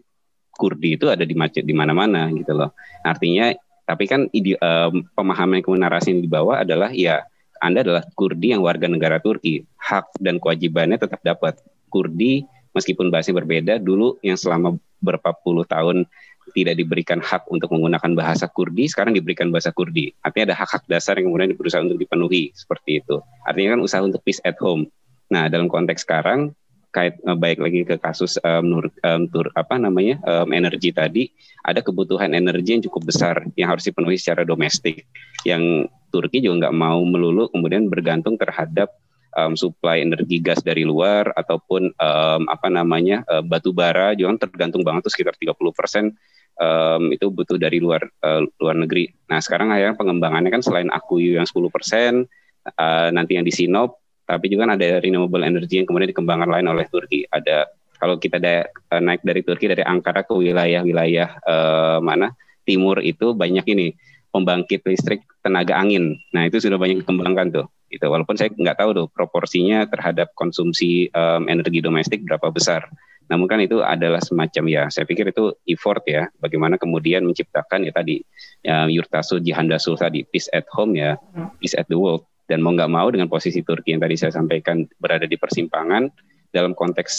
Kurdi 0.62 1.02
itu 1.02 1.10
ada 1.10 1.26
di 1.26 1.34
macet 1.34 1.66
di 1.66 1.74
mana-mana 1.74 2.30
gitu 2.30 2.54
loh. 2.54 2.78
Artinya 3.02 3.50
tapi 3.90 4.06
kan 4.06 4.30
ide, 4.30 4.62
um, 4.62 5.02
pemahaman 5.18 5.66
narasi 5.66 6.14
yang 6.14 6.22
dibawa 6.22 6.62
adalah 6.62 6.94
ya 6.94 7.26
anda 7.58 7.82
adalah 7.82 8.06
Kurdi 8.14 8.54
yang 8.54 8.62
warga 8.62 8.86
negara 8.86 9.18
Turki. 9.18 9.66
Hak 9.82 10.22
dan 10.22 10.38
kewajibannya 10.38 11.02
tetap 11.02 11.26
dapat. 11.26 11.58
Kurdi 11.90 12.46
meskipun 12.78 13.10
bahasa 13.10 13.34
berbeda 13.34 13.82
dulu 13.82 14.22
yang 14.22 14.38
selama 14.38 14.78
berapa 15.02 15.34
puluh 15.42 15.66
tahun 15.66 16.06
tidak 16.52 16.80
diberikan 16.80 17.20
hak 17.20 17.48
untuk 17.48 17.72
menggunakan 17.72 18.12
bahasa 18.18 18.50
Kurdi, 18.50 18.90
sekarang 18.90 19.16
diberikan 19.16 19.52
bahasa 19.54 19.72
Kurdi. 19.72 20.12
Artinya 20.24 20.52
ada 20.52 20.58
hak-hak 20.64 20.84
dasar 20.90 21.16
yang 21.16 21.32
kemudian 21.32 21.54
berusaha 21.56 21.80
untuk 21.80 22.00
dipenuhi 22.02 22.52
seperti 22.52 23.04
itu. 23.04 23.20
Artinya 23.48 23.78
kan 23.78 23.82
usaha 23.84 24.02
untuk 24.04 24.20
peace 24.26 24.42
at 24.44 24.58
home. 24.60 24.90
Nah, 25.32 25.48
dalam 25.48 25.72
konteks 25.72 26.04
sekarang 26.04 26.52
kait 26.92 27.16
uh, 27.24 27.36
baik 27.40 27.64
lagi 27.64 27.88
ke 27.88 27.96
kasus 27.98 28.36
um, 28.44 28.84
um, 28.84 29.22
tur 29.32 29.48
apa 29.56 29.80
namanya 29.80 30.20
um, 30.28 30.52
energi 30.52 30.92
tadi 30.92 31.32
ada 31.64 31.80
kebutuhan 31.80 32.36
energi 32.36 32.78
yang 32.78 32.84
cukup 32.84 33.08
besar 33.08 33.48
yang 33.56 33.72
harus 33.72 33.88
dipenuhi 33.88 34.20
secara 34.20 34.44
domestik 34.44 35.08
yang 35.48 35.88
Turki 36.12 36.44
juga 36.44 36.68
nggak 36.68 36.76
mau 36.76 37.00
melulu 37.08 37.48
kemudian 37.48 37.88
bergantung 37.88 38.36
terhadap 38.36 38.92
um, 39.36 39.56
suplai 39.56 40.04
energi 40.04 40.44
gas 40.44 40.60
dari 40.60 40.84
luar 40.84 41.32
ataupun 41.32 41.96
um, 41.96 42.42
apa 42.52 42.68
namanya 42.68 43.24
uh, 43.32 43.40
batu 43.40 43.72
bara 43.72 44.12
juga 44.12 44.48
tergantung 44.48 44.84
banget 44.84 45.08
tuh 45.08 45.14
sekitar 45.16 45.40
30 45.40 45.56
persen 45.72 46.12
um, 46.60 47.04
itu 47.16 47.32
butuh 47.32 47.56
dari 47.56 47.80
luar 47.80 48.04
uh, 48.24 48.44
luar 48.60 48.76
negeri. 48.76 49.12
Nah 49.32 49.40
sekarang 49.40 49.72
akhirnya 49.72 49.96
pengembangannya 49.96 50.52
kan 50.52 50.64
selain 50.64 50.92
Akuyu 50.92 51.40
yang 51.40 51.48
10 51.48 51.56
persen 51.72 52.28
uh, 52.76 53.10
nanti 53.16 53.40
yang 53.40 53.48
di 53.48 53.54
Sinop 53.54 54.01
tapi 54.32 54.48
juga 54.48 54.64
kan 54.64 54.80
ada 54.80 55.04
renewable 55.04 55.44
energy 55.44 55.84
yang 55.84 55.88
kemudian 55.88 56.16
dikembangkan 56.16 56.48
lain 56.48 56.72
oleh 56.72 56.88
Turki. 56.88 57.28
Ada 57.28 57.68
kalau 58.00 58.16
kita 58.16 58.40
da, 58.40 58.64
naik 58.98 59.28
dari 59.28 59.44
Turki 59.44 59.68
dari 59.68 59.84
Ankara 59.84 60.24
ke 60.24 60.32
wilayah-wilayah 60.32 61.30
uh, 61.44 61.98
mana 62.00 62.32
timur 62.64 63.04
itu 63.04 63.36
banyak 63.36 63.68
ini 63.68 63.92
pembangkit 64.32 64.88
listrik 64.88 65.28
tenaga 65.44 65.76
angin. 65.76 66.16
Nah 66.32 66.48
itu 66.48 66.64
sudah 66.64 66.80
banyak 66.80 67.04
dikembangkan 67.04 67.52
tuh 67.52 67.68
gitu. 67.92 68.08
Walaupun 68.08 68.40
saya 68.40 68.50
nggak 68.50 68.80
tahu 68.80 68.90
tuh 68.96 69.08
proporsinya 69.12 69.84
terhadap 69.92 70.32
konsumsi 70.34 71.12
um, 71.12 71.52
energi 71.52 71.84
domestik 71.84 72.24
berapa 72.24 72.48
besar. 72.48 72.88
Namun 73.28 73.48
kan 73.48 73.64
itu 73.64 73.80
adalah 73.80 74.20
semacam 74.20 74.64
ya, 74.68 74.84
saya 74.92 75.08
pikir 75.08 75.32
itu 75.32 75.56
effort 75.64 76.04
ya, 76.04 76.28
bagaimana 76.44 76.76
kemudian 76.76 77.24
menciptakan 77.24 77.88
ya 77.88 77.96
tadi 77.96 78.20
ya, 78.60 78.92
Yurtasul 78.92 79.40
Jihandasul 79.40 79.96
tadi 79.96 80.28
peace 80.28 80.52
at 80.52 80.68
home 80.68 81.00
ya, 81.00 81.16
peace 81.64 81.72
at 81.80 81.88
the 81.88 81.96
world. 81.96 82.28
Dan 82.50 82.64
mau 82.64 82.74
nggak 82.74 82.92
mau 82.92 83.08
dengan 83.10 83.28
posisi 83.30 83.62
Turki 83.62 83.96
yang 83.96 84.02
tadi 84.02 84.16
saya 84.18 84.34
sampaikan 84.34 84.86
berada 84.98 85.26
di 85.26 85.38
persimpangan 85.38 86.10
dalam 86.52 86.76
konteks 86.76 87.14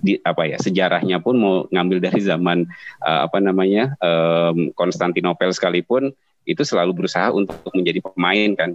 di 0.00 0.16
apa 0.24 0.48
ya 0.48 0.56
sejarahnya 0.56 1.20
pun 1.20 1.36
mau 1.36 1.54
ngambil 1.68 2.00
dari 2.00 2.20
zaman 2.24 2.64
uh, 3.04 3.28
apa 3.28 3.38
namanya 3.38 3.92
um, 4.00 4.72
Konstantinopel 4.72 5.52
sekalipun 5.52 6.12
itu 6.48 6.62
selalu 6.64 7.04
berusaha 7.04 7.28
untuk 7.30 7.56
menjadi 7.76 8.00
pemain 8.00 8.50
kan. 8.56 8.70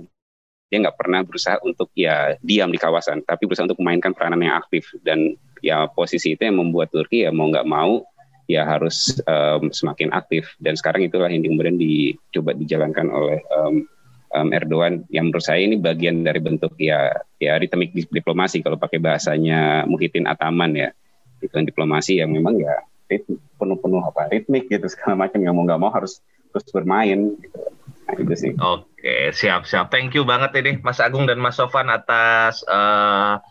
Dia 0.70 0.82
nggak 0.82 0.98
pernah 0.98 1.22
berusaha 1.22 1.62
untuk 1.62 1.94
ya 1.94 2.34
diam 2.42 2.74
di 2.74 2.80
kawasan 2.82 3.22
tapi 3.26 3.46
berusaha 3.46 3.70
untuk 3.70 3.82
memainkan 3.82 4.14
peranan 4.14 4.42
yang 4.42 4.58
aktif. 4.58 4.94
Dan 5.02 5.38
ya 5.62 5.90
posisi 5.90 6.34
itu 6.38 6.46
yang 6.46 6.62
membuat 6.62 6.94
Turki 6.94 7.26
ya 7.26 7.34
mau 7.34 7.50
nggak 7.50 7.68
mau 7.70 8.06
ya 8.46 8.66
harus 8.66 9.18
um, 9.26 9.70
semakin 9.70 10.14
aktif. 10.14 10.54
Dan 10.62 10.78
sekarang 10.78 11.06
itulah 11.06 11.30
yang 11.30 11.46
kemudian 11.46 11.78
dicoba 11.78 12.54
dijalankan 12.54 13.10
oleh 13.10 13.42
um, 13.54 13.86
um, 14.36 14.52
Erdogan 14.52 15.08
yang 15.08 15.32
menurut 15.32 15.46
saya 15.48 15.64
ini 15.64 15.80
bagian 15.80 16.28
dari 16.28 16.44
bentuk 16.44 16.76
ya 16.76 17.16
ya 17.40 17.56
ritmik 17.56 17.96
diplomasi 17.96 18.60
kalau 18.60 18.76
pakai 18.76 19.00
bahasanya 19.00 19.88
Muhyiddin 19.88 20.28
Ataman 20.28 20.76
ya 20.76 20.90
itu 21.40 21.56
diplomasi 21.56 22.20
yang 22.20 22.36
memang 22.36 22.60
ya 22.60 22.84
penuh-penuh 23.56 24.02
apa 24.04 24.28
ritmik 24.34 24.68
gitu 24.68 24.92
segala 24.92 25.26
macam 25.28 25.40
yang 25.40 25.56
mau 25.56 25.64
nggak 25.64 25.80
mau 25.80 25.92
harus 25.94 26.20
terus 26.52 26.68
bermain 26.72 27.36
gitu. 27.40 27.60
Nah, 28.06 28.38
sih. 28.38 28.54
Oke, 28.54 29.34
siap 29.34 29.66
siap. 29.66 29.90
Thank 29.90 30.14
you 30.14 30.24
banget 30.30 30.54
ini 30.62 30.78
Mas 30.86 31.02
Agung 31.02 31.26
dan 31.26 31.42
Mas 31.42 31.58
Sofan 31.58 31.90
atas 31.90 32.62
uh, 32.70 33.42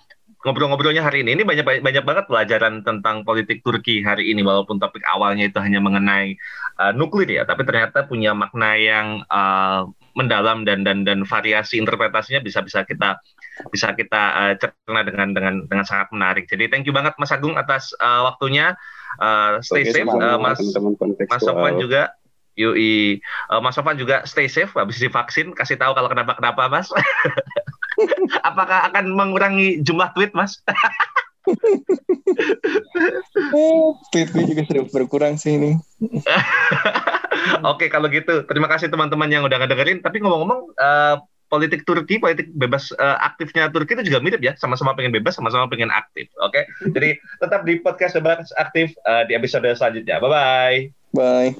ngobrol-ngobrolnya 0.47 1.03
hari 1.03 1.27
ini. 1.27 1.35
Ini 1.41 1.43
banyak 1.43 1.83
banyak 1.83 2.05
banget 2.07 2.25
pelajaran 2.31 2.87
tentang 2.87 3.27
politik 3.27 3.67
Turki 3.67 4.05
hari 4.05 4.31
ini 4.31 4.47
walaupun 4.47 4.79
topik 4.79 5.03
awalnya 5.09 5.49
itu 5.51 5.59
hanya 5.59 5.83
mengenai 5.83 6.39
uh, 6.79 6.93
nuklir 6.95 7.29
ya, 7.29 7.43
tapi 7.49 7.67
ternyata 7.67 8.07
punya 8.07 8.37
makna 8.37 8.79
yang 8.79 9.07
uh, 9.27 9.91
mendalam 10.15 10.63
dan 10.63 10.87
dan 10.87 11.03
dan 11.03 11.27
variasi 11.27 11.79
interpretasinya 11.79 12.41
bisa 12.41 12.63
bisa 12.63 12.87
kita 12.87 13.19
bisa 13.71 13.95
kita 13.95 14.23
uh, 14.35 14.55
cerna 14.59 15.01
dengan 15.07 15.29
dengan 15.35 15.55
dengan 15.67 15.85
sangat 15.87 16.11
menarik. 16.11 16.47
Jadi 16.51 16.71
thank 16.71 16.87
you 16.87 16.95
banget 16.95 17.15
Mas 17.19 17.35
Agung 17.35 17.55
atas 17.55 17.95
uh, 17.99 18.27
waktunya. 18.27 18.75
Uh, 19.15 19.63
stay 19.63 19.87
Oke, 19.87 19.95
safe, 19.95 20.11
uh, 20.11 20.39
Mas 20.39 20.59
Mas 21.31 21.43
Sofan 21.43 21.79
juga. 21.79 22.15
Yui, 22.55 23.19
uh, 23.51 23.59
Mas 23.59 23.75
Sofan 23.75 23.99
juga 23.99 24.23
stay 24.27 24.47
safe 24.47 24.71
habis 24.79 25.03
divaksin. 25.03 25.55
Kasih 25.55 25.79
tahu 25.79 25.95
kalau 25.95 26.07
kenapa 26.11 26.39
kenapa 26.39 26.71
Mas. 26.71 26.91
Apakah 28.49 28.91
akan 28.91 29.15
mengurangi 29.15 29.83
jumlah 29.83 30.15
tweet, 30.15 30.35
Mas? 30.35 30.63
Tweetnya 34.13 34.45
juga 34.49 34.63
sudah 34.65 34.85
berkurang 34.91 35.35
sih 35.37 35.57
ini. 35.61 35.77
Oke, 37.71 37.93
kalau 37.93 38.09
gitu 38.09 38.47
terima 38.49 38.69
kasih 38.71 38.89
teman-teman 38.89 39.29
yang 39.29 39.45
udah 39.45 39.61
ngedengerin. 39.61 40.01
Tapi 40.01 40.25
ngomong-ngomong, 40.25 40.61
uh, 40.81 41.17
politik 41.53 41.87
Turki, 41.87 42.19
politik 42.19 42.51
bebas 42.51 42.91
uh, 42.97 43.21
aktifnya 43.23 43.71
Turki 43.71 43.95
itu 43.95 44.11
juga 44.11 44.19
mirip 44.19 44.43
ya, 44.43 44.59
sama-sama 44.59 44.97
pengen 44.99 45.15
bebas, 45.15 45.39
sama-sama 45.39 45.71
pengen 45.71 45.93
aktif. 45.93 46.27
Oke, 46.43 46.67
jadi 46.91 47.15
tetap 47.39 47.63
di 47.63 47.79
podcast 47.79 48.19
bebas 48.19 48.51
aktif 48.59 48.91
uh, 49.07 49.23
di 49.29 49.39
episode 49.39 49.69
selanjutnya. 49.77 50.19
Bye 50.19 50.31
bye. 50.31 50.79
Bye. 51.15 51.51